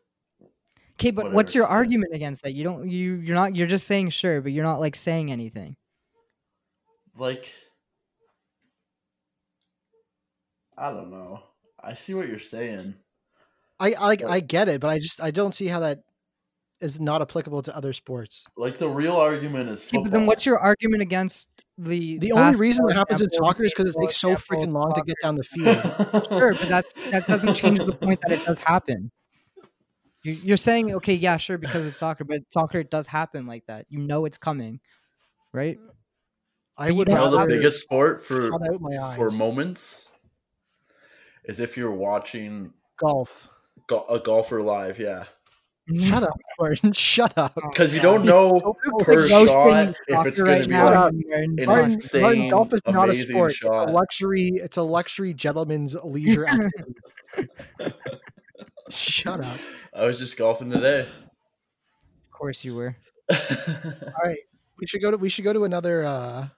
Okay, 1.00 1.10
but 1.10 1.32
what's 1.32 1.54
your 1.54 1.64
it's 1.64 1.70
like. 1.70 1.76
argument 1.78 2.14
against 2.14 2.42
that? 2.42 2.52
You 2.54 2.62
don't 2.62 2.88
you 2.88 3.14
you're 3.14 3.34
not 3.34 3.56
you're 3.56 3.66
just 3.66 3.86
saying 3.86 4.10
sure, 4.10 4.42
but 4.42 4.52
you're 4.52 4.64
not 4.64 4.80
like 4.80 4.94
saying 4.94 5.32
anything. 5.32 5.76
like 7.16 7.52
I 10.76 10.90
don't 10.90 11.10
know. 11.10 11.40
I 11.82 11.94
see 11.94 12.14
what 12.14 12.28
you're 12.28 12.38
saying. 12.38 12.94
I 13.78 13.94
I 13.94 14.06
like 14.06 14.24
I 14.24 14.40
get 14.40 14.68
it, 14.68 14.80
but 14.80 14.88
I 14.88 14.98
just 14.98 15.22
I 15.22 15.30
don't 15.30 15.54
see 15.54 15.68
how 15.68 15.80
that 15.80 16.00
is 16.80 17.00
not 17.00 17.22
applicable 17.22 17.62
to 17.62 17.76
other 17.76 17.92
sports. 17.94 18.44
Like 18.56 18.78
the 18.78 18.88
real 18.88 19.16
argument 19.16 19.70
is 19.70 19.82
Okay, 19.82 19.96
football. 19.96 20.04
but 20.04 20.12
then 20.12 20.26
what's 20.26 20.44
your 20.44 20.58
argument 20.58 21.02
against 21.02 21.48
the 21.78 22.18
The 22.18 22.32
only 22.32 22.58
reason 22.58 22.86
basketball 22.86 22.90
it 22.90 22.96
happens 22.96 23.22
in 23.22 23.30
soccer 23.30 23.64
is 23.64 23.72
because 23.74 23.94
it 23.94 24.00
takes 24.00 24.16
so 24.18 24.36
freaking 24.36 24.72
long 24.72 24.92
to 24.94 25.02
get 25.02 25.16
down 25.22 25.34
the 25.34 25.44
field. 25.44 25.82
Sure, 26.28 26.54
but 26.54 26.68
that's 26.68 26.92
that 27.10 27.26
doesn't 27.26 27.54
change 27.54 27.78
the 27.78 27.94
point 27.94 28.20
that 28.22 28.32
it 28.32 28.44
does 28.44 28.58
happen. 28.58 29.10
You- 30.22 30.32
You're 30.34 30.56
saying 30.56 30.94
okay, 30.96 31.14
yeah, 31.14 31.36
sure, 31.36 31.58
because 31.58 31.86
it's 31.86 31.96
soccer, 31.98 32.24
but 32.24 32.42
soccer 32.52 32.78
it 32.78 32.90
does 32.90 33.06
happen 33.06 33.46
like 33.46 33.64
that. 33.66 33.86
You 33.88 34.00
know 34.00 34.24
it's 34.24 34.38
coming, 34.38 34.80
right? 35.52 35.78
Mm. 35.78 35.88
I 36.78 36.90
would 36.90 37.08
don't 37.08 37.16
you 37.16 37.24
know 37.24 37.38
the 37.38 37.46
biggest 37.46 37.82
sport 37.82 38.24
for 38.24 38.48
shut 38.48 38.62
out 38.72 38.80
my 38.80 39.16
for 39.16 39.30
moments 39.30 40.06
is 41.44 41.60
if 41.60 41.76
you're 41.76 41.90
watching 41.90 42.72
golf. 42.98 43.48
go- 43.86 44.06
a 44.08 44.18
golfer 44.18 44.62
live, 44.62 44.98
yeah. 44.98 45.24
Shut 46.02 46.22
up, 46.22 46.38
Martin. 46.58 46.92
Shut 46.94 47.36
up. 47.36 47.52
Oh, 47.56 47.68
because 47.70 47.92
you 47.92 48.00
don't 48.00 48.24
know 48.24 48.60
So 48.60 48.74
people 48.84 49.00
per 49.00 49.28
Roasting 49.28 49.48
shot 49.48 49.96
if 50.06 50.26
it's 50.26 50.38
going 50.38 50.50
right 50.50 50.62
to 50.62 50.68
be 50.68 50.74
now 50.74 50.84
like 50.84 51.12
and 51.32 51.58
an. 51.58 51.66
Martin, 51.66 51.84
insane, 51.92 52.22
Martin, 52.22 52.48
golf 52.50 52.72
is 52.72 52.80
not 52.86 52.94
a 53.08 53.10
amazing 53.10 53.26
sport. 53.26 53.52
It's 53.52 53.62
a 53.62 53.68
luxury. 53.68 54.48
It's 54.54 54.76
a 54.76 54.82
luxury 54.82 55.34
gentleman's 55.34 55.96
leisure 56.04 56.46
activity. 56.46 56.94
Shut 58.90 59.44
up. 59.44 59.58
I 59.94 60.04
was 60.04 60.18
just 60.18 60.36
golfing 60.36 60.70
today. 60.70 61.00
Of 61.00 62.30
course 62.32 62.64
you 62.64 62.74
were. 62.74 62.96
All 63.30 63.36
right, 64.24 64.38
we 64.78 64.86
should 64.86 65.02
go 65.02 65.10
to 65.10 65.16
we 65.16 65.28
should 65.28 65.44
go 65.44 65.52
to 65.52 65.64
another 65.64 66.04
uh 66.04 66.48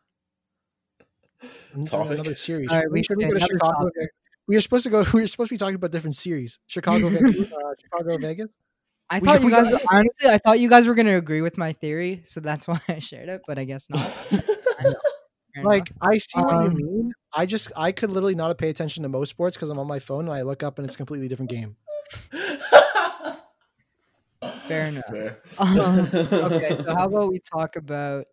Topic? 1.87 2.13
another 2.13 2.37
series. 2.37 2.71
All 2.71 2.79
right, 2.79 2.91
we 2.91 3.03
Should 3.03 3.21
should- 3.21 3.31
go 3.31 3.39
to 3.39 3.41
Chicago. 3.41 3.73
topic. 3.85 4.11
We 4.47 4.57
were 4.57 4.61
supposed 4.61 4.85
to 4.85 4.91
go. 4.91 5.05
We 5.13 5.23
were 5.23 5.27
supposed 5.27 5.49
to 5.49 5.55
be 5.55 5.59
talking 5.59 5.77
about 5.77 5.91
different 5.91 6.15
series. 6.17 6.59
Chicago, 6.67 7.09
Vancouver, 7.09 7.55
uh, 7.57 7.71
Chicago, 7.81 8.19
Vegas. 8.19 8.51
I 9.11 9.19
We- 9.21 9.27
thought 9.27 9.43
you 9.43 9.51
guys 9.51 9.69
got- 9.69 9.83
honestly, 9.91 10.29
I 10.31 10.39
thought 10.39 10.61
you 10.61 10.69
guys 10.69 10.87
were 10.87 10.95
gonna 10.95 11.17
agree 11.17 11.41
with 11.41 11.57
my 11.59 11.73
theory, 11.73 12.21
so 12.25 12.41
that's 12.41 12.69
why 12.69 12.81
I 12.89 12.99
shared 12.99 13.29
it. 13.29 13.43
But 13.47 13.59
I 13.59 13.65
guess 13.65 13.89
not. 13.91 14.11
Fair 14.11 15.65
Like. 15.65 15.91
I 16.01 16.19
see 16.19 16.41
what 16.41 16.53
Um, 16.55 16.79
you 16.79 16.87
mean. 16.87 17.13
I 17.35 17.47
just 17.47 17.73
I 17.77 17.93
could 17.93 18.11
literally 18.11 18.35
not 18.35 18.57
pay 18.59 18.69
attention 18.69 19.03
to 19.05 19.09
most 19.09 19.31
sports 19.31 19.57
because 19.57 19.71
I'm 19.71 19.79
on 19.79 19.87
my 19.87 19.99
phone 19.99 20.27
and 20.27 20.35
I 20.35 20.43
look 20.43 20.63
up 20.63 20.79
and 20.79 20.85
it's 20.87 20.95
a 20.95 20.99
completely 20.99 21.29
different 21.29 21.51
game. 21.51 21.77
Fair 24.67 24.87
enough. 24.87 25.05
Fair. 25.11 25.39
Um, 25.59 25.79
okay, 26.33 26.75
so 26.75 26.95
how 26.95 27.07
about 27.07 27.31
we 27.31 27.39
talk 27.41 27.77
about 27.77 28.27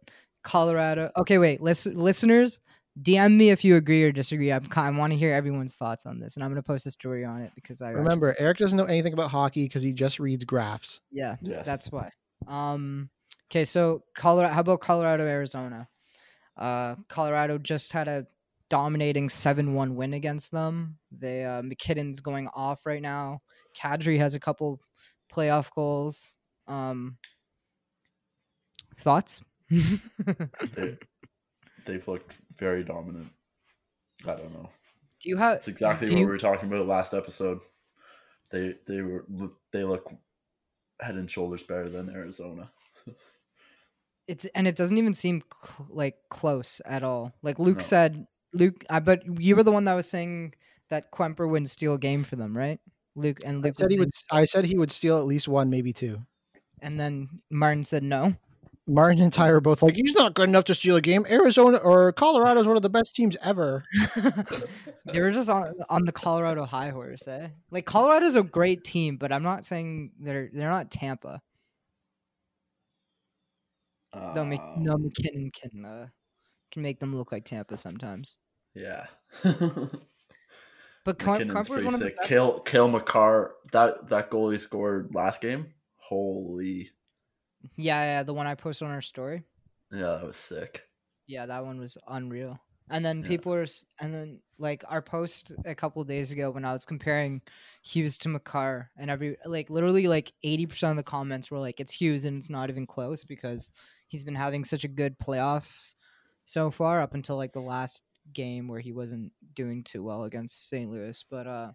Colorado? 0.43 1.11
Okay, 1.17 1.37
wait, 1.37 1.61
listen, 1.61 1.95
listeners, 1.95 2.59
DM 3.01 3.35
me 3.37 3.51
if 3.51 3.63
you 3.63 3.75
agree 3.75 4.03
or 4.03 4.11
disagree. 4.11 4.51
I'm, 4.51 4.67
I 4.75 4.89
want 4.91 5.13
to 5.13 5.19
hear 5.19 5.33
everyone's 5.33 5.75
thoughts 5.75 6.05
on 6.07 6.19
this, 6.19 6.35
and 6.35 6.43
I'm 6.43 6.49
gonna 6.49 6.63
post 6.63 6.85
a 6.87 6.91
story 6.91 7.25
on 7.25 7.41
it 7.41 7.51
because 7.55 7.81
I 7.81 7.89
actually- 7.89 8.01
Remember, 8.01 8.35
Eric 8.39 8.57
doesn't 8.57 8.77
know 8.77 8.85
anything 8.85 9.13
about 9.13 9.29
hockey 9.29 9.65
because 9.65 9.83
he 9.83 9.93
just 9.93 10.19
reads 10.19 10.43
graphs. 10.45 11.01
yeah, 11.11 11.35
yes. 11.41 11.65
That's 11.65 11.91
why. 11.91 12.09
Um. 12.47 13.09
Okay, 13.51 13.65
so 13.65 14.03
Colorado. 14.15 14.53
How 14.53 14.61
about 14.61 14.81
Colorado, 14.81 15.25
Arizona? 15.25 15.87
Uh, 16.57 16.95
Colorado 17.07 17.57
just 17.57 17.91
had 17.93 18.07
a 18.07 18.25
dominating 18.69 19.29
seven-one 19.29 19.95
win 19.95 20.13
against 20.13 20.51
them. 20.51 20.97
They 21.11 21.45
uh, 21.45 21.61
MacKinnon's 21.63 22.19
going 22.19 22.47
off 22.53 22.85
right 22.85 23.01
now. 23.01 23.41
Kadri 23.77 24.17
has 24.17 24.33
a 24.33 24.39
couple 24.39 24.79
playoff 25.33 25.71
goals. 25.73 26.35
Um. 26.67 27.17
Thoughts? 28.99 29.41
they, 29.69 30.97
they've 31.85 32.07
looked 32.07 32.37
very 32.57 32.83
dominant. 32.83 33.29
I 34.25 34.35
don't 34.35 34.53
know. 34.53 34.69
Do 35.21 35.29
you 35.29 35.37
have? 35.37 35.53
That's 35.55 35.67
exactly 35.67 36.09
what 36.09 36.17
you- 36.19 36.25
we 36.25 36.31
were 36.31 36.37
talking 36.37 36.67
about 36.71 36.85
last 36.87 37.13
episode. 37.13 37.59
They 38.51 38.75
they 38.87 39.01
were 39.01 39.25
they 39.71 39.83
look 39.83 40.11
head 40.99 41.15
and 41.15 41.29
shoulders 41.29 41.63
better 41.63 41.87
than 41.89 42.09
Arizona. 42.09 42.71
It's 44.27 44.45
and 44.53 44.67
it 44.67 44.75
doesn't 44.75 44.99
even 44.99 45.15
seem 45.15 45.41
cl- 45.51 45.87
like 45.89 46.15
close 46.29 46.81
at 46.85 47.01
all. 47.01 47.33
Like 47.41 47.57
Luke 47.57 47.77
No. 47.77 47.81
said, 47.81 48.27
Luke. 48.53 48.85
I 48.87 48.99
but 48.99 49.23
you 49.41 49.55
were 49.55 49.63
the 49.63 49.71
one 49.71 49.85
that 49.85 49.95
was 49.95 50.07
saying 50.07 50.53
that 50.91 51.11
Kuemper 51.11 51.49
wouldn't 51.49 51.71
steal 51.71 51.95
a 51.95 51.97
game 51.99 52.23
for 52.23 52.35
them, 52.35 52.55
right? 52.55 52.79
Luke 53.15 53.39
and 53.45 53.61
Luke 53.63 53.75
I 53.79 53.83
Luke 53.83 53.89
said 53.89 53.91
he 53.91 53.99
would. 53.99 54.11
I 54.31 54.45
said 54.45 54.65
he 54.65 54.77
would 54.77 54.91
steal 54.91 55.17
at 55.17 55.25
least 55.25 55.47
one, 55.47 55.69
maybe 55.69 55.93
two. 55.93 56.21
and 56.81 56.99
then 56.99 57.41
Martin 57.49 57.83
said 57.83 58.03
no. 58.03 58.35
Martin 58.87 59.21
and 59.21 59.31
Ty 59.31 59.49
are 59.49 59.59
both 59.59 59.83
like, 59.83 59.95
he's 59.95 60.13
not 60.13 60.33
good 60.33 60.49
enough 60.49 60.63
to 60.65 60.73
steal 60.73 60.95
a 60.95 61.01
game. 61.01 61.23
Arizona 61.29 61.77
or 61.77 62.11
Colorado 62.11 62.59
is 62.61 62.65
one 62.67 62.75
of 62.75 62.81
the 62.81 62.89
best 62.89 63.13
teams 63.15 63.37
ever. 63.43 63.83
they 65.13 65.19
were 65.19 65.29
just 65.31 65.49
on 65.49 65.73
on 65.89 66.05
the 66.05 66.11
Colorado 66.11 66.65
high 66.65 66.89
horse, 66.89 67.27
eh? 67.27 67.49
Like 67.69 67.85
Colorado's 67.85 68.35
a 68.35 68.41
great 68.43 68.83
team, 68.83 69.17
but 69.17 69.31
I'm 69.31 69.43
not 69.43 69.63
saying 69.65 70.11
they're 70.19 70.49
they're 70.53 70.69
not 70.69 70.89
Tampa. 70.89 71.41
Though 74.13 74.43
Mc, 74.45 74.59
Um, 74.59 74.83
no 74.83 74.97
MacKinnon 74.97 75.51
can 75.51 75.85
uh, 75.85 76.07
can 76.71 76.81
make 76.81 76.99
them 76.99 77.15
look 77.15 77.31
like 77.31 77.45
Tampa 77.45 77.77
sometimes. 77.77 78.35
Yeah. 78.73 79.05
But 81.17 81.25
MacKinnon's 81.25 81.69
pretty 81.69 81.85
one 81.85 81.93
of 81.93 81.99
the 81.99 82.11
best. 82.11 82.27
Kill 82.27 82.59
Cale 82.61 82.87
Makar. 82.87 83.53
That 83.71 84.07
that 84.09 84.29
goal 84.29 84.49
he 84.49 84.57
scored 84.57 85.13
last 85.13 85.41
game. 85.41 85.73
Holy. 85.97 86.89
Yeah, 87.75 88.03
yeah, 88.03 88.23
the 88.23 88.33
one 88.33 88.47
I 88.47 88.55
posted 88.55 88.87
on 88.87 88.93
our 88.93 89.01
story. 89.01 89.43
Yeah, 89.91 90.17
that 90.17 90.25
was 90.25 90.37
sick. 90.37 90.83
Yeah, 91.27 91.45
that 91.45 91.65
one 91.65 91.79
was 91.79 91.97
unreal. 92.07 92.59
And 92.91 93.05
then 93.05 93.21
Yeah. 93.21 93.27
people 93.27 93.51
were, 93.51 93.63
s- 93.63 93.85
and 93.99 94.13
then 94.13 94.39
like 94.57 94.83
our 94.87 95.01
post 95.01 95.51
a 95.65 95.75
couple 95.75 96.03
days 96.03 96.31
ago 96.31 96.49
when 96.51 96.65
I 96.65 96.71
was 96.73 96.85
comparing 96.85 97.41
Hughes 97.83 98.17
to 98.19 98.29
Makar, 98.29 98.89
and 98.97 99.09
every 99.11 99.37
like 99.45 99.69
literally 99.69 100.07
like 100.07 100.31
eighty 100.43 100.65
percent 100.65 100.91
of 100.91 100.97
the 100.97 101.03
comments 101.09 101.51
were 101.51 101.59
like 101.59 101.79
it's 101.79 101.93
Hughes 101.93 102.25
and 102.25 102.39
it's 102.39 102.49
not 102.49 102.69
even 102.69 102.87
close 102.87 103.23
because 103.23 103.69
he's 104.07 104.23
been 104.23 104.35
having 104.35 104.65
such 104.65 104.83
a 104.83 104.87
good 104.87 105.19
playoffs 105.19 105.93
so 106.45 106.71
far 106.71 106.99
up 107.01 107.13
until 107.13 107.35
like 107.37 107.53
the 107.53 107.61
last 107.61 108.03
game 108.33 108.67
where 108.67 108.79
he 108.79 108.91
wasn't 108.91 109.31
doing 109.55 109.83
too 109.83 110.03
well 110.03 110.23
against 110.23 110.69
St. 110.69 110.89
Louis. 110.89 111.23
But 111.29 111.47
uh, 111.47 111.71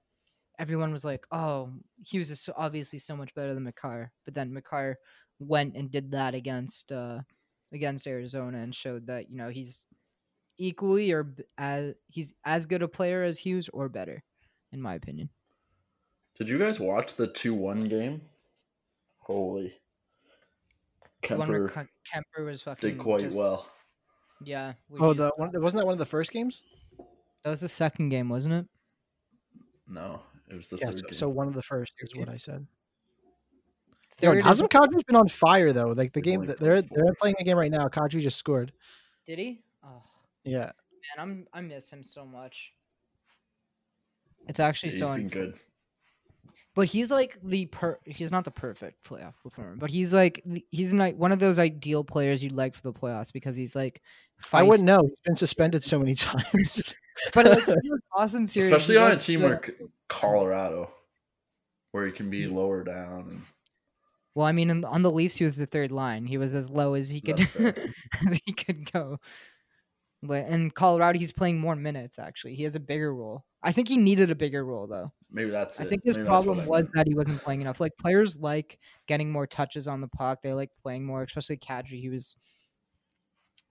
everyone 0.58 0.92
was 0.92 1.04
like, 1.04 1.26
"Oh, 1.30 1.70
Hughes 2.04 2.30
is 2.30 2.40
so, 2.40 2.52
obviously 2.56 2.98
so 2.98 3.16
much 3.16 3.34
better 3.34 3.54
than 3.54 3.64
Makar." 3.64 4.12
But 4.24 4.34
then 4.34 4.52
Makar 4.52 4.96
went 5.40 5.74
and 5.76 5.90
did 5.90 6.10
that 6.12 6.34
against 6.34 6.92
uh 6.92 7.20
against 7.72 8.06
Arizona 8.06 8.58
and 8.58 8.74
showed 8.74 9.06
that 9.08 9.30
you 9.30 9.36
know 9.36 9.48
he's 9.48 9.84
equally 10.58 11.10
or 11.10 11.34
as 11.58 11.94
he's 12.08 12.32
as 12.44 12.66
good 12.66 12.82
a 12.82 12.88
player 12.88 13.22
as 13.24 13.38
Hughes 13.38 13.68
or 13.72 13.88
better, 13.88 14.22
in 14.72 14.80
my 14.80 14.94
opinion. 14.94 15.28
Did 16.38 16.48
you 16.48 16.58
guys 16.58 16.80
watch 16.80 17.14
the 17.14 17.26
two 17.26 17.54
one 17.54 17.88
game? 17.88 18.20
Holy, 19.18 19.72
Kuemper 21.22 21.88
Kuemper 22.12 22.44
was 22.44 22.62
fucking 22.62 22.90
did 22.90 22.98
quite 22.98 23.22
just- 23.22 23.36
well. 23.38 23.68
Yeah. 24.46 24.74
Oh, 24.98 25.08
used- 25.08 25.18
the 25.18 25.32
one 25.36 25.50
wasn't 25.60 25.80
that 25.80 25.86
one 25.86 25.92
of 25.92 25.98
the 25.98 26.06
first 26.06 26.32
games? 26.32 26.62
that 27.42 27.50
was 27.50 27.60
the 27.60 27.68
second 27.68 28.08
game, 28.08 28.28
wasn't 28.28 28.54
it? 28.54 28.66
No, 29.86 30.22
it 30.48 30.54
was 30.54 30.68
the 30.68 30.76
Yeah, 30.78 30.86
third 30.86 30.98
so, 30.98 31.02
game. 31.06 31.12
so 31.12 31.28
one 31.28 31.46
of 31.46 31.54
the 31.54 31.62
first 31.62 31.92
is 31.98 32.14
what 32.16 32.28
I 32.28 32.36
said. 32.38 32.66
Yo, 34.22 34.30
Third 34.30 34.38
is- 34.38 34.44
hasn't 34.44 34.70
Kadri's 34.70 35.04
been 35.04 35.16
on 35.16 35.28
fire 35.28 35.72
though? 35.72 35.88
Like 35.88 36.12
the 36.12 36.20
game 36.22 36.46
they're 36.46 36.80
they're 36.80 36.82
four. 36.82 37.14
playing 37.20 37.34
a 37.40 37.44
game 37.44 37.58
right 37.58 37.70
now. 37.70 37.86
Kadri 37.88 38.20
just 38.20 38.38
scored. 38.38 38.72
did 39.26 39.38
he? 39.38 39.62
Oh 39.82 40.02
Yeah, 40.44 40.70
man, 41.16 41.18
I'm 41.18 41.46
I 41.52 41.60
miss 41.60 41.90
him 41.92 42.02
so 42.04 42.24
much. 42.24 42.72
It's 44.48 44.60
actually 44.60 44.90
he's 44.90 44.98
so 45.00 45.14
been 45.14 45.28
unf- 45.28 45.32
good. 45.32 45.58
But 46.74 46.86
he's 46.86 47.10
like 47.10 47.38
the 47.42 47.66
per. 47.66 47.98
He's 48.04 48.32
not 48.32 48.44
the 48.44 48.50
perfect 48.50 49.08
playoff 49.08 49.34
performer, 49.42 49.76
but 49.76 49.90
he's 49.90 50.12
like 50.12 50.44
he's 50.72 50.92
like 50.92 51.16
one 51.16 51.30
of 51.30 51.38
those 51.38 51.58
ideal 51.60 52.02
players 52.02 52.42
you'd 52.42 52.52
like 52.52 52.74
for 52.74 52.82
the 52.82 52.92
playoffs 52.92 53.32
because 53.32 53.54
he's 53.56 53.76
like. 53.76 54.02
I 54.52 54.64
wouldn't 54.64 54.84
know. 54.84 55.02
He's 55.02 55.20
been 55.24 55.36
suspended 55.36 55.84
so 55.84 56.00
many 56.00 56.14
times. 56.16 56.94
But 57.32 57.46
like, 57.46 57.68
in 57.68 57.78
Boston 58.12 58.46
series, 58.46 58.72
Especially 58.72 58.96
on 58.96 59.12
a 59.12 59.16
team 59.16 59.40
good. 59.40 59.50
like 59.50 59.80
Colorado, 60.08 60.90
where 61.92 62.04
he 62.06 62.10
can 62.12 62.28
be 62.30 62.38
Ye- 62.38 62.46
lower 62.48 62.82
down. 62.82 63.28
And 63.30 63.42
Well, 64.34 64.44
I 64.46 64.50
mean, 64.50 64.70
on, 64.72 64.84
on 64.84 65.02
the 65.02 65.12
Leafs, 65.12 65.36
he 65.36 65.44
was 65.44 65.54
the 65.54 65.66
third 65.66 65.92
line. 65.92 66.26
He 66.26 66.38
was 66.38 66.52
as 66.56 66.68
low 66.68 66.94
as 66.94 67.08
he 67.08 67.20
could 67.20 67.40
as 67.60 68.40
he 68.44 68.52
could 68.52 68.90
go. 68.90 69.20
But 70.24 70.48
in 70.48 70.72
Colorado, 70.72 71.18
he's 71.20 71.32
playing 71.32 71.60
more 71.60 71.76
minutes. 71.76 72.18
Actually, 72.18 72.56
he 72.56 72.64
has 72.64 72.74
a 72.74 72.80
bigger 72.80 73.14
role. 73.14 73.44
I 73.62 73.70
think 73.70 73.86
he 73.86 73.96
needed 73.96 74.32
a 74.32 74.34
bigger 74.34 74.64
role 74.64 74.88
though. 74.88 75.12
Maybe 75.34 75.50
that's. 75.50 75.78
I 75.80 75.84
it. 75.84 75.88
think 75.90 76.04
his 76.04 76.16
Maybe 76.16 76.26
problem 76.26 76.64
was 76.64 76.88
that 76.94 77.06
he 77.06 77.14
wasn't 77.14 77.42
playing 77.42 77.60
enough. 77.60 77.80
Like 77.80 77.92
players 77.98 78.38
like 78.38 78.78
getting 79.06 79.30
more 79.30 79.46
touches 79.46 79.86
on 79.86 80.00
the 80.00 80.08
puck. 80.08 80.40
They 80.42 80.52
like 80.54 80.70
playing 80.80 81.04
more, 81.04 81.22
especially 81.22 81.58
Kadri. 81.58 82.00
He 82.00 82.08
was 82.08 82.36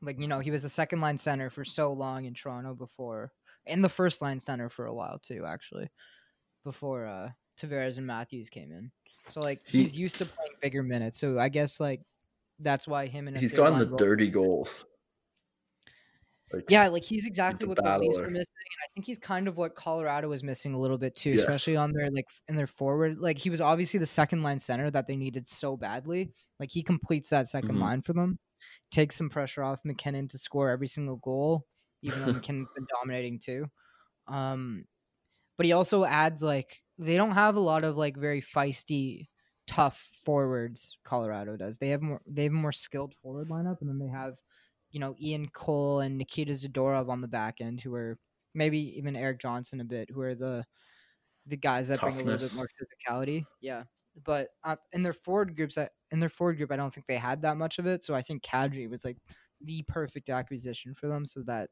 like, 0.01 0.20
you 0.20 0.28
know, 0.28 0.39
he 0.39 0.51
was 0.51 0.66
a 0.66 0.70
second 0.70 1.01
line 1.01 1.18
center 1.18 1.49
for 1.49 1.64
so 1.64 1.93
long 1.93 2.26
in 2.26 2.34
Toronto 2.34 2.76
before, 2.76 3.32
and 3.66 3.84
the 3.84 3.89
first 3.89 4.22
line 4.22 4.39
center 4.39 4.70
for 4.70 4.86
a 4.86 4.93
while 4.93 5.18
too, 5.18 5.45
actually, 5.47 5.89
before 6.64 7.07
uh 7.07 7.30
Tavares 7.59 7.97
and 7.97 8.05
Matthews 8.05 8.49
came 8.49 8.72
in. 8.72 8.91
So 9.30 9.39
like 9.39 9.61
He- 9.66 9.84
he's 9.84 9.95
used 9.95 10.18
to 10.18 10.26
playing 10.26 10.51
bigger 10.61 10.84
minutes. 10.84 11.20
So 11.20 11.39
I 11.39 11.49
guess 11.49 11.80
like 11.80 12.01
that's 12.59 12.88
why 12.88 13.07
him 13.07 13.28
and 13.28 13.38
He's 13.38 13.53
gotten 13.53 13.80
the 13.80 13.95
dirty 13.97 14.30
goals. 14.30 14.86
Like, 16.54 16.66
yeah, 16.70 16.88
like 16.88 17.04
he's 17.04 17.26
exactly 17.26 17.68
what 17.68 17.82
the 17.82 17.91
Leafs 17.91 18.20
were 18.24 18.30
missing, 18.30 18.45
and 18.58 18.84
I 18.84 18.88
think 18.93 19.06
he's 19.06 19.18
kind 19.20 19.47
of 19.47 19.58
what 19.58 19.76
Colorado 19.76 20.30
was 20.30 20.43
missing 20.43 20.74
a 20.74 20.80
little 20.80 20.97
bit 20.97 21.16
too, 21.16 21.32
Yes. 21.32 21.45
especially 21.45 21.76
on 21.76 21.91
their 21.91 22.10
like 22.12 22.28
in 22.47 22.56
their 22.56 22.68
forward. 22.68 23.18
Like 23.20 23.38
he 23.38 23.49
was 23.49 23.60
obviously 23.62 23.99
the 23.99 24.06
second 24.08 24.43
line 24.43 24.60
center 24.60 24.89
that 24.91 25.08
they 25.08 25.16
needed 25.18 25.47
so 25.47 25.76
badly. 25.78 26.32
Like 26.60 26.72
he 26.72 26.84
completes 26.84 27.30
that 27.30 27.47
2nd 27.49 27.78
Mhm. 27.78 27.80
line 27.80 28.01
for 28.01 28.14
them, 28.14 28.39
takes 28.91 29.16
some 29.18 29.30
pressure 29.30 29.64
off 29.64 29.80
MacKinnon 29.86 30.28
to 30.30 30.38
score 30.39 30.70
every 30.70 30.88
single 30.88 31.18
goal, 31.18 31.68
even 32.04 32.22
though 32.22 32.30
MacKinnon's 32.32 32.70
been 32.76 32.88
dominating 33.01 33.39
too. 33.39 33.68
Um, 34.28 34.86
but 35.58 35.66
he 35.66 35.72
also 35.74 36.04
adds 36.06 36.41
like 36.43 36.82
they 36.97 37.18
don't 37.18 37.32
have 37.32 37.56
a 37.56 37.60
lot 37.60 37.84
of 37.84 37.95
like 37.97 38.18
very 38.18 38.41
feisty, 38.41 39.30
tough 39.68 40.10
forwards. 40.24 40.97
Colorado 41.04 41.58
does. 41.58 41.78
They 41.78 41.89
have 41.89 42.01
more. 42.01 42.22
They 42.28 42.43
have 42.43 42.54
a 42.54 42.56
more 42.56 42.72
skilled 42.72 43.16
forward 43.16 43.49
lineup, 43.49 43.82
and 43.82 43.89
then 43.89 43.99
they 43.99 44.10
have 44.12 44.36
you 44.94 45.00
know 45.00 45.16
Ian 45.20 45.50
Cole 45.50 46.00
and 46.00 46.18
Nikita 46.18 46.54
Zadorov 46.54 47.10
on 47.10 47.20
the 47.20 47.28
back 47.28 47.56
end, 47.60 47.82
who 47.82 47.94
are 47.96 48.18
maybe 48.54 48.98
even 48.98 49.16
Erik 49.16 49.39
Johnson 49.39 49.82
a 49.82 49.84
bit, 49.84 50.10
who 50.10 50.22
are 50.22 50.36
the 50.36 50.64
the 51.48 51.58
guys 51.58 51.89
that 51.89 52.00
bring 52.00 52.22
a 52.22 52.24
little 52.24 52.39
bit 52.39 52.56
more 52.56 52.70
physicality. 52.80 53.44
Yeah, 53.60 53.84
but 54.26 54.50
uh, 54.64 54.78
in 54.94 55.04
their 55.04 55.14
forward 55.14 55.56
groups, 55.56 55.78
I, 55.78 55.89
in 56.12 56.20
their 56.20 56.30
forward 56.30 56.58
group, 56.58 56.72
I 56.72 56.78
don't 56.78 56.94
think 56.94 57.08
they 57.08 57.18
had 57.18 57.41
that 57.41 57.58
much 57.58 57.80
of 57.80 57.88
it. 57.88 58.04
So 58.04 58.14
I 58.14 58.22
think 58.22 58.44
Kadri 58.44 58.89
was 58.89 59.04
like 59.04 59.18
the 59.60 59.84
perfect 59.88 60.30
acquisition 60.30 60.94
for 60.94 61.08
them. 61.08 61.26
So 61.26 61.41
that 61.48 61.70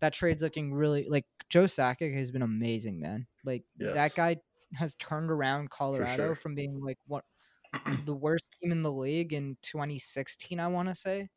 that 0.00 0.12
trade's 0.12 0.42
looking 0.42 0.74
really 0.74 1.06
like 1.08 1.24
Joe 1.48 1.64
Sakic 1.64 2.14
has 2.16 2.32
been 2.32 2.42
amazing, 2.42 3.00
man. 3.00 3.26
Like 3.44 3.62
Yes. 3.78 3.94
that 3.94 4.14
guy 4.14 4.36
has 4.74 4.96
turned 4.96 5.30
around 5.30 5.70
Colorado 5.70 6.16
sure. 6.16 6.34
from 6.34 6.54
being 6.54 6.80
like 6.82 6.98
what 7.06 7.24
the 8.04 8.14
worst 8.14 8.50
team 8.60 8.72
in 8.72 8.82
the 8.82 8.92
league 8.92 9.32
in 9.32 9.56
2016, 9.62 10.58
I 10.58 10.66
want 10.66 10.88
to 10.88 10.94
say, 10.94 11.28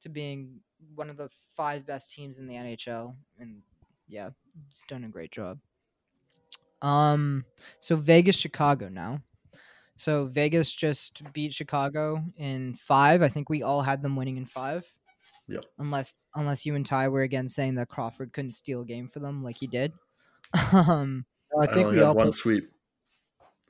to 0.00 0.08
being 0.08 0.60
one 0.94 1.10
of 1.10 1.16
the 1.16 1.28
five 1.56 1.86
best 1.86 2.12
teams 2.12 2.38
in 2.38 2.46
the 2.46 2.54
NHL. 2.54 3.14
And 3.38 3.62
yeah, 4.08 4.30
he's 4.68 4.84
done 4.88 5.04
a 5.04 5.08
great 5.08 5.30
job. 5.30 5.58
Um, 6.82 7.44
so 7.80 7.96
Vegas, 7.96 8.36
Chicago 8.36 8.88
now. 8.88 9.20
So 9.96 10.26
Vegas 10.26 10.74
just 10.74 11.22
beat 11.34 11.52
Chicago 11.52 12.24
in 12.38 12.74
five. 12.74 13.20
I 13.20 13.28
think 13.28 13.50
we 13.50 13.62
all 13.62 13.82
had 13.82 14.02
them 14.02 14.16
winning 14.16 14.38
in 14.38 14.46
five. 14.46 14.90
Yep. 15.48 15.64
Unless 15.78 16.26
unless 16.36 16.64
you 16.64 16.74
and 16.74 16.86
Ty 16.86 17.08
were 17.08 17.22
again 17.22 17.48
saying 17.48 17.74
that 17.74 17.88
Crawford 17.88 18.32
couldn't 18.32 18.52
steal 18.52 18.82
a 18.82 18.86
game 18.86 19.08
for 19.08 19.18
them 19.18 19.42
like 19.42 19.56
he 19.56 19.66
did. 19.66 19.92
um, 20.72 21.26
I 21.60 21.64
I, 21.64 21.66
think 21.66 21.86
only 21.86 21.90
we 21.90 21.96
had 21.98 22.06
all 22.06 22.14
one 22.14 22.28
put, 22.28 22.34
sweep. 22.34 22.70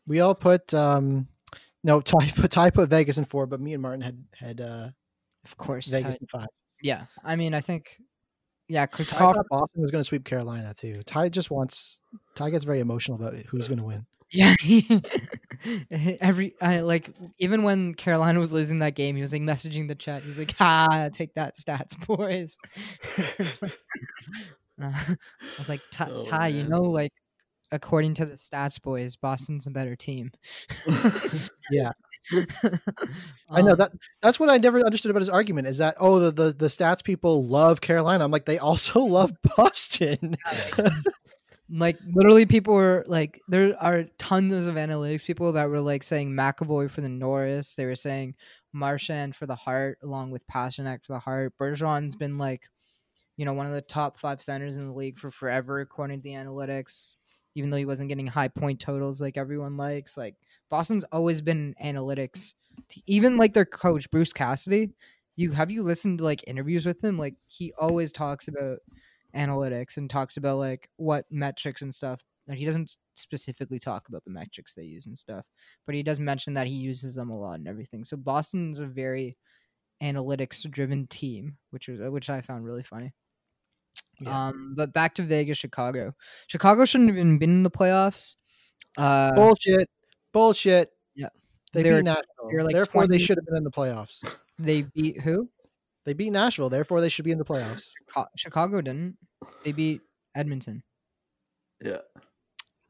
we 0.06 0.20
all 0.20 0.34
put 0.34 0.72
um 0.74 1.26
no 1.82 2.00
Ty 2.02 2.30
put 2.36 2.50
Ty 2.50 2.70
put 2.70 2.90
Vegas 2.90 3.18
in 3.18 3.24
four, 3.24 3.46
but 3.46 3.60
me 3.60 3.72
and 3.72 3.82
Martin 3.82 4.02
had 4.02 4.24
had 4.34 4.60
uh 4.60 4.90
of 5.44 5.56
course, 5.56 5.86
Vegas 5.88 6.14
Ty- 6.14 6.18
in 6.20 6.26
five. 6.26 6.46
yeah. 6.82 7.04
I 7.24 7.36
mean, 7.36 7.54
I 7.54 7.60
think 7.60 7.96
yeah, 8.68 8.86
because 8.86 9.08
Ty 9.10 9.16
Crawford 9.16 9.46
thought 9.50 9.60
Boston 9.60 9.82
was 9.82 9.90
going 9.90 10.00
to 10.00 10.06
sweep 10.08 10.24
Carolina 10.24 10.72
too. 10.74 11.02
Ty 11.04 11.28
just 11.28 11.50
wants 11.50 11.98
Ty 12.36 12.50
gets 12.50 12.64
very 12.64 12.80
emotional 12.80 13.16
about 13.16 13.34
who's 13.46 13.66
going 13.66 13.78
to 13.78 13.84
win. 13.84 14.06
Yeah, 14.32 14.54
every 16.20 16.54
I 16.62 16.78
like 16.80 17.10
even 17.38 17.64
when 17.64 17.94
Carolina 17.94 18.38
was 18.38 18.52
losing 18.52 18.78
that 18.78 18.94
game, 18.94 19.16
he 19.16 19.22
was 19.22 19.32
like 19.32 19.42
messaging 19.42 19.88
the 19.88 19.96
chat. 19.96 20.22
He's 20.22 20.38
like, 20.38 20.54
"Ah, 20.60 21.08
take 21.12 21.34
that, 21.34 21.56
stats 21.56 21.98
boys." 22.06 22.56
I 24.80 25.16
was 25.58 25.68
like, 25.68 25.80
"Ty, 25.90 26.10
Oh, 26.10 26.22
Ty, 26.22 26.48
you 26.48 26.62
know, 26.62 26.82
like 26.82 27.12
according 27.72 28.14
to 28.14 28.24
the 28.26 28.34
stats 28.34 28.80
boys, 28.80 29.16
Boston's 29.16 29.66
a 29.66 29.70
better 29.72 29.96
team." 29.96 30.30
Yeah. 31.72 31.90
I 33.48 33.62
know 33.62 33.72
Um, 33.72 33.78
that 33.78 33.92
that's 34.22 34.38
what 34.38 34.48
I 34.50 34.58
never 34.58 34.84
understood 34.84 35.10
about 35.10 35.20
his 35.20 35.28
argument 35.28 35.68
is 35.68 35.78
that 35.78 35.96
oh 35.98 36.18
the, 36.18 36.30
the 36.30 36.52
the 36.52 36.66
stats 36.66 37.02
people 37.02 37.46
love 37.46 37.80
Carolina. 37.80 38.24
I'm 38.24 38.30
like 38.30 38.46
they 38.46 38.58
also 38.58 39.00
love 39.18 39.32
Boston. 39.56 40.36
like 41.70 41.98
literally 42.14 42.46
people 42.46 42.74
were 42.74 43.04
like 43.06 43.40
there 43.48 43.76
are 43.80 44.04
tons 44.18 44.52
of 44.52 44.74
analytics 44.74 45.24
people 45.24 45.52
that 45.52 45.68
were 45.68 45.80
like 45.80 46.02
saying 46.02 46.30
McAvoy 46.32 46.90
for 46.90 47.00
the 47.00 47.08
Norris. 47.08 47.74
They 47.74 47.86
were 47.86 47.96
saying 47.96 48.34
Marchand 48.72 49.36
for 49.36 49.46
the 49.46 49.54
Heart 49.54 49.98
along 50.02 50.30
with 50.32 50.46
Pastrnak 50.48 51.04
for 51.04 51.12
the 51.12 51.18
Heart. 51.20 51.54
Bergeron's 51.60 52.16
been 52.16 52.38
like, 52.38 52.62
you 53.36 53.44
know, 53.44 53.52
one 53.52 53.66
of 53.66 53.72
the 53.72 53.82
top 53.82 54.18
five 54.18 54.40
centers 54.40 54.76
in 54.76 54.86
the 54.88 54.94
league 54.94 55.18
for 55.18 55.30
forever 55.30 55.80
according 55.80 56.18
to 56.18 56.22
the 56.22 56.30
analytics. 56.34 57.16
Even 57.54 57.70
though 57.70 57.76
he 57.76 57.84
wasn't 57.84 58.08
getting 58.08 58.26
high 58.26 58.48
point 58.48 58.80
totals 58.80 59.20
like 59.20 59.36
everyone 59.36 59.76
likes, 59.76 60.16
like 60.16 60.36
Boston's 60.70 61.04
always 61.12 61.40
been 61.40 61.74
analytics. 61.82 62.54
Even 63.06 63.36
like 63.36 63.52
their 63.52 63.64
coach 63.64 64.10
Bruce 64.10 64.32
Cassidy, 64.32 64.90
you 65.36 65.50
have 65.52 65.70
you 65.70 65.82
listened 65.82 66.18
to 66.18 66.24
like 66.24 66.44
interviews 66.46 66.86
with 66.86 67.02
him? 67.02 67.18
Like 67.18 67.34
he 67.46 67.72
always 67.80 68.12
talks 68.12 68.48
about 68.48 68.78
analytics 69.34 69.96
and 69.96 70.08
talks 70.08 70.36
about 70.36 70.58
like 70.58 70.88
what 70.96 71.24
metrics 71.30 71.82
and 71.82 71.94
stuff. 71.94 72.22
And 72.48 72.58
he 72.58 72.64
doesn't 72.64 72.96
specifically 73.14 73.78
talk 73.78 74.08
about 74.08 74.24
the 74.24 74.30
metrics 74.30 74.74
they 74.74 74.82
use 74.82 75.06
and 75.06 75.16
stuff, 75.16 75.44
but 75.86 75.94
he 75.94 76.02
does 76.02 76.18
mention 76.18 76.54
that 76.54 76.66
he 76.66 76.74
uses 76.74 77.14
them 77.14 77.30
a 77.30 77.38
lot 77.38 77.58
and 77.58 77.68
everything. 77.68 78.04
So 78.04 78.16
Boston's 78.16 78.78
a 78.80 78.86
very 78.86 79.36
analytics 80.02 80.68
driven 80.70 81.06
team, 81.06 81.58
which 81.70 81.88
was 81.88 82.00
which 82.00 82.30
I 82.30 82.40
found 82.40 82.64
really 82.64 82.82
funny. 82.82 83.12
Yeah. 84.20 84.48
Um, 84.48 84.74
but 84.76 84.92
back 84.92 85.14
to 85.14 85.22
Vegas, 85.22 85.56
Chicago. 85.58 86.14
Chicago 86.46 86.84
shouldn't 86.84 87.08
have 87.10 87.16
even 87.18 87.38
been 87.38 87.50
in 87.50 87.62
the 87.62 87.70
playoffs. 87.70 88.34
Uh, 88.98 89.32
Bullshit. 89.34 89.88
Bullshit. 90.32 90.90
Yeah. 91.14 91.28
They 91.72 91.82
They're- 91.82 91.96
beat 91.98 92.04
Nashville. 92.04 92.24
they're 92.50 92.64
like 92.64 92.74
Therefore, 92.74 93.06
they 93.06 93.18
should 93.18 93.38
have 93.38 93.46
been 93.46 93.56
in 93.56 93.64
the 93.64 93.70
playoffs. 93.70 94.18
they 94.58 94.82
beat 94.82 95.20
who? 95.22 95.48
They 96.04 96.12
beat 96.14 96.30
Nashville, 96.30 96.68
therefore 96.70 97.00
they 97.00 97.08
should 97.08 97.24
be 97.24 97.30
in 97.30 97.38
the 97.38 97.44
playoffs. 97.44 97.88
Chicago 98.36 98.80
didn't. 98.80 99.16
They 99.64 99.72
beat 99.72 100.00
Edmonton. 100.34 100.82
Yeah. 101.82 101.98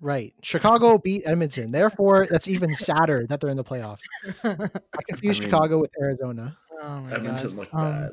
Right. 0.01 0.33
Chicago 0.43 0.97
beat 0.99 1.23
Edmonton, 1.27 1.71
therefore 1.73 2.27
that's 2.31 2.49
even 2.49 2.73
sadder 2.73 3.27
that 3.29 3.41
they're 3.41 3.51
in 3.51 3.57
the 3.57 3.65
playoffs. 3.65 4.01
I 4.43 4.57
confuse 5.11 5.39
I 5.41 5.43
mean- 5.45 5.51
Chicago 5.51 5.79
with 5.79 5.91
Arizona. 6.01 6.57
oh 6.81 7.01
my 7.01 7.13
Edmonton 7.13 7.49
god. 7.51 7.57
looked 7.57 7.75
Um, 7.75 7.81
bad. 8.01 8.11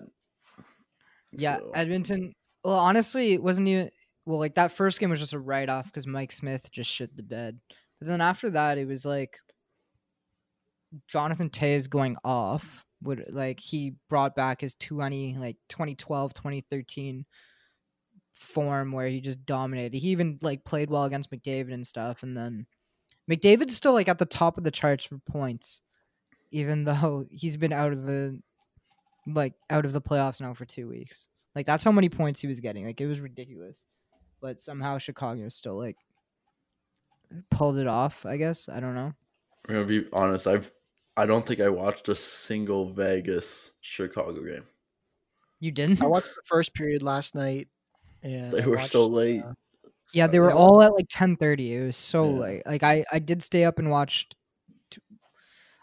Yeah, 1.32 1.58
So, 1.58 1.72
Edmonton. 1.76 2.34
Well, 2.68 2.80
honestly, 2.80 3.32
it 3.32 3.42
wasn't 3.42 3.70
even. 3.70 3.92
Well, 4.26 4.40
like 4.40 4.56
that 4.56 4.74
first 4.74 5.00
game 5.00 5.10
was 5.10 5.22
just 5.22 5.32
a 5.32 5.40
write 5.40 5.70
off 5.70 5.86
because 5.86 6.06
Mike 6.06 6.34
Smith 6.34 6.70
just 6.70 6.92
shit 6.92 7.16
the 7.16 7.24
bed. 7.24 7.58
But 7.98 8.10
then 8.10 8.20
after 8.20 8.50
that, 8.50 8.78
it 8.78 8.86
was 8.86 9.06
like 9.06 9.38
Jonathan 11.08 11.50
Toews 11.50 11.90
going 11.90 12.18
off. 12.26 12.84
Would 13.04 13.24
like 13.30 13.62
he 13.62 13.94
brought 14.10 14.36
back 14.36 14.60
his 14.60 14.76
20 14.76 15.38
like 15.38 15.56
2012 15.70 16.34
2013 16.34 17.26
form 18.36 18.92
where 18.92 19.08
he 19.08 19.22
just 19.22 19.46
dominated. 19.46 19.98
He 19.98 20.10
even 20.10 20.38
like 20.42 20.66
played 20.66 20.90
well 20.90 21.06
against 21.06 21.32
McDavid 21.32 21.74
and 21.74 21.88
stuff. 21.88 22.22
And 22.22 22.36
then 22.36 22.66
McDavid's 23.32 23.78
still 23.78 23.94
like 23.94 24.10
at 24.10 24.18
the 24.18 24.26
top 24.26 24.58
of 24.58 24.66
the 24.66 24.72
charts 24.72 25.06
for 25.06 25.20
points, 25.20 25.84
even 26.52 26.84
though 26.84 27.28
he's 27.32 27.56
been 27.56 27.72
out 27.72 27.94
of 27.94 28.04
the 28.04 28.42
like 29.26 29.54
out 29.70 29.86
of 29.86 29.94
the 29.94 30.02
playoffs 30.02 30.42
now 30.42 30.54
for 30.54 30.66
two 30.66 30.90
weeks. 30.90 31.30
Like 31.58 31.66
that's 31.66 31.84
how 31.84 31.92
many 31.92 32.08
points 32.08 32.40
he 32.40 32.48
was 32.48 32.60
getting. 32.60 32.86
Like 32.86 33.02
it 33.02 33.08
was 33.08 33.20
ridiculous. 33.20 33.84
But 34.40 34.62
somehow 34.62 35.00
Chicago 35.00 35.50
still 35.50 35.76
like 35.76 35.96
pulled 37.50 37.78
it 37.80 37.88
off, 37.88 38.28
I 38.28 38.38
guess. 38.38 38.70
I 38.70 38.80
don't 38.80 38.94
know. 38.94 39.12
I'm 39.68 39.74
gonna 39.76 39.86
be 39.88 40.06
honest. 40.14 40.46
I've 40.46 40.72
I 41.18 41.26
don't 41.26 41.44
think 41.44 41.60
I 41.60 41.70
watched 41.70 42.10
a 42.10 42.16
single 42.16 42.94
Vegas 42.94 43.74
Chicago 43.82 44.40
game. 44.44 44.66
You 45.60 45.72
didn't? 45.72 46.04
I 46.04 46.06
watched 46.06 46.28
the 46.28 46.44
first 46.46 46.76
period 46.76 47.02
last 47.02 47.34
night, 47.34 47.70
and 48.22 48.52
They 48.52 48.62
I 48.62 48.68
were 48.68 48.80
so 48.82 49.08
late. 49.08 49.42
uh, 49.44 49.54
Yeah, 50.14 50.28
they 50.28 50.40
were 50.40 50.52
all 50.54 50.84
at 50.84 50.94
like 50.94 51.08
ten 51.10 51.36
thirty. 51.38 51.74
It 51.74 51.88
was 51.88 51.98
so 51.98 52.30
Yeah. 52.30 52.40
late. 52.40 52.64
Like 52.68 52.84
I, 52.84 53.04
I 53.12 53.18
did 53.18 53.42
stay 53.42 53.66
up 53.66 53.80
and 53.80 53.90
watched. 53.90 54.36
t- 54.92 55.02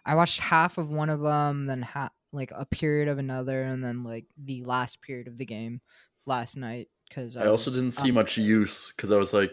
I 0.06 0.14
watched 0.14 0.38
half 0.38 0.78
of 0.78 0.88
one 0.88 1.10
of 1.10 1.18
them, 1.20 1.66
then 1.66 1.82
half 1.82 2.12
like 2.34 2.52
a 2.54 2.66
period 2.66 3.08
of 3.08 3.18
another, 3.18 3.62
and 3.62 3.82
then 3.82 4.04
like 4.04 4.26
the 4.36 4.62
last 4.64 5.00
period 5.02 5.28
of 5.28 5.38
the 5.38 5.44
game 5.46 5.80
last 6.26 6.56
night. 6.56 6.88
Because 7.08 7.36
I 7.36 7.46
also 7.46 7.70
didn't 7.70 7.92
see 7.92 8.10
much 8.10 8.36
use 8.36 8.90
because 8.90 9.12
I 9.12 9.16
was 9.16 9.32
like, 9.32 9.52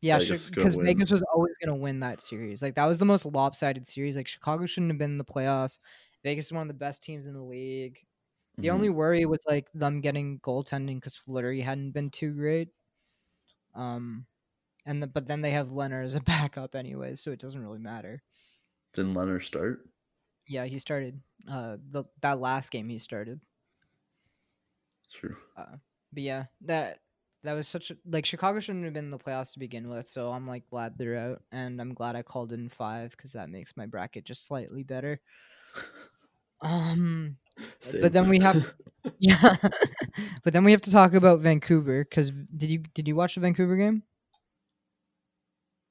Yeah, 0.00 0.18
Vegas 0.18 0.44
is 0.44 0.50
gonna 0.50 0.68
because. 0.68 0.74
Vegas 0.76 1.10
was 1.10 1.22
always 1.34 1.54
going 1.62 1.74
to 1.74 1.82
win 1.82 2.00
that 2.00 2.20
series. 2.20 2.62
Like 2.62 2.74
that 2.76 2.84
was 2.84 2.98
the 2.98 3.04
most 3.04 3.26
lopsided 3.26 3.88
series. 3.88 4.16
Like 4.16 4.28
Chicago 4.28 4.66
shouldn't 4.66 4.92
have 4.92 4.98
been 4.98 5.12
in 5.12 5.18
the 5.18 5.24
playoffs. 5.24 5.78
Vegas 6.22 6.46
is 6.46 6.52
one 6.52 6.62
of 6.62 6.68
the 6.68 6.74
best 6.74 7.02
teams 7.02 7.26
in 7.26 7.34
the 7.34 7.42
league. 7.42 7.98
The 8.58 8.68
mhm. 8.68 8.72
only 8.72 8.88
worry 8.88 9.26
was 9.26 9.44
like 9.48 9.68
them 9.74 10.00
getting 10.00 10.40
goaltending 10.40 10.96
because 10.96 11.16
Fleury 11.16 11.60
hadn't 11.60 11.92
been 11.92 12.10
too 12.10 12.32
great. 12.32 12.68
Um, 13.74 14.26
and 14.86 15.02
the, 15.02 15.06
but 15.06 15.26
then 15.26 15.42
they 15.42 15.50
have 15.50 15.68
Lehner 15.68 16.04
as 16.04 16.14
a 16.14 16.20
backup 16.22 16.74
anyway, 16.74 17.14
so 17.14 17.32
it 17.32 17.40
doesn't 17.40 17.60
really 17.62 17.78
matter. 17.78 18.22
didn't 18.94 19.14
Lehner 19.14 19.42
start? 19.42 19.86
Yeah, 20.46 20.64
he 20.64 20.78
started. 20.78 21.20
Uh, 21.50 21.76
the 21.90 22.04
that 22.22 22.40
last 22.40 22.70
game 22.70 22.88
he 22.88 22.98
started. 22.98 23.40
True. 25.12 25.36
But 25.56 26.22
yeah, 26.22 26.44
that 26.62 27.00
that 27.42 27.52
was 27.54 27.68
such 27.68 27.90
a 27.90 27.96
like 28.06 28.26
Chicago 28.26 28.58
shouldn't 28.60 28.84
have 28.84 28.94
been 28.94 29.04
in 29.06 29.10
the 29.10 29.18
playoffs 29.18 29.52
to 29.52 29.58
begin 29.58 29.88
with. 29.88 30.08
So 30.08 30.30
I'm 30.30 30.46
like 30.46 30.66
glad 30.68 30.98
they're 30.98 31.16
out, 31.16 31.42
and 31.52 31.80
I'm 31.80 31.94
glad 31.94 32.16
I 32.16 32.22
called 32.22 32.52
in 32.52 32.68
five 32.68 33.10
because 33.12 33.32
that 33.32 33.50
makes 33.50 33.76
my 33.76 33.86
bracket 33.86 34.24
just 34.24 34.46
slightly 34.46 34.82
better. 34.82 35.20
Um, 36.62 37.36
Same. 37.80 38.00
but 38.00 38.14
then 38.14 38.30
we 38.30 38.38
have 38.38 38.72
yeah, 39.18 39.56
but 40.42 40.54
then 40.54 40.64
we 40.64 40.72
have 40.72 40.80
to 40.80 40.90
talk 40.90 41.12
about 41.12 41.40
Vancouver 41.40 42.02
because 42.02 42.30
did 42.56 42.70
you 42.70 42.78
did 42.94 43.06
you 43.06 43.14
watch 43.14 43.34
the 43.34 43.42
Vancouver 43.42 43.76
game? 43.76 44.02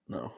no. 0.07 0.31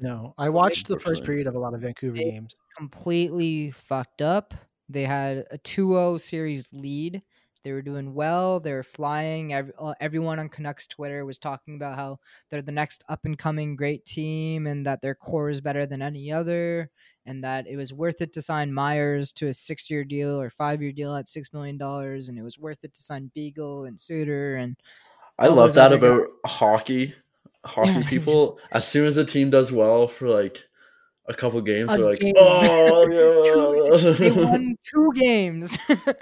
No, 0.00 0.34
I 0.38 0.48
watched 0.48 0.88
the 0.88 0.98
first 0.98 1.24
period 1.24 1.46
of 1.46 1.54
a 1.54 1.58
lot 1.58 1.74
of 1.74 1.80
Vancouver 1.80 2.16
They- 2.16 2.24
games. 2.30 2.56
Completely 2.76 3.70
fucked 3.70 4.20
up. 4.22 4.52
They 4.88 5.04
had 5.04 5.46
a 5.50 5.58
2-0 5.58 6.18
series 6.20 6.72
lead. 6.72 7.22
They 7.62 7.72
were 7.72 7.80
doing 7.80 8.12
well. 8.12 8.60
They 8.60 8.72
were 8.72 8.82
flying. 8.82 9.54
Ev- 9.54 9.72
uh, 9.78 9.94
everyone 10.00 10.38
on 10.38 10.50
Canucks 10.50 10.86
Twitter 10.86 11.24
was 11.24 11.38
talking 11.38 11.76
about 11.76 11.96
how 11.96 12.18
they're 12.50 12.60
the 12.60 12.70
next 12.72 13.02
up 13.08 13.24
and 13.24 13.38
coming 13.38 13.74
great 13.74 14.04
team 14.04 14.66
and 14.66 14.84
that 14.86 15.00
their 15.00 15.14
core 15.14 15.48
is 15.48 15.62
better 15.62 15.86
than 15.86 16.02
any 16.02 16.30
other 16.30 16.90
and 17.24 17.42
that 17.42 17.66
it 17.66 17.76
was 17.78 17.90
worth 17.90 18.20
it 18.20 18.34
to 18.34 18.42
sign 18.42 18.70
Myers 18.70 19.32
to 19.34 19.46
a 19.46 19.54
six 19.54 19.88
year 19.88 20.04
deal 20.04 20.38
or 20.38 20.50
five 20.50 20.82
year 20.82 20.92
deal 20.92 21.14
at 21.14 21.24
$6 21.24 21.54
million. 21.54 21.80
And 21.80 22.38
it 22.38 22.42
was 22.42 22.58
worth 22.58 22.84
it 22.84 22.92
to 22.92 23.02
sign 23.02 23.30
Beagle 23.34 23.84
and 23.84 23.98
Sutter. 23.98 24.56
And 24.56 24.76
I 25.38 25.46
love 25.46 25.72
that 25.74 25.86
other 25.86 25.96
guys- 25.98 26.10
about 26.18 26.28
hockey. 26.44 27.14
Hockey 27.64 28.04
people, 28.08 28.58
as 28.72 28.86
soon 28.86 29.06
as 29.06 29.16
a 29.16 29.24
team 29.24 29.50
does 29.50 29.72
well 29.72 30.06
for 30.06 30.28
like 30.28 30.64
a 31.26 31.32
couple 31.34 31.60
games, 31.62 31.92
A 31.94 31.96
they're 31.96 32.06
like, 32.10 32.20
game. 32.20 32.34
oh, 32.36 33.08
yeah. 33.10 34.10
they 34.18 34.30
won 34.30 34.76
two 34.92 35.10
games. 35.14 35.78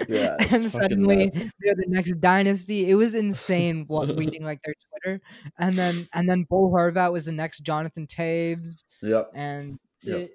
Yeah, 0.07 0.35
and 0.51 0.71
suddenly 0.71 1.25
nuts. 1.25 1.51
they're 1.59 1.75
the 1.75 1.85
next 1.87 2.19
dynasty. 2.21 2.89
It 2.89 2.95
was 2.95 3.13
insane 3.15 3.83
what 3.87 4.15
reading 4.17 4.43
like 4.43 4.61
their 4.63 4.73
Twitter. 5.03 5.21
And 5.59 5.75
then 5.77 6.07
and 6.13 6.29
then 6.29 6.43
Bo 6.49 6.69
Horvat 6.69 7.11
was 7.11 7.25
the 7.25 7.31
next 7.33 7.59
Jonathan 7.61 8.07
Toews. 8.07 8.83
Yep. 9.01 9.31
And 9.35 9.79
Yep. 10.03 10.17
it- 10.19 10.31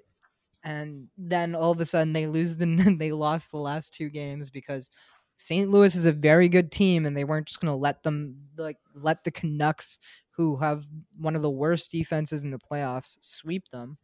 and 0.61 1.07
then 1.17 1.55
all 1.55 1.71
of 1.71 1.79
a 1.79 1.85
sudden 1.85 2.11
they 2.11 2.27
lose 2.27 2.57
the 2.57 2.65
they 2.99 3.11
lost 3.13 3.49
the 3.49 3.57
last 3.57 3.93
two 3.93 4.09
games 4.09 4.49
because 4.49 4.89
St. 5.37 5.69
Louis 5.69 5.95
is 5.95 6.05
a 6.05 6.11
very 6.11 6.49
good 6.49 6.69
team 6.69 7.05
and 7.05 7.15
they 7.15 7.23
weren't 7.23 7.47
just 7.47 7.61
gonna 7.61 7.75
let 7.77 8.03
them 8.03 8.35
like 8.57 8.75
let 8.93 9.23
the 9.23 9.31
Canucks 9.31 9.99
who 10.39 10.55
have 10.55 10.85
one 11.17 11.35
of 11.35 11.41
the 11.41 11.49
worst 11.51 11.91
defenses 11.91 12.43
in 12.43 12.49
the 12.49 12.57
playoffs 12.57 13.17
sweep 13.19 13.65
them. 13.73 13.97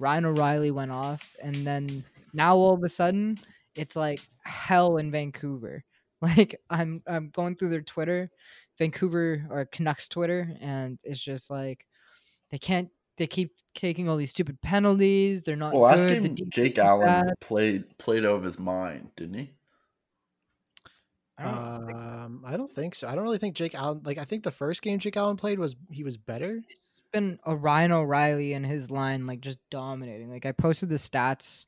Ryan 0.00 0.24
O'Reilly 0.24 0.72
went 0.72 0.90
off 0.90 1.36
and 1.40 1.54
then 1.64 2.04
now 2.32 2.56
all 2.56 2.74
of 2.74 2.82
a 2.82 2.88
sudden 2.88 3.38
it's 3.76 3.94
like 3.94 4.20
hell 4.42 4.96
in 4.98 5.10
Vancouver. 5.12 5.84
Like 6.20 6.60
I'm 6.68 7.00
I'm 7.06 7.30
going 7.30 7.54
through 7.54 7.68
their 7.68 7.80
Twitter, 7.80 8.28
Vancouver 8.76 9.46
or 9.50 9.64
Canucks 9.66 10.08
Twitter, 10.08 10.52
and 10.60 10.98
it's 11.04 11.20
just 11.20 11.48
like 11.48 11.86
they 12.50 12.58
can't. 12.58 12.88
They 13.18 13.28
keep 13.28 13.52
taking 13.76 14.08
all 14.08 14.16
these 14.16 14.30
stupid 14.30 14.60
penalties. 14.60 15.44
They're 15.44 15.54
not 15.54 15.74
Well, 15.74 15.82
last 15.82 16.08
good. 16.08 16.24
game, 16.24 16.34
Jake 16.50 16.76
Allen 16.76 17.06
bad. 17.06 17.34
played 17.40 17.96
played 17.98 18.24
out 18.24 18.34
of 18.34 18.42
his 18.42 18.58
mind, 18.58 19.10
didn't 19.16 19.34
he? 19.38 19.52
I 21.38 21.44
don't 21.44 21.86
think 21.86 21.96
Um, 21.98 22.42
I 22.46 22.56
don't 22.56 22.72
think 22.72 22.94
so. 22.94 23.06
I 23.08 23.14
don't 23.14 23.24
really 23.24 23.38
think 23.38 23.54
Jake 23.54 23.74
Allen. 23.74 24.00
Like, 24.04 24.18
I 24.18 24.24
think 24.24 24.42
the 24.44 24.50
first 24.50 24.82
game 24.82 24.98
Jake 24.98 25.16
Allen 25.16 25.36
played 25.36 25.58
was 25.58 25.76
he 25.90 26.02
was 26.02 26.16
better. 26.16 26.62
it's 26.68 27.00
been 27.12 27.38
a 27.46 27.54
Ryan 27.56 27.92
O'Reilly 27.92 28.52
and 28.54 28.66
his 28.66 28.90
line 28.90 29.26
like 29.26 29.40
just 29.40 29.58
dominating. 29.70 30.30
Like 30.30 30.46
I 30.46 30.52
posted 30.52 30.88
the 30.88 30.96
stats 30.96 31.66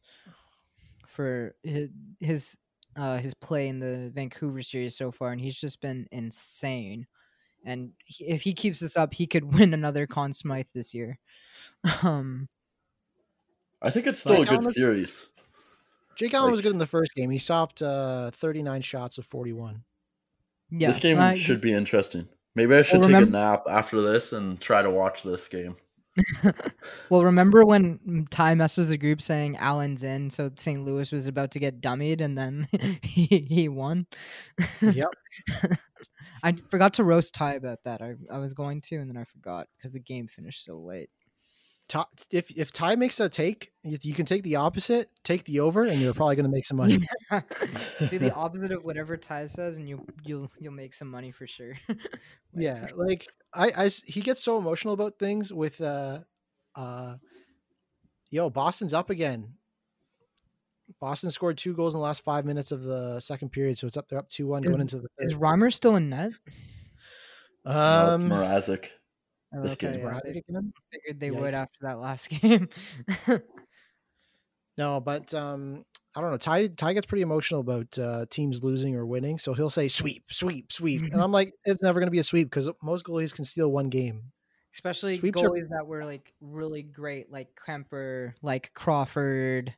for 1.06 1.54
his 1.62 1.88
his 2.18 2.58
uh 2.96 3.18
his 3.18 3.34
play 3.34 3.68
in 3.68 3.78
the 3.78 4.10
Vancouver 4.14 4.62
series 4.62 4.96
so 4.96 5.10
far, 5.10 5.30
and 5.32 5.40
he's 5.40 5.54
just 5.54 5.80
been 5.80 6.06
insane. 6.10 7.06
And 7.64 7.92
he, 8.04 8.24
if 8.24 8.42
he 8.42 8.54
keeps 8.54 8.80
this 8.80 8.96
up, 8.96 9.12
he 9.14 9.26
could 9.26 9.54
win 9.58 9.72
another 9.74 10.06
Conn 10.06 10.32
Smythe 10.32 10.68
this 10.74 10.94
year. 10.94 11.18
Um, 12.02 12.48
I 13.82 13.90
think 13.90 14.06
it's 14.06 14.20
still 14.20 14.40
Like, 14.40 14.48
a 14.48 14.50
good 14.50 14.60
Allen- 14.64 14.72
series. 14.72 15.26
Jake 16.20 16.34
Allen 16.34 16.50
was 16.52 16.60
good 16.60 16.72
in 16.72 16.78
the 16.78 16.86
first 16.86 17.14
game. 17.14 17.30
He 17.30 17.38
stopped 17.38 17.80
uh, 17.82 18.30
39 18.34 18.82
shots 18.82 19.18
of 19.18 19.26
41. 19.26 19.82
yeah, 20.70 20.88
this 20.88 20.98
game 20.98 21.18
I- 21.18 21.34
should 21.34 21.60
be 21.60 21.72
interesting. 21.72 22.28
Maybe 22.54 22.74
I 22.74 22.82
should 22.82 23.00
Well, 23.00 23.08
take 23.08 23.16
remem- 23.16 23.28
a 23.28 23.30
nap 23.30 23.64
after 23.70 24.02
this 24.02 24.32
and 24.32 24.60
try 24.60 24.82
to 24.82 24.90
watch 24.90 25.22
this 25.22 25.48
game. 25.48 25.76
well, 27.10 27.24
remember 27.24 27.64
when 27.64 28.26
Ty 28.30 28.54
messes 28.56 28.88
the 28.88 28.98
group 28.98 29.22
saying 29.22 29.56
Allen's 29.56 30.02
in, 30.02 30.28
so 30.28 30.50
St. 30.56 30.84
Louis 30.84 31.10
was 31.12 31.28
about 31.28 31.52
to 31.52 31.60
get 31.60 31.80
dummied, 31.80 32.20
and 32.20 32.36
then 32.36 32.68
he 33.02 33.26
he 33.48 33.68
won. 33.68 34.06
Yep. 34.82 35.08
I 36.42 36.52
forgot 36.70 36.94
to 36.94 37.04
roast 37.04 37.34
Ty 37.34 37.54
about 37.54 37.78
that. 37.84 38.02
I 38.02 38.14
I 38.30 38.38
was 38.38 38.52
going 38.54 38.80
to, 38.82 38.96
and 38.96 39.08
then 39.08 39.16
I 39.16 39.24
forgot 39.24 39.68
because 39.78 39.92
the 39.92 40.00
game 40.00 40.26
finished 40.26 40.64
so 40.64 40.78
late. 40.78 41.08
Ty, 41.90 42.04
if 42.30 42.56
if 42.56 42.72
Ty 42.72 42.94
makes 42.94 43.18
a 43.18 43.28
take, 43.28 43.72
you, 43.82 43.98
you 44.00 44.14
can 44.14 44.24
take 44.24 44.44
the 44.44 44.54
opposite, 44.54 45.10
take 45.24 45.42
the 45.42 45.58
over, 45.58 45.82
and 45.82 46.00
you're 46.00 46.14
probably 46.14 46.36
going 46.36 46.44
to 46.44 46.50
make 46.50 46.64
some 46.64 46.76
money. 46.76 46.98
Do 48.08 48.18
the 48.20 48.32
opposite 48.36 48.70
of 48.70 48.84
whatever 48.84 49.16
Ty 49.16 49.46
says, 49.46 49.78
and 49.78 49.88
you 49.88 50.06
you'll 50.24 50.48
you'll 50.60 50.72
make 50.72 50.94
some 50.94 51.10
money 51.10 51.32
for 51.32 51.46
sure. 51.46 51.74
Like, 52.52 52.64
yeah, 52.64 52.86
like 52.96 53.28
I, 53.54 53.84
I 53.84 53.88
he 54.06 54.20
gets 54.20 54.42
so 54.42 54.58
emotional 54.58 54.92
about 54.92 55.20
things 55.20 55.52
with 55.52 55.80
uh 55.80 56.18
uh 56.74 57.14
yo 58.28 58.50
boston's 58.50 58.92
up 58.92 59.08
again 59.08 59.54
boston 61.00 61.30
scored 61.30 61.56
two 61.56 61.74
goals 61.74 61.94
in 61.94 62.00
the 62.00 62.04
last 62.04 62.24
five 62.24 62.44
minutes 62.44 62.72
of 62.72 62.82
the 62.82 63.20
second 63.20 63.50
period 63.50 63.78
so 63.78 63.86
it's 63.86 63.96
up 63.96 64.08
they're 64.08 64.18
up 64.18 64.28
2-1 64.28 64.64
going 64.64 64.80
into 64.80 64.98
the 64.98 65.06
is 65.18 65.34
third 65.34 65.40
Reimer 65.40 65.72
still 65.72 65.94
in 65.94 66.10
net? 66.10 66.32
um 67.64 68.28
no, 68.28 68.34
Mrazek. 68.34 68.88
Oh, 69.52 69.62
This 69.62 69.72
okay, 69.72 69.88
game's 69.88 69.96
yeah, 69.98 70.02
Braddock 70.04 70.24
they 70.24 70.42
again? 70.48 70.72
figured 70.92 71.20
they 71.20 71.30
would 71.30 71.54
after 71.54 71.78
that 71.82 71.98
last 71.98 72.28
game. 72.40 72.68
No, 74.78 75.00
but 75.00 75.34
um, 75.34 75.84
I 76.16 76.20
don't 76.20 76.30
know. 76.30 76.36
Ty 76.38 76.68
Ty 76.68 76.94
gets 76.94 77.06
pretty 77.06 77.22
emotional 77.22 77.60
about 77.60 77.98
uh, 77.98 78.26
teams 78.30 78.62
losing 78.64 78.94
or 78.96 79.04
winning, 79.04 79.38
so 79.38 79.52
he'll 79.52 79.68
say 79.70 79.88
sweep, 79.88 80.24
sweep, 80.30 80.72
sweep, 80.72 81.02
and 81.12 81.20
I'm 81.22 81.32
like, 81.32 81.52
it's 81.64 81.82
never 81.82 82.00
going 82.00 82.06
to 82.06 82.12
be 82.12 82.18
a 82.20 82.24
sweep 82.24 82.48
because 82.48 82.70
most 82.82 83.04
goalies 83.04 83.34
can 83.34 83.44
steal 83.44 83.70
one 83.70 83.88
game. 83.90 84.32
Especially 84.72 85.16
Sweeps 85.18 85.42
are- 85.42 85.48
goalies 85.50 85.68
that 85.70 85.86
were 85.86 86.04
like 86.04 86.32
really 86.40 86.82
great, 86.84 87.30
like 87.30 87.48
Kuemper, 87.56 88.34
like 88.40 88.72
Crawford. 88.72 89.74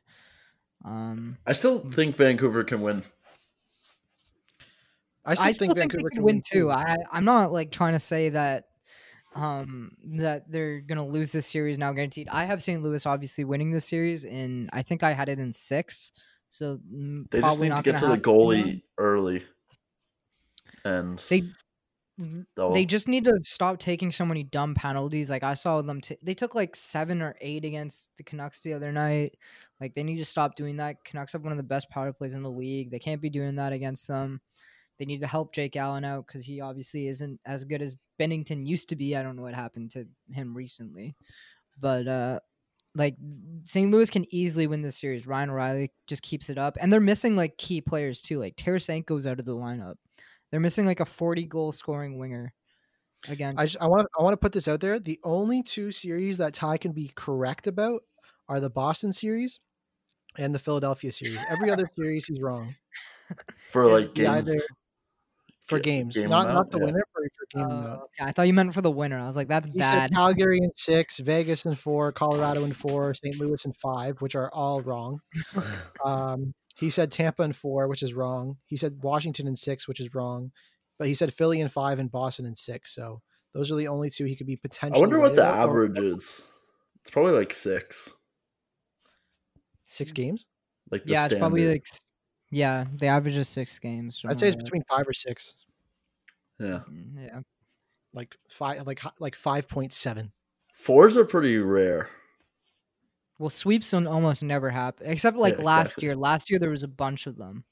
Um, 0.85 1.37
I 1.47 1.53
still 1.53 1.79
think 1.79 2.15
Vancouver 2.15 2.63
can 2.63 2.81
win. 2.81 3.03
I 5.25 5.33
still, 5.33 5.45
I 5.47 5.51
still 5.51 5.67
think 5.67 5.77
Vancouver 5.79 6.09
they 6.11 6.15
can 6.15 6.23
win 6.23 6.41
too. 6.49 6.69
I 6.69 6.97
I'm 7.11 7.25
not 7.25 7.51
like 7.51 7.71
trying 7.71 7.93
to 7.93 7.99
say 7.99 8.29
that 8.29 8.65
um 9.35 9.91
that 10.17 10.51
they're 10.51 10.81
gonna 10.81 11.05
lose 11.07 11.31
this 11.31 11.47
series 11.47 11.77
now 11.77 11.91
guaranteed. 11.93 12.27
I 12.29 12.45
have 12.45 12.61
St. 12.61 12.81
Louis 12.81 13.05
obviously 13.05 13.43
winning 13.43 13.71
this 13.71 13.85
series, 13.85 14.25
and 14.25 14.69
I 14.73 14.81
think 14.83 15.03
I 15.03 15.11
had 15.13 15.29
it 15.29 15.39
in 15.39 15.53
six. 15.53 16.11
So 16.49 16.77
mm, 16.77 17.29
They 17.31 17.39
just 17.39 17.43
probably 17.57 17.69
need 17.69 17.75
to 17.77 17.83
get 17.83 17.97
to 17.99 18.07
the 18.07 18.17
goalie 18.17 18.81
early. 18.97 19.43
And 20.85 21.19
They 21.29 21.43
they'll- 22.55 22.73
they 22.73 22.85
just 22.85 23.07
need 23.07 23.23
to 23.23 23.39
stop 23.43 23.79
taking 23.79 24.11
so 24.11 24.23
many 24.25 24.43
dumb 24.43 24.75
penalties. 24.75 25.29
Like 25.31 25.41
I 25.43 25.55
saw 25.55 25.81
them, 25.81 25.99
t- 26.01 26.17
they 26.21 26.35
took 26.35 26.53
like 26.53 26.75
seven 26.75 27.21
or 27.23 27.35
eight 27.41 27.65
against 27.65 28.09
the 28.17 28.23
Canucks 28.23 28.61
the 28.61 28.73
other 28.73 28.91
night. 28.91 29.35
Like 29.81 29.95
they 29.95 30.03
need 30.03 30.17
to 30.19 30.25
stop 30.25 30.55
doing 30.55 30.77
that. 30.77 31.03
Canucks 31.05 31.33
have 31.33 31.41
one 31.41 31.51
of 31.51 31.57
the 31.57 31.63
best 31.63 31.89
power 31.89 32.13
plays 32.13 32.35
in 32.35 32.43
the 32.43 32.51
league. 32.51 32.91
They 32.91 32.99
can't 32.99 33.21
be 33.21 33.31
doing 33.31 33.55
that 33.55 33.73
against 33.73 34.07
them. 34.07 34.41
They 34.99 35.05
need 35.05 35.21
to 35.21 35.27
help 35.27 35.53
Jake 35.53 35.75
Allen 35.75 36.05
out 36.05 36.27
because 36.27 36.45
he 36.45 36.61
obviously 36.61 37.07
isn't 37.07 37.39
as 37.45 37.63
good 37.63 37.81
as 37.81 37.95
Binnington 38.19 38.67
used 38.67 38.89
to 38.89 38.95
be. 38.95 39.15
I 39.15 39.23
don't 39.23 39.35
know 39.35 39.41
what 39.41 39.55
happened 39.55 39.91
to 39.91 40.05
him 40.31 40.55
recently, 40.55 41.15
but 41.79 42.07
uh, 42.07 42.39
like 42.95 43.15
St. 43.63 43.91
Louis 43.91 44.09
can 44.09 44.25
easily 44.33 44.67
win 44.67 44.81
this 44.81 44.99
series. 44.99 45.25
Ryan 45.25 45.49
O'Reilly 45.49 45.91
just 46.07 46.21
keeps 46.21 46.49
it 46.49 46.57
up, 46.57 46.77
and 46.79 46.93
they're 46.93 46.99
missing 46.99 47.35
like 47.35 47.57
key 47.57 47.81
players 47.81 48.21
too. 48.21 48.37
Like 48.39 48.55
Tarasenko's 48.55 49.25
out 49.25 49.39
of 49.39 49.45
the 49.45 49.55
lineup. 49.55 49.95
They're 50.51 50.59
missing 50.59 50.85
like 50.85 50.99
a 50.99 51.05
40 51.05 51.45
goal 51.47 51.71
scoring 51.71 52.19
winger 52.19 52.53
Again, 53.29 53.55
I, 53.57 53.65
just, 53.65 53.77
I 53.81 53.87
want 53.87 54.01
to 54.01 54.07
I 54.19 54.23
want 54.23 54.33
to 54.33 54.37
put 54.37 54.51
this 54.51 54.67
out 54.67 54.81
there. 54.81 54.99
The 54.99 55.19
only 55.23 55.63
two 55.63 55.91
series 55.91 56.37
that 56.37 56.53
Ty 56.53 56.77
can 56.77 56.91
be 56.91 57.11
correct 57.15 57.67
about 57.67 58.03
are 58.49 58.59
the 58.59 58.69
Boston 58.69 59.13
series 59.13 59.59
and 60.37 60.53
the 60.53 60.59
Philadelphia 60.59 61.11
series. 61.11 61.39
Every 61.49 61.71
other 61.71 61.89
series 61.97 62.25
he's 62.25 62.41
wrong 62.41 62.75
for 63.69 63.87
like 63.87 64.13
games. 64.13 64.49
either- 64.49 64.61
for 65.65 65.79
games, 65.79 66.15
game 66.15 66.29
not 66.29 66.47
not 66.47 66.69
the 66.71 66.77
yeah. 66.77 66.85
winner, 66.85 67.03
for, 67.13 67.21
for 67.21 67.45
game 67.57 67.65
Oh, 67.69 67.75
amount. 67.77 68.01
okay. 68.01 68.29
I 68.29 68.31
thought 68.31 68.47
you 68.47 68.53
meant 68.53 68.73
for 68.73 68.81
the 68.81 68.91
winner. 68.91 69.17
I 69.19 69.27
was 69.27 69.35
like, 69.35 69.47
that's 69.47 69.67
He 69.67 69.79
bad. 69.79 70.09
said 70.09 70.15
Calgary 70.15 70.57
in 70.57 70.71
six, 70.75 71.19
Vegas 71.19 71.65
in 71.65 71.75
four, 71.75 72.11
Colorado 72.11 72.63
in 72.63 72.73
four, 72.73 73.13
St. 73.13 73.39
Louis 73.39 73.63
in 73.65 73.73
five, 73.73 74.21
which 74.21 74.35
are 74.35 74.49
all 74.53 74.81
wrong. 74.81 75.19
Um, 76.05 76.53
he 76.75 76.89
said 76.89 77.11
Tampa 77.11 77.43
in 77.43 77.53
four, 77.53 77.87
which 77.87 78.03
is 78.03 78.13
wrong. 78.13 78.57
He 78.65 78.75
said 78.77 78.99
Washington 79.03 79.47
in 79.47 79.55
six, 79.55 79.87
which 79.87 79.99
is 79.99 80.13
wrong. 80.13 80.51
But 80.99 81.07
he 81.07 81.13
said 81.13 81.33
Philly 81.33 81.59
in 81.61 81.69
five 81.69 81.99
and 81.99 82.11
Boston 82.11 82.45
in 82.45 82.55
six. 82.55 82.93
So 82.93 83.21
those 83.53 83.71
are 83.71 83.75
the 83.75 83.87
only 83.87 84.09
two 84.09 84.25
he 84.25 84.35
could 84.35 84.47
be 84.47 84.55
potentially. 84.57 84.99
I 84.99 85.01
wonder 85.01 85.19
what 85.19 85.35
the 85.35 85.43
about, 85.43 85.69
or 85.69 85.85
average 85.85 85.99
is. 85.99 86.41
It's 87.01 87.11
probably 87.11 87.33
like 87.33 87.53
six. 87.53 88.11
Six 89.85 90.11
games. 90.11 90.45
Like 90.91 91.05
the 91.05 91.13
yeah, 91.13 91.25
it's 91.25 91.35
probably 91.35 91.67
like, 91.67 91.83
s- 91.91 91.99
yeah, 92.53 92.85
the 92.99 93.07
average 93.07 93.35
is 93.37 93.47
six 93.49 93.79
games. 93.79 94.21
I'd 94.25 94.39
say 94.39 94.47
it's 94.47 94.55
something 94.55 94.63
between 94.65 94.83
five 94.89 95.07
or 95.07 95.13
six, 95.13 95.55
yeah. 96.59 96.81
Mm, 96.89 97.15
yeah. 97.17 97.39
like 98.13 98.35
five, 98.49 98.85
like 98.85 99.01
like 99.19 99.35
five 99.35 99.67
point 99.67 99.93
seven. 99.93 100.31
Fours 100.73 101.17
are 101.17 101.25
pretty 101.25 101.57
rare. 101.57 102.09
Well, 103.39 103.49
sweeps 103.49 103.91
don't 103.91 104.07
almost 104.07 104.43
never 104.43 104.69
happen, 104.69 105.07
except 105.07 105.37
like 105.37 105.57
Yeah, 105.57 105.63
last 105.65 105.87
exactly. 105.89 106.05
year. 106.07 106.15
Last 106.15 106.49
year 106.49 106.59
there 106.59 106.69
was 106.69 106.83
a 106.83 106.87
bunch 106.87 107.27
of 107.27 107.35
them, 107.37 107.65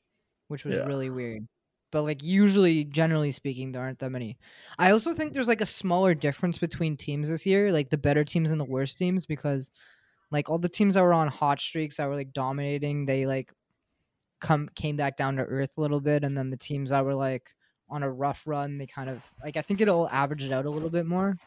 which 0.47 0.65
was 0.65 0.75
Yeah. 0.75 0.85
really 0.85 1.09
weird. 1.09 1.47
But 1.91 2.03
like 2.03 2.23
usually, 2.23 2.85
generally 2.85 3.31
speaking, 3.31 3.71
there 3.71 3.81
aren't 3.81 3.99
that 3.99 4.11
many. 4.11 4.37
I 4.79 4.91
also 4.91 5.13
think 5.13 5.33
there's 5.33 5.47
like 5.47 5.61
a 5.61 5.65
smaller 5.65 6.13
difference 6.15 6.57
between 6.57 6.97
teams 6.97 7.29
this 7.29 7.45
year, 7.45 7.71
like 7.71 7.89
the 7.89 7.97
better 7.97 8.23
teams 8.23 8.51
and 8.51 8.59
the 8.59 8.65
worst 8.65 8.97
teams, 8.97 9.25
because 9.25 9.71
like 10.31 10.49
all 10.49 10.57
the 10.57 10.69
teams 10.69 10.95
that 10.95 11.03
were 11.03 11.13
on 11.13 11.27
hot 11.27 11.59
streaks 11.59 11.97
that 11.97 12.07
were 12.07 12.15
like 12.15 12.33
dominating, 12.33 13.05
they 13.05 13.25
like 13.25 13.51
come 14.41 14.69
came 14.75 14.97
back 14.97 15.15
down 15.17 15.35
to 15.37 15.43
earth 15.43 15.77
a 15.77 15.81
little 15.81 16.01
bit, 16.01 16.23
and 16.23 16.37
then 16.37 16.49
the 16.49 16.57
teams 16.57 16.89
that 16.89 17.05
were 17.05 17.15
like 17.15 17.49
on 17.89 18.03
a 18.03 18.11
rough 18.11 18.43
run, 18.45 18.77
they 18.77 18.87
kind 18.87 19.09
of 19.09 19.23
like 19.43 19.57
I 19.57 19.61
think 19.61 19.81
it'll 19.81 20.09
average 20.09 20.43
it 20.43 20.51
out 20.51 20.65
a 20.65 20.69
little 20.69 20.89
bit 20.89 21.05
more 21.05 21.37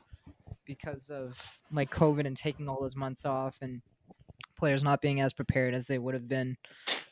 because 0.65 1.11
of 1.11 1.39
like 1.73 1.91
COVID 1.91 2.27
and 2.27 2.37
taking 2.37 2.69
all 2.69 2.81
those 2.81 2.97
months 2.97 3.25
off 3.27 3.59
and 3.61 3.83
players 4.57 4.85
not 4.85 5.03
being 5.03 5.21
as 5.21 5.33
prepared 5.33 5.75
as 5.75 5.87
they 5.87 5.99
would 5.99 6.15
have 6.15 6.29
been 6.29 6.57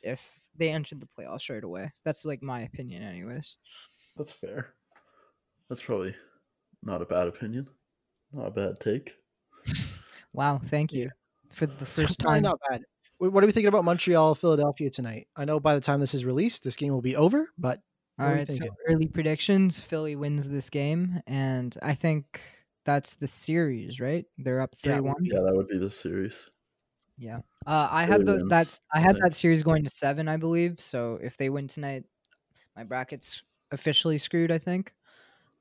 if 0.02 0.38
they 0.56 0.70
entered 0.70 1.00
the 1.00 1.08
playoffs 1.18 1.50
right 1.50 1.64
away. 1.64 1.92
That's 2.04 2.24
like 2.24 2.42
my 2.42 2.62
opinion, 2.62 3.02
anyways. 3.02 3.56
That's 4.16 4.32
fair. 4.32 4.74
That's 5.68 5.82
probably 5.82 6.14
not 6.82 7.02
a 7.02 7.06
bad 7.06 7.28
opinion. 7.28 7.68
Not 8.32 8.48
a 8.48 8.50
bad 8.50 8.80
take. 8.80 9.14
Wow, 10.34 10.58
thank 10.66 10.94
you 10.94 11.10
for 11.52 11.66
the 11.66 11.84
first 11.86 12.18
Probably 12.20 12.40
time. 12.40 12.42
not 12.44 12.58
bad. 12.70 12.82
Wh- 13.22 13.32
What 13.32 13.44
are 13.44 13.46
we 13.46 13.52
thinking 13.52 13.68
about 13.68 13.84
Montreal, 13.84 14.34
Philadelphia 14.34 14.90
tonight? 14.90 15.28
I 15.36 15.44
know 15.44 15.60
by 15.60 15.74
the 15.74 15.80
time 15.80 16.00
this 16.00 16.14
is 16.14 16.24
released, 16.24 16.64
this 16.64 16.76
game 16.76 16.92
will 16.92 17.02
be 17.02 17.14
over, 17.14 17.48
but 17.56 17.80
All 18.18 18.26
what 18.26 18.26
are 18.26 18.32
we 18.32 18.38
right, 18.40 18.52
so 18.52 18.66
early 18.88 19.06
predictions: 19.06 19.80
Philly 19.80 20.16
wins 20.16 20.48
this 20.48 20.68
game, 20.68 21.22
and 21.26 21.76
I 21.82 21.94
think 21.94 22.40
that's 22.84 23.14
the 23.14 23.28
series, 23.28 24.00
right? 24.00 24.24
They're 24.38 24.60
up 24.60 24.74
three 24.76 24.98
one. 25.00 25.24
Yeah, 25.24 25.40
that 25.40 25.54
would 25.54 25.68
be 25.68 25.78
the 25.78 25.90
series. 25.90 26.48
Yeah. 27.16 27.38
Uh, 27.64 27.88
I 27.90 28.04
had 28.04 28.26
the 28.26 28.34
wins, 28.34 28.50
that's 28.50 28.80
I 28.92 28.98
I 28.98 29.00
had 29.00 29.12
think. 29.12 29.24
that 29.24 29.34
series 29.34 29.62
going 29.62 29.84
to 29.84 29.90
seven, 29.90 30.26
I 30.26 30.36
believe. 30.36 30.80
So 30.80 31.20
if 31.22 31.36
they 31.36 31.48
win 31.48 31.68
tonight, 31.68 32.04
my 32.74 32.82
bracket's 32.82 33.42
officially 33.70 34.18
screwed. 34.18 34.50
I 34.50 34.58
think. 34.58 34.94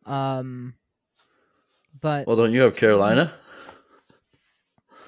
Um. 0.06 0.74
But 2.00 2.26
Well, 2.26 2.38
don't 2.38 2.54
you 2.54 2.62
have 2.62 2.76
Carolina? 2.76 3.34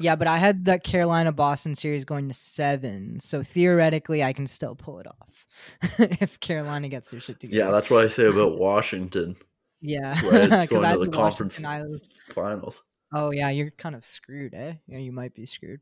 Yeah, 0.04 0.16
but 0.16 0.28
I 0.28 0.38
had 0.38 0.66
that 0.66 0.84
Carolina 0.84 1.32
Boston 1.32 1.74
series 1.76 2.04
going 2.06 2.28
to 2.28 2.34
seven, 2.34 3.20
so 3.20 3.42
theoretically 3.42 4.24
I 4.24 4.34
can 4.34 4.46
still 4.48 4.76
pull 4.76 5.00
it 5.00 5.08
off 5.08 5.48
if 6.00 6.40
Carolina 6.40 6.90
gets 6.90 7.10
their 7.12 7.20
shit 7.20 7.40
together. 7.40 7.66
Yeah, 7.66 7.72
that's 7.72 7.90
what 7.90 8.04
I 8.04 8.08
say 8.10 8.26
about 8.26 8.58
Washington. 8.60 9.36
yeah, 9.82 10.14
because 10.16 10.32
going 10.32 10.52
I 10.52 10.66
to 10.66 10.88
had 10.88 11.00
the 11.00 11.06
the 11.10 11.18
Washington 11.18 11.64
conference 11.64 12.10
finals. 12.30 12.84
Oh 13.14 13.32
yeah, 13.32 13.50
you're 13.50 13.72
kind 13.72 13.96
of 13.96 14.04
screwed, 14.04 14.54
eh? 14.54 14.74
Yeah, 14.88 14.98
you 14.98 15.12
might 15.12 15.34
be 15.34 15.46
screwed. 15.46 15.80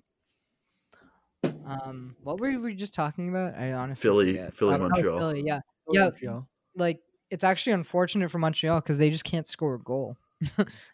Um, 1.66 2.16
what 2.22 2.40
were 2.40 2.60
we 2.60 2.76
just 2.76 2.94
talking 2.94 3.30
about? 3.30 3.56
I 3.58 3.74
honestly 3.74 4.08
Philly, 4.08 4.34
forget. 4.34 4.54
Philly, 4.54 4.74
I 4.76 4.78
Montreal. 4.78 5.18
Philly, 5.18 5.44
yeah. 5.46 5.60
Philly, 5.86 5.98
Yeah. 5.98 6.04
Montreal. 6.10 6.48
like 6.76 7.00
it's 7.32 7.44
actually 7.44 7.74
unfortunate 7.74 8.30
for 8.30 8.38
Montreal 8.40 8.82
because 8.82 8.98
they 8.98 9.10
just 9.10 9.24
can't 9.24 9.48
score 9.48 9.76
a 9.76 9.80
goal. 9.80 10.18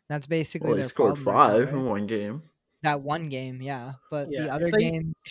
That's 0.10 0.28
basically 0.28 0.68
Well, 0.68 0.76
they 0.76 0.82
their 0.84 0.90
scored 0.90 1.16
problem 1.16 1.36
right 1.36 1.60
now, 1.60 1.66
five 1.66 1.74
in 1.74 1.86
one 1.86 2.06
game. 2.08 2.44
That 2.88 3.02
one 3.02 3.28
game, 3.28 3.62
yeah, 3.62 3.94
but 4.10 4.30
Yeah, 4.32 4.44
the 4.44 4.54
other 4.54 4.72
they- 4.72 4.78
games, 4.92 5.22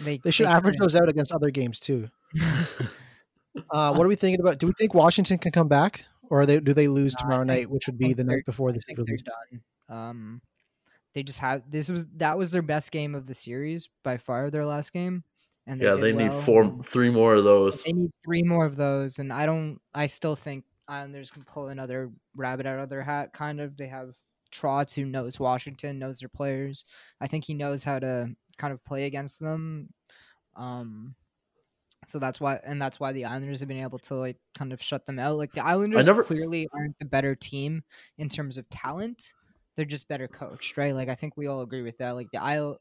they 0.00 0.16
They 0.24 0.30
should 0.30 0.46
average 0.46 0.78
those 0.78 0.96
out 0.96 1.08
against 1.10 1.30
other 1.30 1.50
games 1.50 1.78
too. 1.78 2.08
Uh, 3.72 3.92
what 3.94 4.04
are 4.04 4.08
we 4.08 4.14
thinking 4.14 4.40
about? 4.40 4.58
Do 4.58 4.68
we 4.68 4.72
think 4.78 4.94
Washington 4.94 5.36
can 5.36 5.50
come 5.50 5.66
back, 5.66 6.04
or 6.30 6.46
they, 6.46 6.60
do 6.60 6.72
they 6.72 6.86
lose 6.86 7.14
No, 7.16 7.22
tomorrow 7.24 7.40
think- 7.44 7.48
night, 7.48 7.70
which 7.70 7.86
would 7.88 7.98
be 7.98 8.12
the 8.14 8.22
night 8.24 8.44
before 8.46 8.70
I 8.70 8.72
this 8.72 8.84
is 8.88 8.94
they're 8.96 9.16
done. 9.16 9.60
Um, 9.88 10.40
they 11.14 11.24
just 11.24 11.40
have 11.40 11.62
this 11.68 11.90
was 11.90 12.06
that 12.16 12.38
was 12.38 12.52
their 12.52 12.62
best 12.62 12.92
game 12.92 13.14
of 13.16 13.26
the 13.26 13.34
series 13.34 13.88
by 14.04 14.16
far. 14.18 14.50
Their 14.50 14.64
last 14.64 14.92
game, 14.92 15.24
and 15.66 15.80
they 15.80 15.84
yeah, 15.86 15.94
did 15.96 16.04
they 16.04 16.12
need 16.12 16.32
four, 16.32 16.78
three 16.84 17.10
more 17.10 17.34
of 17.34 17.42
those. 17.44 17.82
They 17.82 17.92
need 17.92 18.12
three 18.24 18.44
more 18.44 18.64
of 18.64 18.76
those, 18.76 19.18
and 19.18 19.32
I 19.32 19.46
don't. 19.46 19.80
I 19.92 20.06
still 20.06 20.36
think 20.36 20.64
Islanders 20.86 21.32
can 21.32 21.42
pull 21.42 21.68
another 21.68 22.12
rabbit 22.36 22.66
out 22.66 22.78
of 22.78 22.88
their 22.88 23.02
hat. 23.02 23.32
Kind 23.32 23.60
of, 23.60 23.76
they 23.76 23.88
have 23.88 24.10
Trotz 24.52 24.94
who 24.94 25.04
knows 25.04 25.38
Washington, 25.40 25.98
knows 25.98 26.18
their 26.20 26.28
players. 26.28 26.84
I 27.20 27.26
think 27.26 27.44
he 27.44 27.54
knows 27.54 27.84
how 27.84 27.98
to 27.98 28.34
kind 28.58 28.72
of 28.72 28.84
play 28.84 29.04
against 29.06 29.40
them. 29.40 29.88
Um, 30.56 31.14
so 32.06 32.18
that's 32.18 32.40
why, 32.40 32.58
and 32.64 32.80
that's 32.80 32.98
why 32.98 33.12
the 33.12 33.26
Islanders 33.26 33.60
have 33.60 33.68
been 33.68 33.82
able 33.82 33.98
to 34.00 34.14
like 34.14 34.38
kind 34.56 34.72
of 34.72 34.82
shut 34.82 35.04
them 35.06 35.18
out. 35.18 35.36
Like 35.36 35.52
the 35.52 35.64
Islanders 35.64 36.06
never- 36.06 36.24
clearly 36.24 36.66
aren't 36.72 36.98
the 36.98 37.04
better 37.04 37.34
team 37.34 37.82
in 38.18 38.28
terms 38.28 38.58
of 38.58 38.68
talent. 38.70 39.34
They're 39.76 39.84
just 39.84 40.08
better 40.08 40.28
coached, 40.28 40.76
right? 40.76 40.94
Like 40.94 41.08
I 41.08 41.14
think 41.14 41.36
we 41.36 41.46
all 41.46 41.62
agree 41.62 41.82
with 41.82 41.98
that. 41.98 42.10
Like 42.12 42.30
the 42.32 42.42
Isle, 42.42 42.78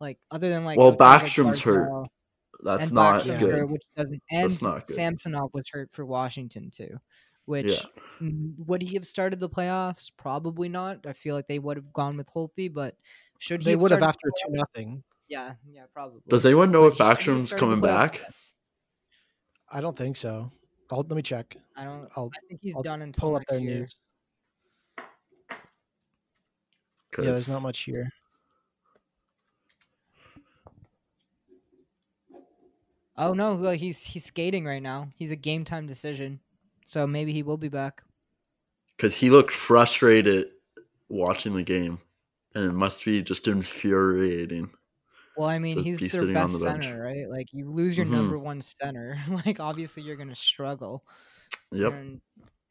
like 0.00 0.18
other 0.30 0.48
than 0.48 0.64
like 0.64 0.78
Well, 0.78 0.94
coaches 0.94 1.00
like 1.00 1.22
Backstrom's 1.22 1.60
hurt. 1.60 2.08
That's 2.64 2.90
not 2.92 3.24
good. 3.24 3.40
hurt, 3.40 3.70
which 3.70 3.82
doesn't. 3.96 4.22
That's 4.30 4.62
not 4.62 4.86
good. 4.86 4.94
Samsonov 4.94 5.50
was 5.52 5.68
hurt 5.68 5.90
for 5.92 6.04
Washington 6.06 6.70
too, 6.70 6.96
which 7.46 7.72
Yeah. 7.72 7.86
mm, 8.20 8.54
would 8.66 8.82
he 8.82 8.94
have 8.94 9.06
started 9.06 9.40
the 9.40 9.48
playoffs? 9.48 10.10
Probably 10.16 10.68
not. 10.68 11.06
I 11.06 11.12
feel 11.12 11.34
like 11.34 11.48
they 11.48 11.58
would 11.58 11.76
have 11.76 11.92
gone 11.92 12.16
with 12.16 12.28
Holtby, 12.28 12.72
but 12.72 12.96
should 13.38 13.62
he? 13.62 13.70
They 13.70 13.76
would 13.76 13.90
have 13.90 13.98
started 14.00 14.08
after 14.08 14.28
two 14.44 14.52
playoffs? 14.52 14.56
nothing. 14.56 15.04
Yeah, 15.28 15.54
yeah, 15.70 15.84
probably. 15.92 16.20
Does 16.28 16.44
anyone 16.44 16.70
know 16.70 16.82
But 16.82 16.92
if 16.92 16.98
should 16.98 17.06
Backstrom's 17.06 17.52
coming 17.52 17.78
playoffs? 17.80 17.82
back? 17.82 18.22
I 19.70 19.80
don't 19.80 19.96
think 19.96 20.16
so. 20.16 20.52
I'll, 20.90 20.98
let 20.98 21.10
me 21.12 21.22
check. 21.22 21.56
I 21.76 21.84
don't. 21.84 22.08
I'll 22.16 22.30
I 22.34 22.38
think 22.48 22.60
he's 22.62 22.76
I'll 22.76 22.82
done 22.82 23.02
until 23.02 23.28
pull 23.28 23.36
up 23.36 23.40
next 23.40 23.50
their 23.52 23.60
year. 23.60 23.78
news. 23.80 23.96
Yeah, 27.18 27.24
there's 27.24 27.48
not 27.48 27.62
much 27.62 27.80
here. 27.80 28.08
Oh 33.16 33.32
no, 33.32 33.54
well, 33.56 33.72
he's 33.72 34.02
he's 34.02 34.24
skating 34.24 34.64
right 34.64 34.82
now. 34.82 35.08
He's 35.14 35.30
a 35.30 35.36
game 35.36 35.64
time 35.64 35.86
decision, 35.86 36.40
so 36.86 37.06
maybe 37.06 37.32
he 37.32 37.42
will 37.42 37.58
be 37.58 37.68
back. 37.68 38.02
Because 38.96 39.14
he 39.16 39.30
looked 39.30 39.52
frustrated 39.52 40.50
watching 41.08 41.54
the 41.54 41.62
game, 41.62 42.00
and 42.54 42.64
it 42.64 42.72
must 42.72 43.04
be 43.04 43.22
just 43.22 43.48
infuriating. 43.48 44.72
Well, 45.36 45.48
I 45.48 45.58
mean, 45.58 45.78
he's 45.78 46.00
be 46.00 46.08
their 46.08 46.26
best 46.26 46.60
the 46.60 46.60
center, 46.60 46.98
right? 47.00 47.28
Like 47.28 47.46
you 47.52 47.70
lose 47.70 47.96
your 47.96 48.04
Mhm. 48.04 48.06
number 48.06 48.38
one 48.38 48.60
center, 48.60 49.18
like 49.46 49.60
obviously 49.60 50.02
you're 50.02 50.16
gonna 50.16 50.34
struggle. 50.36 51.06
Yep. 51.72 51.94
And 51.94 52.20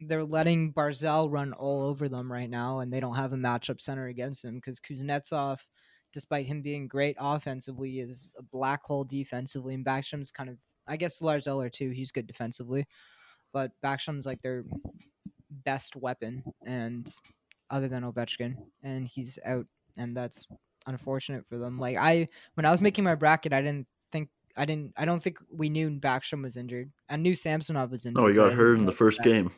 they're 0.02 0.24
letting 0.26 0.74
Barzal 0.74 1.32
run 1.32 1.54
all 1.54 1.84
over 1.84 2.10
them 2.10 2.32
right 2.32 2.50
now, 2.50 2.80
and 2.80 2.94
they 2.94 3.00
don't 3.02 3.16
have 3.16 3.34
a 3.34 3.38
matchup 3.38 3.82
center 3.82 4.08
against 4.08 4.46
him 4.46 4.56
because 4.58 4.80
Kuznetsov, 4.82 5.68
despite 6.14 6.48
him 6.48 6.62
being 6.64 6.88
great 6.88 7.18
offensively, 7.20 8.00
is 8.00 8.32
a 8.38 8.44
black 8.44 8.84
hole 8.86 9.06
defensively, 9.06 9.76
and 9.76 9.86
Backstrom's 9.86 10.32
kind 10.32 10.50
of, 10.50 10.60
I 10.88 10.98
guess 10.98 11.22
Lars 11.22 11.48
Eller 11.48 11.70
too. 11.70 11.92
He's 11.92 12.12
good 12.12 12.28
defensively, 12.28 12.86
but 13.54 13.72
Backstrom's 13.84 14.26
like 14.26 14.42
their 14.42 14.64
best 15.66 15.96
weapon, 15.96 16.44
and 16.66 17.12
other 17.70 17.88
than 17.88 18.04
Ovechkin, 18.04 18.56
and 18.84 19.08
he's 19.08 19.38
out, 19.46 19.66
and 19.98 20.16
that's 20.16 20.48
unfortunate 20.88 21.46
for 21.48 21.58
them. 21.58 21.78
Like 21.80 21.98
I, 21.98 22.28
when 22.56 22.66
I 22.66 22.72
was 22.72 22.82
making 22.82 23.04
my 23.04 23.16
bracket, 23.16 23.54
I 23.54 23.62
didn't 23.62 23.88
think. 24.12 24.30
I 24.58 24.66
didn't. 24.66 24.94
I 24.98 25.06
don't 25.06 25.22
think 25.24 25.38
we 25.50 25.70
knew 25.70 25.90
Backstrom 25.92 26.44
was 26.44 26.58
injured. 26.58 26.92
I 27.10 27.16
knew 27.18 27.36
Samsonov 27.36 27.92
was 27.92 28.06
injured. 28.06 28.22
No, 28.22 28.28
he 28.28 28.34
got 28.36 28.54
hurt 28.54 28.78
in 28.78 28.86
the 28.86 28.92
first 28.92 29.20
that- 29.20 29.24
game. 29.26 29.52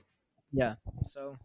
yeah. 0.51 0.75
So 1.03 1.35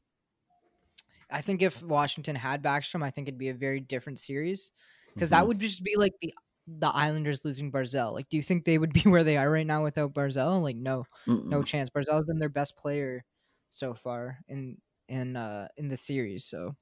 I 1.31 1.41
think 1.41 1.63
if 1.63 1.83
Washington 1.83 2.37
had 2.37 2.63
Backstrom, 2.63 3.03
I 3.03 3.11
think 3.11 3.29
it'd 3.29 3.39
be 3.39 3.49
a 3.51 3.55
very 3.55 3.81
different 3.81 4.19
series 4.21 4.73
because 5.15 5.31
that 5.31 5.45
Mhm. 5.45 5.49
would 5.49 5.59
just 5.61 5.83
be 5.83 5.95
like 5.97 6.13
the 6.21 6.33
the 6.81 6.89
Islanders 6.89 7.45
losing 7.45 7.73
Barzal. 7.73 8.13
Like, 8.13 8.29
do 8.29 8.37
you 8.37 8.43
think 8.43 8.65
they 8.65 8.79
would 8.79 8.93
be 8.93 9.03
where 9.07 9.25
they 9.25 9.37
are 9.37 9.51
right 9.51 9.67
now 9.67 9.83
without 9.85 10.15
Barzal? 10.15 10.63
Like, 10.63 10.77
no, 10.77 11.07
no 11.49 11.63
Mm-mm. 11.63 11.65
chance. 11.65 11.91
Barzal's 11.91 12.25
been 12.27 12.39
their 12.39 12.49
best 12.51 12.77
player 12.77 13.25
so 13.71 13.95
far 13.95 14.39
in 14.49 14.81
in 15.09 15.37
uh 15.37 15.69
in 15.77 15.89
the 15.89 15.97
series. 15.97 16.45
So 16.47 16.77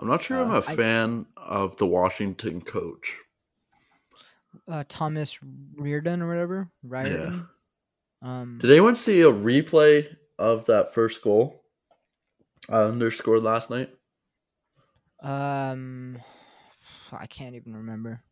I'm 0.00 0.08
not 0.08 0.22
sure 0.22 0.40
I'm 0.40 0.50
Uh, 0.50 0.56
a 0.56 0.62
I- 0.66 0.78
fan 0.78 1.26
of 1.36 1.76
the 1.76 1.86
Washington 1.86 2.60
coach. 2.60 3.20
uh 4.68 4.84
Thomas 4.88 5.38
Reardon 5.42 6.22
or 6.22 6.28
whatever, 6.28 6.70
Riordan. 6.82 7.48
Um, 8.22 8.60
Did 8.60 8.70
anyone 8.70 8.94
see 8.94 9.22
a 9.22 9.32
replay 9.32 10.16
of 10.38 10.66
that 10.66 10.94
first 10.94 11.20
goal 11.20 11.64
Islanders 12.70 13.18
scored 13.18 13.42
last 13.42 13.68
night? 13.68 13.94
um, 15.22 16.18
I 17.12 17.26
can't 17.26 17.54
even 17.54 17.76
remember. 17.76 18.22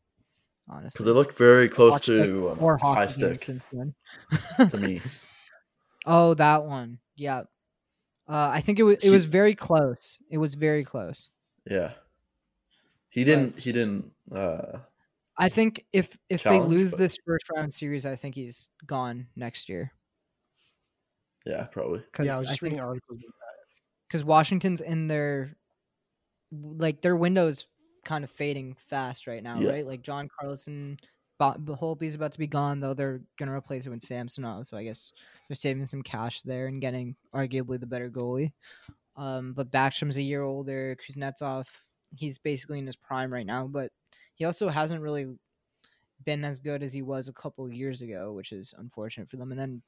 Honestly, 0.71 0.99
Because 0.99 1.07
they 1.07 1.12
looked 1.12 1.39
very 1.39 1.69
close 1.69 1.93
Watched, 1.93 2.09
like, 2.11 2.25
to 2.27 2.51
um, 2.51 2.59
four 2.59 2.77
high 2.77 3.07
stick 3.07 3.41
since 3.41 3.64
then. 3.73 3.95
to 4.69 4.77
me. 4.77 5.01
Oh, 6.07 6.33
that 6.35 6.64
one. 6.64 6.99
Yeah. 7.16 7.41
Uh, 8.29 8.51
I 8.53 8.61
think 8.62 8.79
it 8.79 8.83
was 8.83 8.95
it 8.97 9.03
He- 9.05 9.11
was 9.11 9.27
very 9.27 9.55
close. 9.55 10.21
It 10.31 10.39
was 10.39 10.55
very 10.55 10.83
close. 10.85 11.29
Yeah. 11.71 11.93
He 13.11 13.25
didn't. 13.25 13.59
He 13.59 13.73
didn't. 13.73 14.11
Uh, 14.35 14.79
I 15.37 15.51
think 15.51 15.85
if 15.93 16.16
if 16.31 16.45
they 16.45 16.61
lose 16.61 16.93
but- 16.93 16.99
this 16.99 17.19
first 17.27 17.45
round 17.55 17.75
series, 17.75 18.07
I 18.07 18.16
think 18.16 18.35
he's 18.37 18.69
gone 18.87 19.27
next 19.37 19.69
year. 19.69 19.93
yeah, 21.45 21.64
probably. 21.64 22.03
Cause 22.12 22.25
Yeah, 22.27 22.37
I 22.37 22.39
was 22.39 22.49
just 22.49 22.61
think 22.61 22.73
reading 22.73 22.81
articles. 22.81 23.19
about 23.21 23.33
because 24.07 24.25
Washington's 24.25 24.81
in 24.81 25.09
their 25.09 25.57
like 26.51 27.03
their 27.03 27.16
window's 27.16 27.66
kind 28.05 28.24
of 28.24 28.30
fading 28.30 28.74
fast 28.88 29.26
right 29.26 29.42
now, 29.42 29.61
Yeah. 29.61 29.70
right? 29.70 29.86
Like 29.86 30.03
John 30.03 30.28
Carlson, 30.38 30.99
Holtby's 31.40 32.14
about 32.16 32.32
to 32.32 32.38
be 32.38 32.46
gone, 32.46 32.80
though 32.80 32.94
they're 32.94 33.20
gonna 33.38 33.55
replace 33.55 33.86
it 33.86 33.90
with 33.90 34.03
Samsonov, 34.03 34.66
so 34.66 34.76
I 34.76 34.84
guess 34.84 35.12
they're 35.49 35.57
saving 35.57 35.86
some 35.86 36.03
cash 36.03 36.42
there 36.42 36.66
and 36.66 36.80
getting 36.80 37.14
arguably 37.34 37.78
the 37.80 37.86
better 37.86 38.11
goalie. 38.11 38.53
Um, 39.16 39.53
but 39.53 39.70
Backstrom's 39.70 40.16
a 40.16 40.22
year 40.22 40.42
older. 40.42 40.96
Kuznetsov, 40.96 41.66
he's 42.14 42.38
basically 42.38 42.78
in 42.78 42.86
his 42.86 42.96
prime 42.96 43.32
right 43.32 43.46
now, 43.46 43.66
but 43.66 43.92
he 44.36 44.44
also 44.44 44.68
hasn't 44.68 45.03
really 45.03 45.36
been 46.24 46.44
as 46.44 46.59
good 46.59 46.82
as 46.82 46.92
he 46.92 47.03
was 47.03 47.28
a 47.28 47.32
couple 47.32 47.70
years 47.70 48.01
ago, 48.03 48.32
which 48.32 48.53
is 48.53 48.74
unfortunate 48.78 49.28
for 49.30 49.36
them. 49.36 49.51
And 49.51 49.59
then 49.61 49.82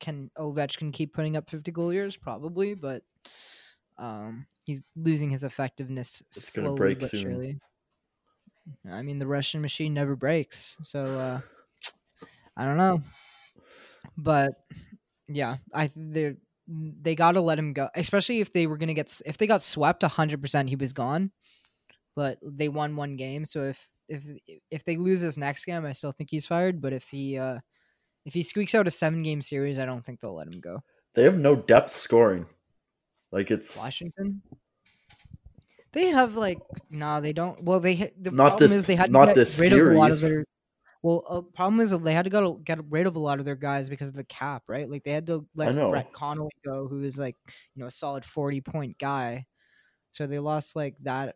can 0.00 0.30
Ovechkin 0.38 0.92
keep 0.92 1.12
putting 1.12 1.36
up 1.36 1.48
50 1.50 1.70
goal 1.72 1.92
years? 1.92 2.16
Probably, 2.16 2.74
but 2.74 3.02
um, 4.02 4.46
he's 4.66 4.82
losing 4.96 5.30
his 5.30 5.44
effectiveness 5.44 6.22
It's 6.36 6.48
slowly 6.48 6.70
break 6.70 7.00
but 7.00 7.14
soon. 7.14 7.16
surely. 7.16 7.60
I 8.88 9.02
mean, 9.02 9.18
the 9.18 9.26
Russian 9.26 9.60
machine 9.60 9.94
never 9.94 10.14
breaks, 10.16 10.76
so 10.82 11.18
uh, 11.18 11.40
I 12.56 12.64
don't 12.64 12.76
know, 12.76 13.02
but 14.16 14.52
yeah, 15.28 15.58
I 15.74 15.90
they 15.96 16.36
they 16.68 17.14
got 17.14 17.32
to 17.32 17.40
let 17.40 17.58
him 17.58 17.72
go, 17.72 17.90
especially 17.94 18.40
if 18.40 18.52
they 18.52 18.66
were 18.66 18.78
gonna 18.78 18.94
get 18.94 19.20
if 19.26 19.38
they 19.38 19.46
got 19.46 19.62
swept 19.62 20.02
100, 20.02 20.40
percent 20.42 20.68
he 20.68 20.76
was 20.76 20.92
gone, 20.92 21.32
but 22.16 22.38
they 22.42 22.68
won 22.70 22.96
one 22.96 23.16
game, 23.16 23.46
so 23.46 23.64
if 23.64 23.88
if 24.08 24.24
if 24.70 24.84
they 24.84 24.96
lose 24.96 25.20
this 25.22 25.38
next 25.38 25.64
game, 25.64 25.86
I 25.86 25.92
still 25.94 26.12
think 26.12 26.30
he's 26.30 26.46
fired, 26.46 26.80
but 26.82 26.92
if 26.94 27.08
he 27.08 27.38
uh 27.38 27.60
if 28.26 28.34
he 28.34 28.42
squeaks 28.42 28.74
out 28.74 28.88
a 28.88 28.92
seven 28.92 29.22
game 29.22 29.42
series, 29.42 29.78
I 29.78 29.86
don't 29.86 30.04
think 30.04 30.20
they'll 30.20 30.36
let 30.36 30.48
him 30.48 30.60
go. 30.60 30.82
They 31.14 31.22
have 31.22 31.38
no 31.38 31.56
depth 31.56 31.90
scoring. 31.90 32.46
Like 33.32 33.50
it's 33.50 33.76
Washington. 33.76 34.42
They 35.92 36.06
have 36.06 36.36
like 36.36 36.58
no, 36.90 37.20
they 37.20 37.32
don't. 37.32 37.62
Well, 37.64 37.80
they 37.80 38.12
the 38.20 38.30
Not 38.30 38.50
problem 38.50 38.70
this- 38.70 38.78
is 38.78 38.86
they 38.86 38.94
had 38.94 39.06
to 39.06 39.12
not 39.12 39.26
get 39.26 39.34
this 39.34 39.58
rid 39.58 39.72
of 39.72 39.78
a 39.88 39.98
lot 39.98 40.10
of 40.10 40.18
series. 40.18 40.20
their. 40.20 40.44
Well, 41.02 41.24
uh, 41.28 41.40
problem 41.56 41.80
is 41.80 41.90
they 41.90 42.12
had 42.14 42.24
to 42.26 42.30
go 42.30 42.52
get 42.54 42.78
rid 42.88 43.08
of 43.08 43.16
a 43.16 43.18
lot 43.18 43.40
of 43.40 43.44
their 43.44 43.56
guys 43.56 43.88
because 43.88 44.08
of 44.08 44.14
the 44.14 44.22
cap, 44.24 44.62
right? 44.68 44.88
Like 44.88 45.02
they 45.02 45.10
had 45.10 45.26
to 45.26 45.44
let. 45.56 45.74
Brett 45.74 46.12
Connolly 46.12 46.52
go, 46.64 46.86
who 46.86 47.02
is 47.02 47.18
like 47.18 47.36
you 47.74 47.80
know 47.80 47.86
a 47.88 47.90
solid 47.90 48.24
forty 48.24 48.60
point 48.60 48.96
guy. 48.98 49.46
So 50.12 50.26
they 50.26 50.38
lost 50.38 50.76
like 50.76 50.94
that 51.02 51.34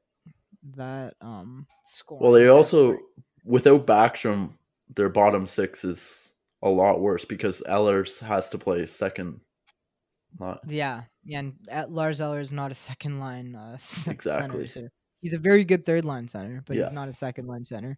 that 0.77 1.15
um 1.21 1.67
score. 1.87 2.19
well. 2.21 2.33
They 2.33 2.47
also 2.49 2.99
without 3.45 3.87
Backstrom, 3.87 4.51
their 4.95 5.09
bottom 5.09 5.47
six 5.47 5.85
is 5.85 6.33
a 6.63 6.69
lot 6.69 7.01
worse 7.01 7.25
because 7.25 7.63
Ellers 7.67 8.21
has 8.21 8.49
to 8.51 8.59
play 8.59 8.87
second. 8.87 9.41
Not 10.39 10.61
Yeah, 10.69 11.03
yeah, 11.25 11.39
and 11.41 11.55
uh, 11.71 11.85
Lars 11.89 12.21
Eller 12.21 12.41
is 12.41 12.53
not 12.53 12.71
a 12.71 12.75
second 12.75 13.21
line 13.21 13.55
uh, 13.55 13.75
Exactly. 14.07 14.67
center. 14.67 14.69
So 14.69 14.89
he's 15.21 15.35
a 15.35 15.39
very 15.39 15.65
good 15.65 15.85
third 15.87 16.05
line 16.05 16.29
center, 16.29 16.63
but 16.67 16.77
Yeah. 16.77 16.85
he's 16.85 16.93
not 16.93 17.09
a 17.09 17.13
second 17.13 17.47
line 17.47 17.65
center. 17.65 17.97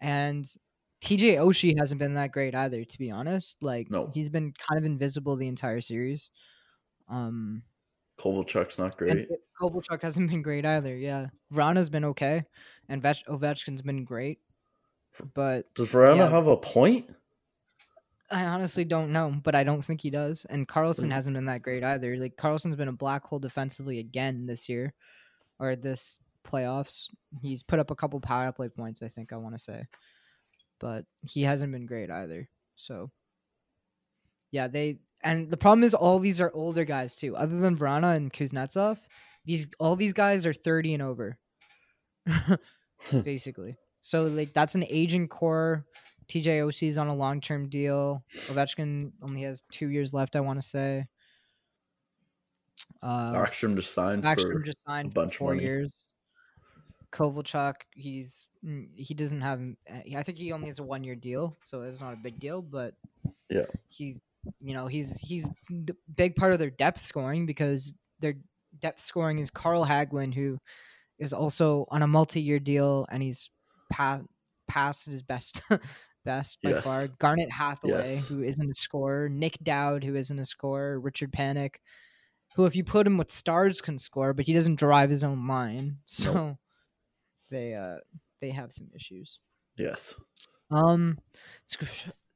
And 0.00 0.44
TJ 1.02 1.36
Oshie 1.36 1.78
hasn't 1.78 1.98
been 1.98 2.14
that 2.14 2.32
great 2.32 2.54
either, 2.54 2.84
to 2.84 2.98
be 2.98 3.10
honest. 3.10 3.56
Like, 3.62 3.90
No. 3.90 4.10
he's 4.12 4.28
been 4.30 4.52
kind 4.68 4.78
of 4.78 4.84
invisible 4.84 5.36
the 5.36 5.48
entire 5.48 5.80
series. 5.80 6.30
Um, 7.08 7.62
Kovalchuk's 8.18 8.78
not 8.78 8.96
great. 8.96 9.28
Kovalchuk 9.60 10.02
hasn't 10.02 10.30
been 10.30 10.42
great 10.42 10.66
either. 10.66 10.94
Yeah, 10.96 11.28
Vrana's 11.52 11.88
been 11.88 12.04
okay, 12.06 12.44
and 12.88 13.02
Vech- 13.02 13.24
Ovechkin's 13.28 13.80
been 13.82 14.04
great, 14.04 14.40
but 15.34 15.72
Does 15.74 15.88
Vrana 15.88 16.16
yeah. 16.18 16.28
have 16.30 16.46
a 16.46 16.56
point? 16.56 17.08
I 18.30 18.44
honestly 18.44 18.84
don't 18.84 19.12
know, 19.12 19.34
but 19.42 19.54
I 19.56 19.64
don't 19.64 19.82
think 19.84 20.00
he 20.00 20.10
does. 20.10 20.44
And 20.44 20.68
Carlson 20.68 21.08
Mm. 21.08 21.12
hasn't 21.12 21.34
been 21.34 21.46
that 21.46 21.62
great 21.62 21.82
either. 21.82 22.16
Like 22.16 22.36
Carlson's 22.36 22.76
been 22.76 22.88
a 22.88 22.92
black 22.92 23.24
hole 23.24 23.40
defensively 23.40 23.98
again 23.98 24.46
this 24.46 24.68
year, 24.68 24.94
or 25.58 25.74
this 25.76 26.18
playoffs. 26.44 27.08
He's 27.42 27.62
put 27.62 27.78
up 27.80 27.90
a 27.90 27.96
couple 27.96 28.20
power 28.20 28.52
play 28.52 28.68
points, 28.68 29.02
I 29.02 29.08
think 29.08 29.32
I 29.32 29.36
want 29.36 29.54
to 29.56 29.58
say, 29.60 29.84
but 30.78 31.04
he 31.22 31.42
hasn't 31.42 31.72
been 31.72 31.86
great 31.86 32.10
either. 32.10 32.48
So, 32.76 33.10
yeah, 34.52 34.68
they 34.68 34.98
and 35.22 35.50
the 35.50 35.56
problem 35.56 35.82
is 35.84 35.92
all 35.94 36.18
these 36.18 36.40
are 36.40 36.52
older 36.54 36.84
guys 36.84 37.16
too. 37.16 37.36
Other 37.36 37.58
than 37.60 37.76
Vrana 37.76 38.16
and 38.16 38.32
Kuznetsov, 38.32 38.98
these 39.44 39.66
all 39.80 39.96
these 39.96 40.12
guys 40.12 40.46
are 40.46 40.54
thirty 40.54 40.94
and 40.94 41.02
over, 41.02 41.36
basically. 43.24 43.76
So 44.02 44.22
like 44.24 44.52
that's 44.54 44.74
an 44.74 44.84
aging 44.88 45.28
core. 45.28 45.84
TJ 46.30 46.60
Oshie's 46.60 46.96
on 46.96 47.08
a 47.08 47.14
long 47.14 47.40
term 47.40 47.68
deal. 47.68 48.24
Ovechkin 48.46 49.12
only 49.20 49.42
has 49.42 49.64
two 49.72 49.88
years 49.88 50.14
left, 50.14 50.36
I 50.36 50.40
want 50.40 50.62
to 50.62 50.66
say. 50.66 51.06
Uh, 53.02 53.32
Backstrom 53.32 53.74
just 53.74 53.92
signed 53.92 54.22
Backstrom 54.22 54.64
just 54.64 54.78
signed 54.86 55.12
for 55.12 55.28
four 55.30 55.54
years. 55.54 55.92
Kovalchuk, 57.12 57.74
he's 57.90 58.46
mm, 58.64 58.88
he 58.94 59.12
doesn't 59.12 59.40
have. 59.40 59.60
uh, 59.90 60.16
I 60.16 60.22
think 60.22 60.38
he 60.38 60.52
only 60.52 60.68
has 60.68 60.78
a 60.78 60.84
one 60.84 61.02
year 61.02 61.16
deal, 61.16 61.58
so 61.64 61.82
it's 61.82 62.00
not 62.00 62.14
a 62.14 62.18
big 62.22 62.38
deal. 62.38 62.62
But 62.62 62.94
Yeah. 63.48 63.66
he's 63.88 64.20
you 64.60 64.72
know 64.72 64.86
he's 64.86 65.18
he's 65.18 65.50
the 65.68 65.96
big 66.14 66.36
part 66.36 66.52
of 66.52 66.60
their 66.60 66.70
depth 66.70 67.00
scoring 67.00 67.44
because 67.44 67.92
their 68.20 68.34
depth 68.80 69.00
scoring 69.00 69.40
is 69.40 69.50
Carl 69.50 69.84
Hagelin, 69.84 70.32
who 70.32 70.58
is 71.18 71.32
also 71.32 71.86
on 71.90 72.02
a 72.02 72.06
multi 72.06 72.40
year 72.40 72.60
deal, 72.60 73.06
and 73.10 73.20
he's 73.20 73.50
past 73.90 74.24
past 74.68 75.06
his 75.06 75.22
best 75.22 75.62
best 76.24 76.60
by 76.62 76.70
Yes. 76.70 76.84
far. 76.84 77.08
Garnet 77.08 77.50
Hathaway, 77.50 77.92
Yes. 77.92 78.28
who 78.28 78.42
isn't 78.42 78.70
a 78.70 78.74
scorer. 78.74 79.28
Nick 79.28 79.58
Dowd, 79.62 80.04
who 80.04 80.14
isn't 80.16 80.38
a 80.38 80.44
scorer. 80.46 80.98
Richard 81.00 81.32
Panik, 81.32 81.76
who 82.56 82.66
if 82.66 82.74
you 82.76 82.84
put 82.84 83.06
him 83.06 83.16
with 83.18 83.30
stars 83.30 83.80
can 83.80 83.98
score, 83.98 84.32
but 84.32 84.46
he 84.46 84.52
doesn't 84.52 84.76
drive 84.78 85.10
his 85.10 85.22
own 85.24 85.46
line. 85.46 85.98
So 86.06 86.58
they 87.50 87.74
uh 87.74 87.96
they 88.40 88.50
have 88.50 88.72
some 88.72 88.88
issues. 88.94 89.38
yes. 89.76 90.14
Um, 90.70 91.18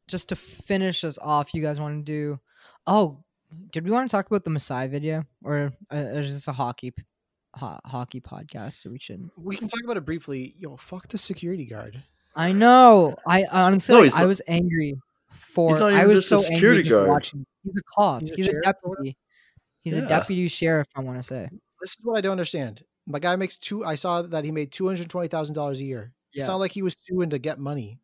just 0.08 0.28
to 0.30 0.36
finish 0.36 1.04
us 1.04 1.18
off, 1.18 1.54
you 1.54 1.62
guys 1.62 1.78
want 1.80 2.04
to 2.04 2.12
do? 2.12 2.40
Oh, 2.86 3.22
did 3.70 3.84
we 3.84 3.90
want 3.92 4.08
to 4.08 4.12
talk 4.14 4.26
about 4.26 4.42
the 4.44 4.50
Masai 4.50 4.88
video, 4.88 5.24
or 5.44 5.72
uh, 5.92 5.96
is 5.96 6.34
this 6.34 6.48
a 6.48 6.52
hockey 6.52 6.92
ho- 7.54 7.78
hockey 7.84 8.20
podcast? 8.20 8.74
So 8.82 8.90
we 8.90 8.98
shouldn't 8.98 9.30
We 9.38 9.56
can 9.56 9.68
talk 9.68 9.80
about 9.84 9.96
it 9.96 10.04
briefly. 10.04 10.54
Yo, 10.58 10.76
fuck 10.76 11.06
the 11.08 11.16
security 11.18 11.64
guard. 11.64 12.02
I 12.36 12.52
know. 12.52 13.16
I 13.26 13.44
honestly, 13.50 13.92
No, 13.94 14.00
like, 14.00 14.06
he's 14.12 14.16
I 14.16 14.24
was 14.26 14.42
angry 14.48 14.94
for. 15.30 15.78
not 15.78 15.92
I 15.92 16.06
was 16.06 16.16
just 16.16 16.28
so 16.28 16.38
angry 16.38 16.54
security 16.56 16.82
just 16.82 16.90
guard. 16.92 17.08
watching. 17.08 17.46
He's 17.62 17.76
a 17.76 17.82
cop. 17.94 18.20
He's 18.22 18.30
He's 18.30 18.46
a 18.46 18.50
a, 18.50 18.52
sheriff 18.52 18.76
or 18.82 18.90
whatever? 18.90 19.02
deputy. 19.04 19.16
He's 19.82 19.94
a 19.94 20.02
deputy 20.02 20.48
sheriff. 20.48 20.86
I 20.96 21.00
want 21.00 21.18
to 21.18 21.22
say. 21.22 21.48
This 21.80 21.90
is 21.90 21.96
what 22.02 22.16
I 22.16 22.20
don't 22.20 22.32
understand. 22.32 22.82
My 23.06 23.18
guy 23.18 23.36
makes 23.36 23.56
two. 23.56 23.84
I 23.84 23.94
saw 23.96 24.22
that 24.22 24.44
he 24.44 24.50
made 24.50 24.72
two 24.72 24.86
hundred 24.86 25.08
twenty 25.10 25.28
thousand 25.28 25.54
dollars 25.54 25.80
a 25.80 25.84
year. 25.84 26.12
It's 26.32 26.40
Yeah. 26.40 26.46
not 26.48 26.56
like 26.56 26.72
he 26.72 26.82
was 26.82 26.96
suing 27.06 27.30
to 27.30 27.38
get 27.38 27.58
money. 27.58 27.98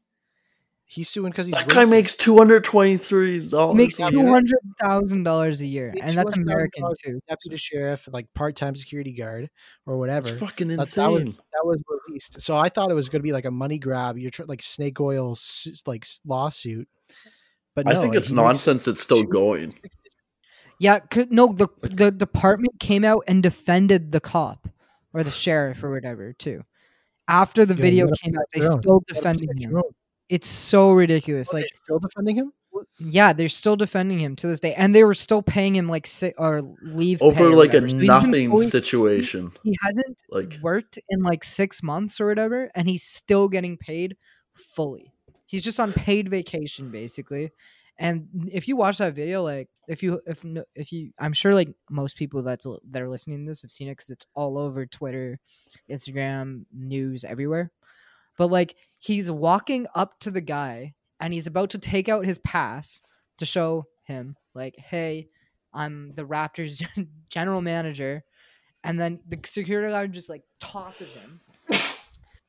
He's 0.93 1.09
suing 1.09 1.31
because 1.31 1.47
he's 1.47 1.55
That 1.55 1.69
guy 1.69 1.85
racist. 1.85 1.91
makes 1.91 2.17
two 2.17 2.37
hundred 2.37 2.65
twenty-three 2.65 3.43
He 3.43 3.49
dollars. 3.49 3.77
makes 3.77 3.95
two 3.97 4.03
hundred 4.29 4.59
thousand 4.81 5.23
dollars 5.23 5.61
a 5.61 5.67
year, 5.67 5.95
and 6.01 6.19
that's 6.19 6.37
American 6.37 6.83
too. 7.05 7.21
deputy 7.29 7.57
sheriff, 7.59 8.09
like 8.13 8.27
part-time 8.35 8.75
security 8.75 9.13
guard 9.13 9.51
or 9.87 9.99
whatever. 9.99 10.29
It's 10.31 10.41
fucking 10.41 10.67
That- 10.67 10.89
that 10.89 11.11
was- 11.13 11.21
insane. 11.21 11.37
that 11.53 11.65
was 11.65 11.79
released. 12.09 12.43
So 12.43 12.57
I 12.57 12.69
thought 12.71 12.91
it 12.91 12.95
was 12.95 13.09
going 13.09 13.21
to 13.21 13.23
be 13.23 13.31
like 13.31 13.45
a 13.45 13.53
money 13.53 13.79
grab. 13.79 14.19
You're 14.19 14.33
tr- 14.33 14.43
like 14.49 14.65
snake 14.65 15.01
oil 15.01 15.39
like 15.87 16.05
lawsuit. 16.27 16.89
But 17.77 17.87
I 17.87 17.95
think 17.95 18.17
it's 18.17 18.33
nonsense. 18.33 18.89
It's 18.89 19.01
still 19.01 19.23
going. 19.23 19.73
Yeah, 20.81 20.99
no, 21.31 21.53
the 21.53 21.69
the 21.83 22.11
department 22.11 22.81
came 22.81 23.05
out 23.05 23.23
and 23.29 23.45
defended 23.45 24.11
the 24.11 24.21
cop 24.21 24.67
or 25.15 25.23
the 25.23 25.31
sheriff 25.45 25.85
or 25.85 25.91
whatever 25.93 26.33
too. 26.33 26.65
After 27.29 27.65
the 27.65 27.75
Yeah, 27.75 27.81
video 27.81 28.07
came 28.21 28.37
out, 28.37 28.47
they 28.53 28.59
protect 28.59 28.65
your 28.65 28.73
own. 28.73 28.83
still 28.83 29.03
You 29.09 29.15
defending 29.15 29.49
protect 29.51 29.65
him. 29.65 29.71
your 29.71 29.79
own. 29.85 29.93
It's 30.31 30.49
so 30.49 30.93
ridiculous. 30.93 31.49
Are 31.51 31.57
they 31.57 31.63
Like, 31.63 31.71
still 31.83 31.99
defending 31.99 32.37
him. 32.37 32.53
yeah, 33.01 33.33
they're 33.33 33.49
still 33.49 33.77
defending 33.77 34.21
him 34.21 34.37
to 34.37 34.47
this 34.47 34.61
day, 34.61 34.75
and 34.75 34.95
they 34.95 35.03
were 35.05 35.13
still 35.15 35.43
paying 35.43 35.75
him 35.77 35.89
like 35.89 36.07
si- 36.07 36.33
or 36.39 36.63
leave 36.83 37.21
Over 37.21 37.47
or 37.49 37.55
like 37.57 37.75
a. 37.75 37.91
So 37.91 37.97
nothing 37.97 38.51
fully- 38.51 38.67
situation. 38.69 39.53
He 39.65 39.77
hasn't 39.83 40.23
Like 40.31 40.59
worked 40.63 40.99
in 41.09 41.23
like 41.23 41.43
six 41.45 41.83
months 41.83 42.21
or 42.21 42.27
whatever, 42.29 42.71
and 42.77 42.89
he's 42.89 43.03
still 43.05 43.49
getting 43.49 43.77
paid 43.77 44.17
fully. 44.55 45.13
He's 45.47 45.63
just 45.65 45.81
on 45.81 45.93
paid 45.93 46.29
vacation 46.31 46.91
basically. 46.93 47.51
And 47.99 48.29
if 48.53 48.67
you 48.69 48.77
watch 48.77 48.99
that 48.99 49.15
video, 49.15 49.43
like 49.43 49.69
if 49.89 50.03
you 50.03 50.21
if 50.27 50.43
if 50.77 50.93
you, 50.93 51.11
I'm 51.19 51.33
sure 51.35 51.53
like 51.55 51.69
most 51.91 52.17
people 52.17 52.43
that's 52.43 52.67
that 52.93 53.03
are 53.03 53.09
listening 53.11 53.45
to 53.45 53.51
this 53.51 53.63
have 53.63 53.71
seen 53.73 53.89
it 53.89 53.97
because 53.97 54.11
it's 54.11 54.27
all 54.35 54.57
over 54.57 54.87
Twitter, 54.87 55.39
Instagram, 55.91 56.65
news, 56.73 57.25
everywhere. 57.25 57.73
But 58.39 58.51
like 58.51 58.77
he's 58.99 59.31
walking 59.31 59.87
up 59.95 60.19
to 60.21 60.31
the 60.31 60.41
guy 60.41 60.95
and 61.21 61.33
he's 61.33 61.47
about 61.47 61.71
to 61.71 61.79
take 61.79 62.09
out 62.09 62.25
his 62.25 62.39
pass 62.39 63.03
to 63.39 63.45
show 63.45 63.87
him 64.05 64.37
like, 64.55 64.77
hey, 64.77 65.29
I'm 65.73 66.15
the 66.15 66.25
Raptors 66.25 66.83
general 67.29 67.61
manager 67.61 68.25
and 68.85 68.99
then 68.99 69.21
the 69.29 69.39
security 69.45 69.93
guard 69.93 70.13
just 70.13 70.29
like 70.29 70.43
tosses 70.61 71.11
him 71.13 71.41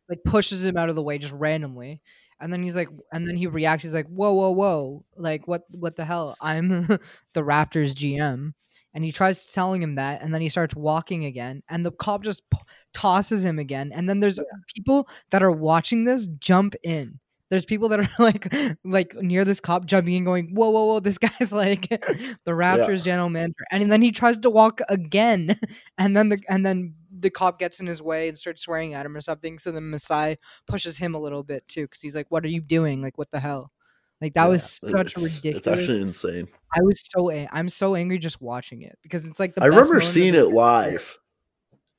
like 0.10 0.24
pushes 0.26 0.66
him 0.66 0.78
out 0.78 0.90
of 0.90 0.96
the 0.96 1.04
way 1.04 1.18
just 1.18 1.34
randomly 1.34 2.02
and 2.42 2.52
then 2.52 2.64
he's 2.64 2.76
like 2.76 2.89
and 3.14 3.28
then 3.28 3.38
he 3.38 3.48
reacts 3.48 3.84
he's 3.84 3.94
like 3.94 4.08
whoa 4.08 4.34
whoa 4.34 4.52
whoa 4.52 5.06
like 5.16 5.48
what 5.48 5.64
what 5.72 5.96
the 5.96 6.06
hell? 6.06 6.36
I'm 6.42 6.70
the 7.34 7.42
raptors 7.42 7.94
gm 7.94 8.54
and 8.94 9.04
he 9.04 9.12
tries 9.12 9.46
telling 9.46 9.82
him 9.82 9.96
that 9.96 10.22
and 10.22 10.34
then 10.34 10.42
he 10.42 10.50
starts 10.50 10.76
walking 10.76 11.26
again 11.26 11.64
and 11.70 11.86
the 11.86 11.92
cop 11.92 12.24
just 12.24 12.50
p- 12.50 12.58
tosses 12.94 13.44
him 13.44 13.60
again 13.60 13.92
and 13.94 14.10
then 14.10 14.20
there's 14.20 14.39
people 14.76 15.08
that 15.30 15.44
are 15.44 15.52
watching 15.52 16.04
this 16.04 16.28
jump 16.39 16.76
in. 16.84 17.20
There's 17.50 17.66
people 17.66 17.89
that 17.89 18.00
are 18.00 18.10
like 18.20 18.54
like 18.84 19.14
near 19.16 19.44
this 19.46 19.60
cop 19.60 19.86
jumping 19.86 20.14
in 20.16 20.24
going 20.24 20.54
whoa 20.56 20.70
whoa 20.70 20.86
whoa 20.86 21.00
this 21.00 21.18
guy's 21.18 21.52
like 21.54 21.89
the 21.89 22.52
raptors 22.52 23.04
general 23.04 23.30
manager 23.30 23.66
and 23.72 23.92
then 23.92 24.02
he 24.02 24.12
tries 24.12 24.39
to 24.39 24.50
walk 24.50 24.82
again 24.89 25.58
and 25.98 26.16
then 26.16 26.30
the 26.30 26.42
and 26.50 26.66
then 26.66 26.96
the 27.22 27.30
cop 27.30 27.59
gets 27.59 27.80
in 27.80 27.88
his 27.88 28.01
way 28.01 28.28
and 28.28 28.38
starts 28.38 28.63
swearing 28.63 28.93
at 28.93 29.05
him 29.05 29.15
or 29.15 29.22
something 29.22 29.59
so 29.59 29.72
then 29.72 29.89
Masai 29.89 30.38
pushes 30.67 30.97
him 30.97 31.15
a 31.15 31.19
little 31.19 31.43
bit 31.43 31.67
too 31.67 31.84
because 31.84 32.01
he's 32.01 32.15
like 32.15 32.28
what 32.30 32.43
are 32.43 32.49
you 32.49 32.61
doing 32.61 33.01
like 33.01 33.17
what 33.17 33.32
the 33.32 33.39
hell 33.39 33.72
like 34.19 34.34
that 34.34 34.43
yeah, 34.43 34.49
was 34.49 34.63
such 34.63 35.13
it's, 35.13 35.17
ridiculous 35.17 35.57
It's 35.57 35.67
actually 35.67 36.01
insane. 36.01 36.47
i 36.74 36.82
was 36.82 37.01
so 37.03 37.32
I'm 37.32 37.69
so 37.69 37.95
angry 37.95 38.19
just 38.19 38.41
watching 38.41 38.82
it 38.82 38.97
because 39.01 39.26
it's 39.26 39.39
like 39.39 39.55
the 39.55 39.63
I 39.63 39.67
remember 39.67 40.01
seeing 40.01 40.36
it 40.36 40.49
live 40.49 41.17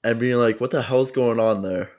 and 0.04 0.18
being 0.18 0.36
like, 0.36 0.60
"What 0.60 0.70
the 0.72 0.82
hell's 0.82 1.12
going 1.12 1.38
on 1.38 1.62
there?" 1.62 1.90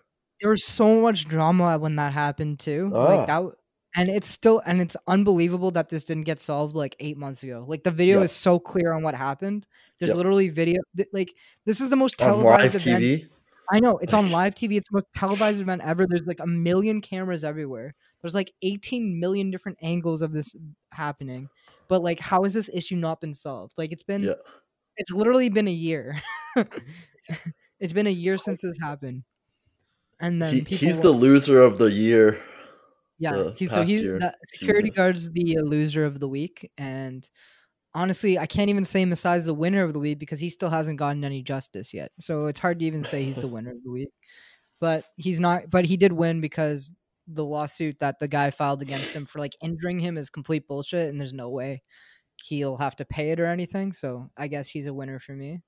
there 0.41 0.49
was 0.49 0.65
so 0.65 0.99
much 0.99 1.25
drama 1.25 1.77
when 1.77 1.95
that 1.95 2.11
happened 2.11 2.59
too. 2.59 2.91
Ah. 2.93 3.03
Like 3.03 3.27
that, 3.27 3.35
w- 3.35 3.55
and 3.95 4.09
it's 4.09 4.27
still 4.27 4.61
and 4.65 4.81
it's 4.81 4.95
unbelievable 5.07 5.71
that 5.71 5.89
this 5.89 6.05
didn't 6.05 6.23
get 6.23 6.39
solved 6.39 6.75
like 6.75 6.95
eight 6.99 7.17
months 7.17 7.43
ago. 7.43 7.65
Like 7.67 7.83
the 7.83 7.91
video 7.91 8.17
Yep. 8.17 8.25
is 8.25 8.31
so 8.31 8.59
clear 8.59 8.93
on 8.93 9.03
what 9.03 9.15
happened. 9.15 9.67
There's 9.99 10.09
Yep. 10.09 10.17
literally 10.17 10.49
video. 10.49 10.81
Like 11.11 11.33
this 11.65 11.79
is 11.81 11.89
the 11.89 11.95
most 11.95 12.17
televised 12.17 12.75
event. 12.75 13.03
TV. 13.03 13.27
I 13.71 13.79
know 13.79 13.97
it's 13.99 14.13
on 14.13 14.31
live 14.39 14.55
TV. 14.55 14.77
It's 14.77 14.89
the 14.89 14.95
most 14.95 15.07
televised 15.15 15.61
event 15.61 15.81
ever. 15.83 16.05
There's 16.07 16.25
like 16.25 16.39
a 16.39 16.47
million 16.47 17.01
cameras 17.01 17.43
everywhere. 17.43 17.93
There's 18.21 18.35
like 18.35 18.53
18 18.61 19.19
million 19.19 19.51
different 19.51 19.77
angles 19.81 20.21
of 20.21 20.31
this 20.33 20.55
happening. 20.91 21.49
But 21.87 22.01
like, 22.01 22.19
how 22.19 22.43
has 22.43 22.53
this 22.53 22.69
issue 22.73 22.95
not 22.95 23.21
been 23.21 23.33
solved? 23.33 23.73
Like 23.77 23.91
it's 23.91 24.03
been, 24.03 24.23
Yeah. 24.23 24.33
it's 24.97 25.11
literally 25.11 25.49
been 25.49 25.67
a 25.67 25.71
year. 25.71 26.21
it's 27.79 27.93
been 27.93 28.07
a 28.07 28.11
year 28.11 28.37
since 28.37 28.61
this 28.61 28.77
happened. 28.81 29.23
And 30.19 30.41
then 30.41 30.65
He, 30.65 30.75
he's 30.75 30.99
the 30.99 31.11
loser 31.11 31.61
of 31.61 31.77
the 31.77 31.91
year. 31.91 32.41
Yeah, 33.19 33.31
the 33.31 33.53
he, 33.57 33.67
so 33.67 33.83
he's 33.83 34.03
the 34.03 34.35
security 34.45 34.89
guard's 34.89 35.29
the 35.29 35.57
uh, 35.57 35.61
loser 35.61 36.05
of 36.05 36.19
the 36.19 36.27
week, 36.27 36.71
and 36.77 37.27
honestly, 37.93 38.39
I 38.39 38.45
can't 38.45 38.69
even 38.69 38.85
say 38.85 39.03
Masai's 39.05 39.45
the 39.45 39.53
winner 39.53 39.83
of 39.83 39.93
the 39.93 39.99
week 39.99 40.19
because 40.19 40.39
he 40.39 40.49
still 40.49 40.69
hasn't 40.69 40.99
gotten 40.99 41.23
any 41.23 41.41
justice 41.41 41.93
yet. 41.93 42.11
So 42.19 42.47
it's 42.47 42.59
hard 42.59 42.79
to 42.79 42.85
even 42.85 43.03
say 43.03 43.23
he's 43.23 43.37
the 43.37 43.47
winner 43.47 43.71
of 43.71 43.83
the 43.83 43.91
week. 43.91 44.09
But 44.79 45.05
he's 45.15 45.39
not. 45.39 45.69
But 45.69 45.85
he 45.85 45.97
did 45.97 46.11
win 46.11 46.41
because 46.41 46.91
the 47.27 47.45
lawsuit 47.45 47.99
that 47.99 48.19
the 48.19 48.27
guy 48.27 48.49
filed 48.49 48.81
against 48.81 49.13
him 49.13 49.25
for 49.25 49.39
like 49.39 49.53
injuring 49.63 49.99
him 49.99 50.17
is 50.17 50.29
complete 50.29 50.67
bullshit, 50.67 51.09
and 51.09 51.19
there's 51.19 51.33
no 51.33 51.49
way 51.49 51.83
he'll 52.37 52.77
have 52.77 52.95
to 52.97 53.05
pay 53.05 53.31
it 53.31 53.39
or 53.39 53.45
anything. 53.45 53.93
So 53.93 54.29
I 54.37 54.47
guess 54.47 54.67
he's 54.67 54.87
a 54.87 54.93
winner 54.93 55.19
for 55.19 55.33
me. 55.33 55.61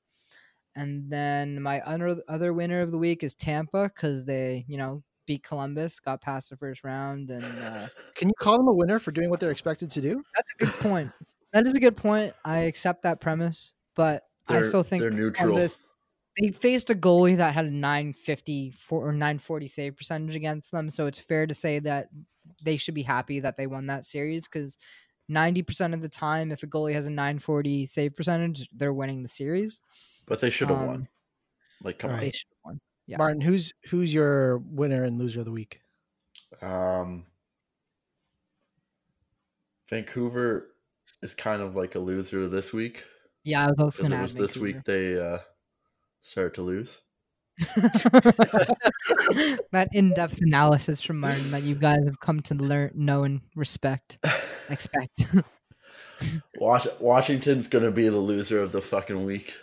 And 0.75 1.09
then 1.09 1.61
my 1.61 1.79
other 1.81 2.17
other 2.27 2.53
winner 2.53 2.81
of 2.81 2.91
the 2.91 2.97
week 2.97 3.23
is 3.23 3.35
Tampa 3.35 3.85
because 3.95 4.25
they, 4.25 4.65
you 4.67 4.77
know, 4.77 5.03
beat 5.25 5.43
Columbus, 5.43 5.99
got 5.99 6.21
past 6.21 6.49
the 6.49 6.57
first 6.57 6.83
round, 6.83 7.29
and 7.29 7.43
uh, 7.63 7.87
Can 8.15 8.27
you 8.29 8.33
call 8.39 8.57
them 8.57 8.67
a 8.67 8.73
winner 8.73 8.99
for 8.99 9.11
doing 9.11 9.29
what 9.29 9.39
they're 9.39 9.51
expected 9.51 9.89
to 9.91 10.01
do? 10.01 10.23
that's 10.35 10.49
a 10.59 10.65
good 10.65 10.73
point. 10.81 11.11
That 11.53 11.65
is 11.65 11.73
a 11.73 11.79
good 11.79 11.95
point. 11.97 12.33
I 12.43 12.59
accept 12.59 13.03
that 13.03 13.21
premise, 13.21 13.73
but 13.95 14.23
I 14.47 14.53
They're- 14.53 14.63
still 14.63 14.83
think 14.83 15.01
they're 15.01 15.11
neutral. 15.11 15.49
Columbus- 15.49 15.77
they 16.41 16.49
faced 16.49 16.89
a 16.89 16.95
goalie 16.95 17.37
that 17.37 17.53
had 17.53 17.63
a 17.65 17.71
950 17.71 18.73
or 18.89 19.13
940 19.13 19.67
save 19.69 19.95
percentage 19.95 20.35
against 20.35 20.71
them, 20.71 20.89
so 20.89 21.07
it's 21.07 21.19
fair 21.19 21.47
to 21.47 21.53
say 21.53 21.79
that 21.79 22.09
they 22.61 22.75
should 22.77 22.93
be 22.93 23.03
happy 23.03 23.39
that 23.39 23.55
they 23.55 23.67
won 23.67 23.87
that 23.87 24.05
series 24.05 24.45
because 24.47 24.77
90% 25.31 25.93
of 25.93 26.01
the 26.01 26.09
time, 26.09 26.51
if 26.51 26.61
a 26.61 26.67
goalie 26.67 26.93
has 26.93 27.05
a 27.05 27.09
940 27.09 27.85
save 27.85 28.15
percentage, 28.15 28.67
they're 28.73 28.93
winning 28.93 29.23
the 29.23 29.29
series. 29.29 29.79
But 30.25 30.41
they 30.41 30.49
should 30.49 30.67
have 30.69 30.81
Um, 30.81 30.87
won. 30.87 31.07
Like, 31.81 31.99
come 31.99 32.11
on. 32.11 32.19
They 32.19 32.31
should 32.31 32.47
have 32.49 32.65
won. 32.65 32.81
Yeah. 33.07 33.17
Martin, 33.17 33.41
who's 33.41 33.73
who's 33.89 34.13
your 34.13 34.57
winner 34.57 35.03
and 35.03 35.19
loser 35.19 35.39
of 35.39 35.45
the 35.45 35.51
week? 35.51 35.81
Um, 36.61 37.25
Vancouver 39.89 40.67
is 41.21 41.33
kind 41.33 41.61
of 41.61 41.75
like 41.75 41.95
a 41.95 41.99
loser 41.99 42.47
this 42.47 42.71
week 42.73 43.05
Yeah, 43.43 43.65
I 43.65 43.69
was 43.69 43.79
also 43.79 44.03
because 44.03 44.09
going 44.09 44.13
it 44.13 44.15
to 44.17 44.21
was 44.23 44.33
add 44.33 44.41
this 44.41 44.57
week 44.57 44.83
they 44.83 45.19
uh, 45.19 45.39
started 46.21 46.53
to 46.55 46.61
lose. 46.63 46.97
that 49.71 49.87
in-depth 49.93 50.41
analysis 50.41 50.99
from 51.01 51.21
Martin 51.21 51.51
that 51.51 51.63
you 51.63 51.73
guys 51.75 52.03
have 52.05 52.19
come 52.19 52.41
to 52.41 52.53
learn, 52.55 52.91
know, 52.95 53.23
and 53.23 53.41
respect, 53.55 54.17
expect. 54.69 55.27
Wash- 56.59 56.87
Washington's 56.99 57.67
gonna 57.69 57.91
be 57.91 58.09
the 58.09 58.17
loser 58.17 58.59
of 58.59 58.71
the 58.71 58.81
fucking 58.81 59.23
week. 59.23 59.53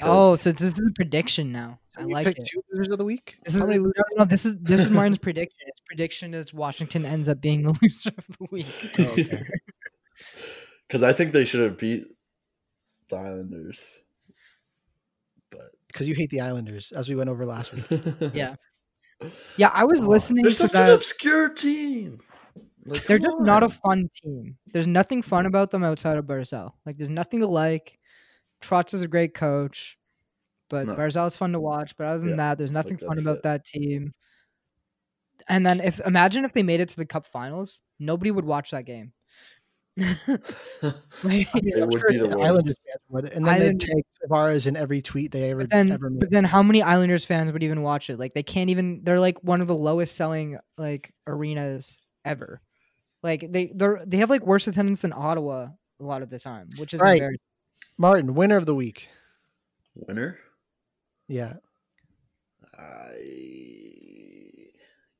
Oh, 0.00 0.36
so 0.36 0.52
this 0.52 0.62
is 0.62 0.78
a 0.78 0.92
prediction 0.94 1.50
now. 1.50 1.80
I 1.98 2.02
You 2.02 2.08
like 2.12 2.26
picked 2.26 2.38
it. 2.40 2.48
two 2.52 2.62
losers 2.72 2.88
of 2.92 2.98
the 2.98 3.04
week. 3.04 3.36
This 3.44 3.54
is 3.54 3.60
many 3.60 3.78
no, 3.78 3.84
no, 3.84 4.02
no, 4.18 4.24
this 4.24 4.46
is 4.46 4.56
this 4.60 4.80
is 4.80 4.90
Martin's 4.90 5.18
prediction. 5.26 5.58
His 5.66 5.80
prediction 5.86 6.34
is 6.34 6.54
Washington 6.54 7.04
ends 7.04 7.28
up 7.28 7.40
being 7.40 7.62
the 7.62 7.78
loser 7.82 8.10
of 8.16 8.26
the 8.26 8.46
week. 8.52 8.66
Oh, 8.98 9.02
okay. 9.04 9.42
Because 10.88 11.02
I 11.02 11.12
think 11.12 11.32
they 11.32 11.44
should 11.44 11.60
have 11.60 11.76
beat 11.78 12.04
the 13.10 13.16
Islanders. 13.16 13.84
But 15.50 15.70
Because 15.88 16.08
you 16.08 16.14
hate 16.14 16.30
the 16.30 16.40
Islanders, 16.40 16.92
as 16.92 17.08
we 17.10 17.14
went 17.14 17.28
over 17.28 17.44
last 17.44 17.74
week. 17.74 17.84
Yeah. 18.32 18.54
Yeah, 19.56 19.70
I 19.74 19.84
was 19.84 20.00
Oh, 20.00 20.08
listening 20.08 20.44
They're 20.44 20.50
to 20.50 20.56
such 20.56 20.72
that. 20.72 20.88
an 20.88 20.94
obscure 20.94 21.52
team. 21.52 22.20
Like, 22.86 23.04
They're 23.04 23.18
come 23.18 23.24
just 23.32 23.40
not 23.42 23.62
a 23.62 23.68
fun 23.68 24.08
team. 24.22 24.56
There's 24.72 24.86
nothing 24.86 25.20
fun 25.20 25.44
about 25.44 25.70
them 25.70 25.84
outside 25.84 26.16
of 26.16 26.24
Barzal. 26.24 26.72
Like, 26.86 26.96
there's 26.96 27.10
nothing 27.10 27.40
to 27.40 27.46
like. 27.46 27.98
Trotz 28.62 28.94
is 28.94 29.02
a 29.02 29.08
great 29.08 29.34
coach, 29.34 29.98
but 30.68 30.86
No. 30.86 30.94
Barzal's 30.94 31.36
fun 31.36 31.52
to 31.52 31.60
watch. 31.60 31.96
But 31.96 32.06
other 32.06 32.18
than 32.20 32.30
Yeah, 32.30 32.36
that, 32.36 32.58
there's 32.58 32.72
nothing 32.72 32.98
like, 33.00 33.06
fun 33.08 33.18
about 33.18 33.36
it. 33.38 33.42
that 33.44 33.64
team. 33.64 34.14
And 35.48 35.64
then 35.64 35.80
if 35.80 36.00
imagine 36.06 36.44
if 36.44 36.52
they 36.52 36.62
made 36.62 36.80
it 36.80 36.88
to 36.90 36.96
the 36.96 37.06
cup 37.06 37.26
finals, 37.26 37.80
nobody 37.98 38.30
would 38.30 38.44
watch 38.44 38.70
that 38.72 38.84
game. 38.84 39.12
Like, 41.24 41.48
would 41.54 41.98
sure 41.98 42.08
be 42.10 42.18
the 42.18 42.28
the. 42.28 42.38
Islanders 42.38 42.74
fans 42.86 43.02
would, 43.08 43.24
and 43.26 43.44
then 43.46 43.54
Island- 43.54 43.80
they'd 43.80 43.92
take 43.94 44.04
Tavares 44.24 44.66
in 44.66 44.76
every 44.76 45.02
tweet 45.02 45.32
they 45.32 45.50
ever 45.50 45.62
but 45.62 45.70
then, 45.70 45.90
ever 45.92 46.08
made. 46.10 46.20
but 46.20 46.30
then 46.30 46.44
how 46.44 46.62
many 46.62 46.82
Islanders 46.82 47.24
fans 47.24 47.50
would 47.52 47.62
even 47.64 47.82
watch 47.82 48.08
it? 48.10 48.18
Like 48.18 48.32
they 48.34 48.42
can't 48.44 48.70
even. 48.70 49.00
They're 49.02 49.18
like 49.18 49.42
one 49.42 49.60
of 49.60 49.66
the 49.66 49.74
lowest 49.74 50.14
selling 50.14 50.58
like 50.76 51.12
arenas 51.26 51.98
ever. 52.24 52.60
Like 53.24 53.40
they 53.50 53.72
they 53.74 53.86
they 54.06 54.16
have 54.18 54.30
like 54.30 54.46
worse 54.46 54.68
attendance 54.68 55.00
than 55.00 55.12
Ottawa 55.12 55.68
a 56.00 56.04
lot 56.04 56.22
of 56.22 56.30
the 56.30 56.38
time, 56.38 56.68
which 56.76 56.94
is 56.94 57.00
Right. 57.00 57.18
very 57.18 57.40
Martin, 57.96 58.34
winner 58.34 58.56
of 58.56 58.66
the 58.66 58.74
week. 58.76 59.08
Winner? 59.96 60.38
Yeah, 61.28 61.54
I 62.76 63.14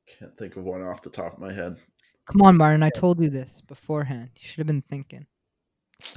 can't 0.07 0.35
think 0.37 0.55
of 0.55 0.63
one 0.63 0.81
off 0.81 1.01
the 1.01 1.09
top 1.09 1.33
of 1.33 1.39
my 1.39 1.53
head. 1.53 1.77
Come 2.25 2.41
on, 2.41 2.57
Martin. 2.57 2.83
I 2.83 2.89
told 2.89 3.21
you 3.21 3.29
this 3.29 3.61
beforehand. 3.67 4.31
You 4.35 4.47
should 4.47 4.57
have 4.59 4.67
been 4.67 4.83
thinking. 4.83 5.25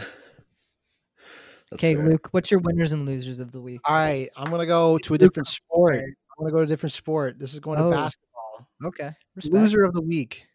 Okay, 1.75 1.95
fair. 1.95 2.07
Luke, 2.07 2.29
what's 2.33 2.51
your 2.51 2.61
winners 2.61 2.93
and 2.93 3.07
losers 3.07 3.39
of 3.39 3.51
the 3.51 3.61
week? 3.61 3.81
All 3.87 3.97
right, 3.97 4.29
I'm 4.37 4.51
gonna 4.51 4.67
go 4.67 4.99
to 4.99 5.15
a 5.15 5.19
different 5.19 5.47
sport. 5.49 5.97
I'm 5.97 6.15
gonna 6.39 6.51
go 6.51 6.59
to 6.59 6.65
a 6.65 6.67
different 6.67 6.93
sport. 6.93 7.39
This 7.39 7.55
is 7.55 7.61
going 7.61 7.79
to 7.79 7.85
Oh. 7.85 7.91
basketball. 7.91 8.69
Okay. 8.85 9.11
Respect. 9.35 9.55
Loser 9.55 9.85
of 9.85 9.95
the 9.95 10.03
week, 10.03 10.47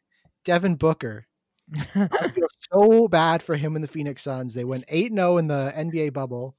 Devin 0.43 0.75
Booker. 0.75 1.25
I 1.95 2.29
feel 2.29 2.47
so 2.71 3.07
bad 3.07 3.41
for 3.41 3.55
him 3.55 3.75
and 3.75 3.83
the 3.83 3.87
Phoenix 3.87 4.21
Suns. 4.21 4.53
They 4.53 4.63
went 4.63 4.85
8 4.89 5.11
0 5.11 5.37
in 5.37 5.47
the 5.47 5.73
NBA 5.75 6.13
bubble. 6.13 6.55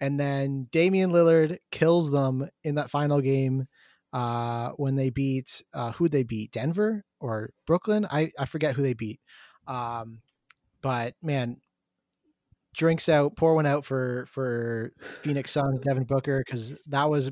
And 0.00 0.18
then 0.18 0.68
Damian 0.72 1.12
Lillard 1.12 1.58
kills 1.70 2.10
them 2.10 2.48
in 2.64 2.76
that 2.76 2.90
final 2.90 3.20
game 3.20 3.66
uh, 4.12 4.70
when 4.76 4.96
they 4.96 5.10
beat 5.10 5.62
uh, 5.74 5.92
who 5.92 6.08
they 6.08 6.22
beat? 6.22 6.52
Denver 6.52 7.04
or 7.20 7.50
Brooklyn? 7.66 8.06
I, 8.10 8.30
I 8.38 8.46
forget 8.46 8.74
who 8.74 8.82
they 8.82 8.94
beat. 8.94 9.20
Um, 9.66 10.20
but 10.82 11.14
man, 11.22 11.58
drinks 12.74 13.08
out, 13.08 13.36
pour 13.36 13.54
one 13.54 13.66
out 13.66 13.84
for 13.84 14.26
for 14.30 14.92
Phoenix 15.22 15.50
Suns, 15.50 15.80
Devin 15.80 16.04
Booker, 16.04 16.42
because 16.44 16.74
that 16.86 17.08
was 17.10 17.30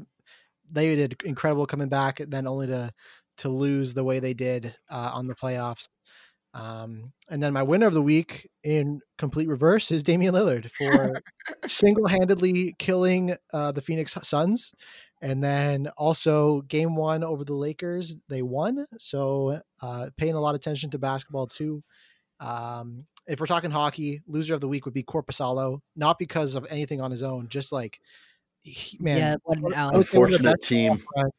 they 0.70 0.94
did 0.94 1.16
incredible 1.24 1.66
coming 1.66 1.88
back, 1.88 2.20
then 2.28 2.46
only 2.46 2.66
to 2.66 2.92
to 3.38 3.48
lose 3.48 3.94
the 3.94 4.04
way 4.04 4.18
they 4.18 4.34
did 4.34 4.74
uh, 4.90 5.10
on 5.14 5.26
the 5.26 5.34
playoffs. 5.34 5.86
Um, 6.54 7.12
and 7.28 7.42
then 7.42 7.52
my 7.52 7.62
winner 7.62 7.86
of 7.86 7.94
the 7.94 8.02
week 8.02 8.48
in 8.64 9.00
complete 9.18 9.48
reverse 9.48 9.90
is 9.90 10.02
Damian 10.02 10.34
Lillard 10.34 10.70
for 10.70 11.20
single-handedly 11.66 12.74
killing 12.78 13.36
uh, 13.52 13.72
the 13.72 13.82
Phoenix 13.82 14.16
Suns. 14.22 14.72
And 15.20 15.42
then 15.42 15.88
also 15.96 16.62
game 16.62 16.94
one 16.96 17.24
over 17.24 17.44
the 17.44 17.54
Lakers, 17.54 18.16
they 18.28 18.42
won. 18.42 18.86
So 18.98 19.60
uh, 19.82 20.10
paying 20.16 20.34
a 20.34 20.40
lot 20.40 20.50
of 20.50 20.56
attention 20.56 20.90
to 20.90 20.98
basketball 20.98 21.46
too. 21.48 21.82
Um, 22.40 23.04
if 23.26 23.40
we're 23.40 23.46
talking 23.46 23.70
hockey, 23.70 24.22
loser 24.26 24.54
of 24.54 24.60
the 24.60 24.68
week 24.68 24.84
would 24.84 24.94
be 24.94 25.02
Korpisalo, 25.02 25.80
not 25.96 26.18
because 26.18 26.54
of 26.54 26.66
anything 26.70 27.00
on 27.00 27.10
his 27.10 27.22
own, 27.22 27.48
just 27.48 27.72
like 27.72 27.98
he, 28.62 28.96
man, 29.00 29.18
yeah, 29.18 29.34
what 29.42 29.58
an 29.58 29.74
I 29.74 29.76
Alex. 29.80 29.96
would 29.96 30.06
say 30.06 30.18
one 30.18 30.32
of 30.34 30.42
the 30.42 30.48
Unfortunate 30.48 30.60
best 30.60 30.68
team. 30.68 30.92
playoff 30.98 31.04
runs- 31.16 31.32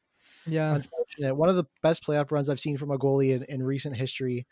Yeah. 0.46 0.76
unfortunate. 0.76 1.36
One 1.36 1.50
of 1.50 1.56
the 1.56 1.66
best 1.82 2.04
playoff 2.06 2.32
runs 2.32 2.50
I've 2.50 2.60
seen 2.60 2.78
from 2.78 2.92
a 2.92 2.98
goalie 3.00 3.34
in, 3.36 3.44
in 3.44 3.64
recent 3.64 3.96
history. 3.96 4.46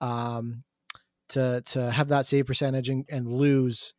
Um, 0.00 0.64
to 1.30 1.62
to 1.64 1.90
have 1.90 2.08
that 2.08 2.26
save 2.26 2.46
percentage 2.46 2.90
and, 2.90 3.04
and 3.10 3.32
lose 3.32 3.94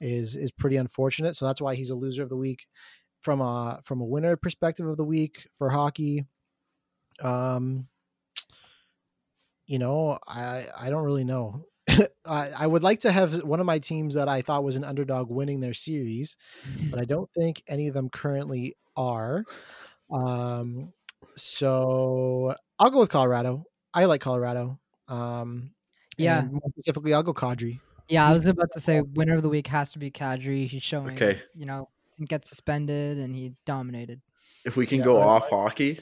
is 0.00 0.34
is 0.36 0.50
pretty 0.50 0.76
unfortunate. 0.76 1.36
So 1.36 1.46
that's 1.46 1.60
why 1.60 1.74
he's 1.74 1.90
a 1.90 1.94
loser 1.94 2.22
of 2.22 2.28
the 2.28 2.36
week. 2.36 2.66
From 3.22 3.40
a 3.40 3.80
from 3.84 4.00
a 4.00 4.04
winner 4.04 4.36
perspective 4.36 4.86
of 4.86 4.96
the 4.96 5.04
week 5.04 5.48
for 5.58 5.68
hockey, 5.68 6.26
um, 7.20 7.88
you 9.66 9.78
know, 9.78 10.18
I 10.26 10.66
I 10.78 10.90
don't 10.90 11.04
really 11.04 11.24
know. 11.24 11.64
I, 12.26 12.50
I 12.56 12.66
would 12.66 12.82
like 12.82 13.00
to 13.00 13.12
have 13.12 13.42
one 13.42 13.60
of 13.60 13.66
my 13.66 13.78
teams 13.78 14.14
that 14.14 14.28
I 14.28 14.42
thought 14.42 14.64
was 14.64 14.76
an 14.76 14.84
underdog 14.84 15.30
winning 15.30 15.60
their 15.60 15.74
series, 15.74 16.36
but 16.90 17.00
I 17.00 17.04
don't 17.08 17.30
think 17.36 17.62
any 17.66 17.88
of 17.88 17.94
them 17.94 18.10
currently 18.10 18.76
are. 18.96 19.44
Um, 20.10 20.92
so 21.36 22.54
I'll 22.78 22.90
go 22.90 23.00
with 23.00 23.10
Colorado. 23.10 23.64
I 23.94 24.04
like 24.04 24.20
Colorado. 24.20 24.78
Um, 25.08 25.70
Yeah. 26.18 26.42
more 26.42 26.60
specifically, 26.70 27.14
I'll 27.14 27.22
go 27.22 27.34
Kadri. 27.34 27.80
Yeah, 28.08 28.26
I 28.26 28.30
was 28.32 28.46
about 28.46 28.70
to 28.72 28.80
say 28.80 29.00
winner 29.00 29.34
of 29.34 29.42
the 29.42 29.48
week 29.48 29.66
has 29.68 29.92
to 29.92 29.98
be 29.98 30.10
Kadri. 30.10 30.66
He's 30.68 30.82
showing, 30.82 31.14
Okay. 31.16 31.42
you 31.54 31.66
know, 31.66 31.88
didn't 32.16 32.30
get 32.30 32.46
suspended 32.46 33.18
and 33.18 33.34
he 33.34 33.54
dominated. 33.66 34.20
If 34.64 34.76
we 34.76 34.86
can 34.86 34.98
Yeah, 34.98 35.04
go 35.04 35.20
I- 35.20 35.24
off 35.26 35.50
hockey, 35.50 36.00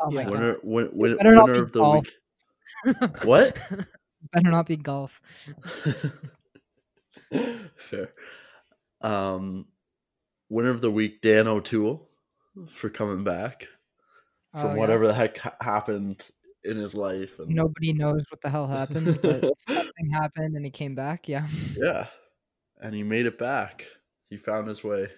Oh 0.00 0.10
Yeah. 0.12 0.28
winner, 0.28 0.56
win, 0.62 0.90
win, 0.92 1.16
better 1.16 1.32
not 1.32 1.44
winner 1.46 1.54
be 1.54 1.60
of 1.60 1.72
the 1.72 1.80
golf. 1.80 2.06
week. 2.84 3.24
What? 3.24 3.56
Better 4.32 4.50
not 4.50 4.66
be 4.66 4.76
golf. 4.76 5.20
Fair. 7.76 8.12
Um, 9.00 9.66
winner 10.48 10.70
of 10.70 10.80
the 10.80 10.90
week, 10.90 11.20
Dan 11.20 11.46
O'Toole, 11.46 12.08
for 12.68 12.90
coming 12.90 13.24
back 13.24 13.68
Oh, 14.54 14.62
from 14.62 14.70
yeah. 14.72 14.76
whatever 14.78 15.06
the 15.06 15.14
heck 15.14 15.38
ha- 15.38 15.56
happened 15.60 16.24
in 16.68 16.76
his 16.76 16.94
life. 16.94 17.38
And 17.38 17.48
Nobody 17.48 17.92
knows 17.92 18.22
what 18.30 18.40
the 18.42 18.50
hell 18.50 18.66
happened, 18.66 19.18
but 19.22 19.44
something 19.68 20.10
happened 20.12 20.54
and 20.56 20.64
he 20.64 20.70
came 20.70 20.94
back. 20.94 21.28
Yeah. 21.28 21.48
yeah, 21.76 22.06
and 22.80 22.94
he 22.94 23.02
made 23.02 23.26
it 23.26 23.38
back. 23.38 23.84
He 24.30 24.36
found 24.36 24.68
his 24.68 24.84
way. 24.84 25.08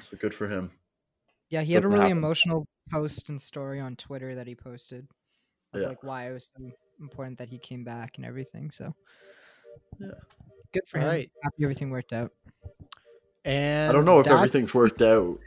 So 0.00 0.16
good 0.18 0.34
for 0.34 0.48
him. 0.48 0.70
Yeah, 1.50 1.62
he 1.62 1.72
had 1.74 1.82
a 1.82 1.86
Doesn't 1.86 1.92
really 1.92 2.08
happen. 2.10 2.18
emotional 2.18 2.66
post 2.90 3.28
and 3.28 3.40
story 3.40 3.80
on 3.80 3.96
Twitter 3.96 4.34
that 4.34 4.46
he 4.46 4.54
posted 4.54 5.06
Yeah. 5.74 5.88
like 5.88 6.02
why 6.02 6.28
it 6.28 6.32
was 6.32 6.50
so 6.56 6.70
important 7.00 7.38
that 7.38 7.48
he 7.48 7.58
came 7.58 7.84
back 7.84 8.16
and 8.16 8.24
everything. 8.26 8.70
So 8.70 8.94
Yeah. 10.00 10.08
good 10.72 10.82
for 10.88 10.98
All 10.98 11.04
him. 11.04 11.10
right. 11.10 11.30
Happy 11.42 11.62
everything 11.64 11.90
worked 11.90 12.12
out. 12.12 12.32
And 13.44 13.90
I 13.90 13.92
don't 13.92 14.04
know 14.04 14.20
if 14.20 14.26
that- 14.26 14.34
everything's 14.34 14.72
worked 14.74 15.02
out. 15.02 15.38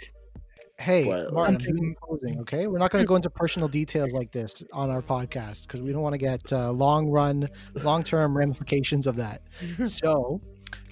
Hey, 0.78 1.08
Well, 1.08 1.32
Martin, 1.32 1.56
I'm 1.56 1.62
doing 1.62 1.96
closing. 2.02 2.40
Okay, 2.42 2.68
we're 2.68 2.80
not 2.80 2.92
going 2.92 3.02
to 3.02 3.08
go 3.08 3.16
into 3.16 3.30
personal 3.30 3.70
details 3.70 4.12
like 4.12 4.32
this 4.32 4.64
on 4.74 4.90
our 4.90 5.02
podcast 5.02 5.68
because 5.68 5.82
we 5.82 5.94
don't 5.94 6.02
want 6.02 6.14
to 6.14 6.20
get 6.20 6.52
uh, 6.52 6.72
long 6.72 7.08
run, 7.08 7.48
long 7.76 8.04
term 8.04 8.38
ramifications 8.38 9.08
of 9.08 9.16
that. 9.16 9.42
so. 9.88 10.42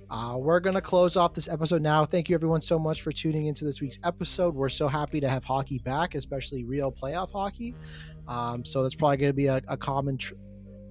Uh, 0.09 0.37
we're 0.37 0.59
going 0.59 0.75
to 0.75 0.81
close 0.81 1.17
off 1.17 1.33
this 1.33 1.47
episode 1.47 1.81
now. 1.81 2.05
Thank 2.05 2.29
you, 2.29 2.35
everyone, 2.35 2.61
so 2.61 2.77
much 2.77 3.01
for 3.01 3.11
tuning 3.11 3.47
into 3.47 3.65
this 3.65 3.81
week's 3.81 3.97
episode. 4.03 4.53
We're 4.53 4.69
so 4.69 4.87
happy 4.87 5.19
to 5.19 5.27
have 5.27 5.43
hockey 5.43 5.79
back, 5.79 6.13
especially 6.13 6.65
real 6.65 6.91
playoff 6.91 7.31
hockey. 7.31 7.73
Um, 8.27 8.63
so, 8.63 8.83
that's 8.83 8.93
probably 8.93 9.17
going 9.17 9.29
to 9.29 9.33
be 9.33 9.47
a, 9.47 9.59
a 9.67 9.75
common 9.75 10.19
tr- 10.19 10.35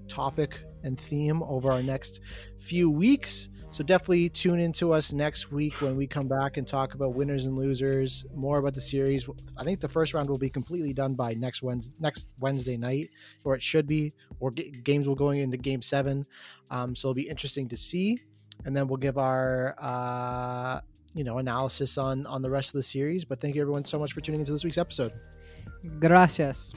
topic 0.08 0.64
and 0.82 0.98
theme 0.98 1.40
over 1.44 1.70
our 1.70 1.84
next 1.84 2.18
few 2.58 2.90
weeks. 2.90 3.48
So 3.72 3.82
definitely 3.82 4.28
tune 4.28 4.60
into 4.60 4.92
us 4.92 5.14
next 5.14 5.50
week 5.50 5.80
when 5.80 5.96
we 5.96 6.06
come 6.06 6.28
back 6.28 6.58
and 6.58 6.68
talk 6.68 6.92
about 6.92 7.14
winners 7.14 7.46
and 7.46 7.56
losers, 7.56 8.26
more 8.34 8.58
about 8.58 8.74
the 8.74 8.82
series. 8.82 9.26
I 9.56 9.64
think 9.64 9.80
the 9.80 9.88
first 9.88 10.12
round 10.12 10.28
will 10.28 10.36
be 10.36 10.50
completely 10.50 10.92
done 10.92 11.14
by 11.14 11.32
next 11.32 11.62
Wednesday, 11.62 11.94
next 11.98 12.26
Wednesday 12.40 12.76
night, 12.76 13.08
or 13.44 13.54
it 13.54 13.62
should 13.62 13.86
be, 13.86 14.12
or 14.40 14.50
g- 14.50 14.70
games 14.84 15.08
will 15.08 15.14
going 15.14 15.40
into 15.40 15.56
Game 15.56 15.80
Seven. 15.80 16.26
Um, 16.70 16.94
so 16.94 17.08
it'll 17.08 17.16
be 17.16 17.26
interesting 17.30 17.66
to 17.70 17.76
see, 17.78 18.18
and 18.66 18.76
then 18.76 18.88
we'll 18.88 18.98
give 18.98 19.16
our 19.16 19.74
uh, 19.78 20.82
you 21.14 21.24
know 21.24 21.38
analysis 21.38 21.96
on 21.96 22.26
on 22.26 22.42
the 22.42 22.50
rest 22.50 22.68
of 22.68 22.74
the 22.74 22.82
series. 22.82 23.24
But 23.24 23.40
thank 23.40 23.54
you 23.54 23.62
everyone 23.62 23.86
so 23.86 23.98
much 23.98 24.12
for 24.12 24.20
tuning 24.20 24.40
into 24.40 24.52
this 24.52 24.64
week's 24.64 24.76
episode. 24.76 25.14
Gracias. 25.98 26.74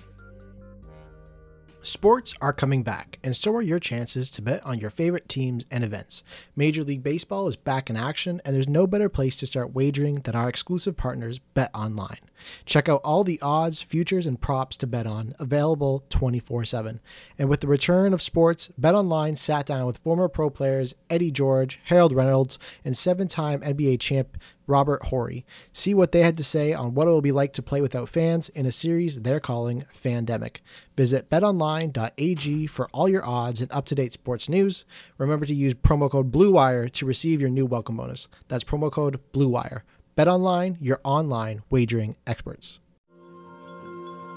Sports 1.85 2.33
are 2.41 2.51
coming 2.51 2.81
back, 2.81 3.19
and 3.23 3.35
so 3.35 3.53
are 3.53 3.61
your 3.61 3.79
chances 3.79 4.31
to 4.31 4.41
bet 4.41 4.65
on 4.65 4.79
your 4.79 4.89
favorite 4.89 5.29
teams 5.29 5.65
and 5.69 5.83
events. 5.83 6.23
Major 6.55 6.83
League 6.83 7.03
Baseball 7.03 7.47
is 7.47 7.55
back 7.55 7.91
in 7.91 7.95
action, 7.95 8.41
and 8.43 8.55
there's 8.55 8.67
no 8.67 8.87
better 8.87 9.07
place 9.07 9.37
to 9.37 9.45
start 9.45 9.75
wagering 9.75 10.15
than 10.15 10.35
our 10.35 10.49
exclusive 10.49 10.97
partners, 10.97 11.39
BetOnline. 11.55 12.21
Check 12.65 12.89
out 12.89 13.01
all 13.03 13.23
the 13.23 13.39
odds, 13.39 13.81
futures, 13.81 14.25
and 14.25 14.41
props 14.41 14.77
to 14.77 14.87
bet 14.87 15.05
on, 15.05 15.35
available 15.37 16.03
24 16.09 16.65
7. 16.65 16.99
And 17.37 17.49
with 17.49 17.59
the 17.59 17.67
return 17.67 18.15
of 18.15 18.21
sports, 18.21 18.71
BetOnline 18.81 19.37
sat 19.37 19.67
down 19.67 19.85
with 19.85 19.99
former 19.99 20.27
pro 20.27 20.49
players 20.49 20.95
Eddie 21.11 21.29
George, 21.29 21.79
Harold 21.85 22.13
Reynolds, 22.13 22.57
and 22.83 22.97
seven 22.97 23.27
time 23.27 23.61
NBA 23.61 23.99
champ 23.99 24.39
Robert 24.67 25.07
Horry. 25.07 25.45
See 25.73 25.93
what 25.93 26.11
they 26.11 26.21
had 26.21 26.37
to 26.37 26.43
say 26.43 26.73
on 26.73 26.93
what 26.93 27.07
it 27.07 27.11
will 27.11 27.21
be 27.21 27.31
like 27.31 27.53
to 27.53 27.61
play 27.61 27.81
without 27.81 28.09
fans 28.09 28.49
in 28.49 28.65
a 28.65 28.71
series 28.71 29.21
they're 29.21 29.39
calling 29.39 29.85
Fandemic. 29.93 30.57
Visit 30.97 31.29
betonline.ag 31.29 32.67
for 32.67 32.87
all 32.93 33.09
your 33.09 33.25
odds 33.25 33.61
and 33.61 33.71
up-to-date 33.71 34.13
sports 34.13 34.49
news. 34.49 34.85
Remember 35.17 35.45
to 35.45 35.53
use 35.53 35.73
promo 35.73 36.09
code 36.09 36.31
BLUEWIRE 36.31 36.91
to 36.93 37.05
receive 37.05 37.41
your 37.41 37.49
new 37.49 37.65
welcome 37.65 37.97
bonus. 37.97 38.27
That's 38.47 38.63
promo 38.63 38.91
code 38.91 39.19
BLUEWIRE. 39.33 39.81
BetOnline, 40.17 40.77
your 40.79 41.01
online 41.03 41.61
wagering 41.69 42.15
experts. 42.25 42.79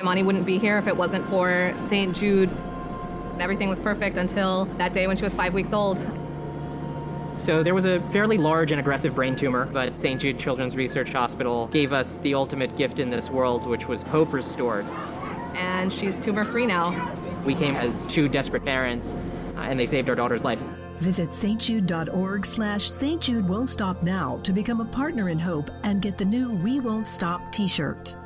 Imani 0.00 0.22
wouldn't 0.22 0.46
be 0.46 0.58
here 0.58 0.78
if 0.78 0.86
it 0.86 0.96
wasn't 0.96 1.28
for 1.28 1.72
St. 1.88 2.14
Jude. 2.16 2.50
Everything 3.40 3.68
was 3.68 3.78
perfect 3.78 4.16
until 4.16 4.64
that 4.78 4.92
day 4.92 5.06
when 5.06 5.16
she 5.16 5.22
was 5.22 5.34
five 5.34 5.54
weeks 5.54 5.72
old. 5.72 5.98
So 7.38 7.62
there 7.62 7.74
was 7.74 7.84
a 7.84 8.00
fairly 8.10 8.36
large 8.36 8.72
and 8.72 8.80
aggressive 8.80 9.14
brain 9.14 9.36
tumor, 9.36 9.66
but 9.66 9.98
St. 9.98 10.20
Jude 10.20 10.38
Children's 10.38 10.74
Research 10.76 11.10
Hospital 11.12 11.68
gave 11.68 11.92
us 11.92 12.18
the 12.18 12.34
ultimate 12.34 12.76
gift 12.76 12.98
in 12.98 13.10
this 13.10 13.30
world, 13.30 13.66
which 13.66 13.86
was 13.86 14.02
hope 14.02 14.32
restored. 14.32 14.84
and 15.54 15.92
she's 15.92 16.20
tumor 16.20 16.44
free 16.44 16.66
now. 16.66 17.12
We 17.44 17.54
came 17.54 17.74
as 17.76 18.04
two 18.06 18.28
desperate 18.28 18.64
parents, 18.64 19.14
uh, 19.56 19.60
and 19.60 19.78
they 19.78 19.86
saved 19.86 20.08
our 20.08 20.14
daughter's 20.14 20.44
life. 20.44 20.60
Visit 20.98 21.30
stjude.org 21.30 22.44
slash 22.44 22.90
St. 22.90 23.20
Jude 23.22 23.48
Won't 23.48 23.70
Stop 23.70 24.02
Now 24.02 24.38
to 24.42 24.52
become 24.52 24.80
a 24.80 24.84
partner 24.84 25.28
in 25.28 25.38
hope 25.38 25.70
and 25.84 26.02
get 26.02 26.18
the 26.18 26.24
new 26.24 26.50
We 26.52 26.80
Won't 26.80 27.06
Stop 27.06 27.52
t-shirt. 27.52 28.16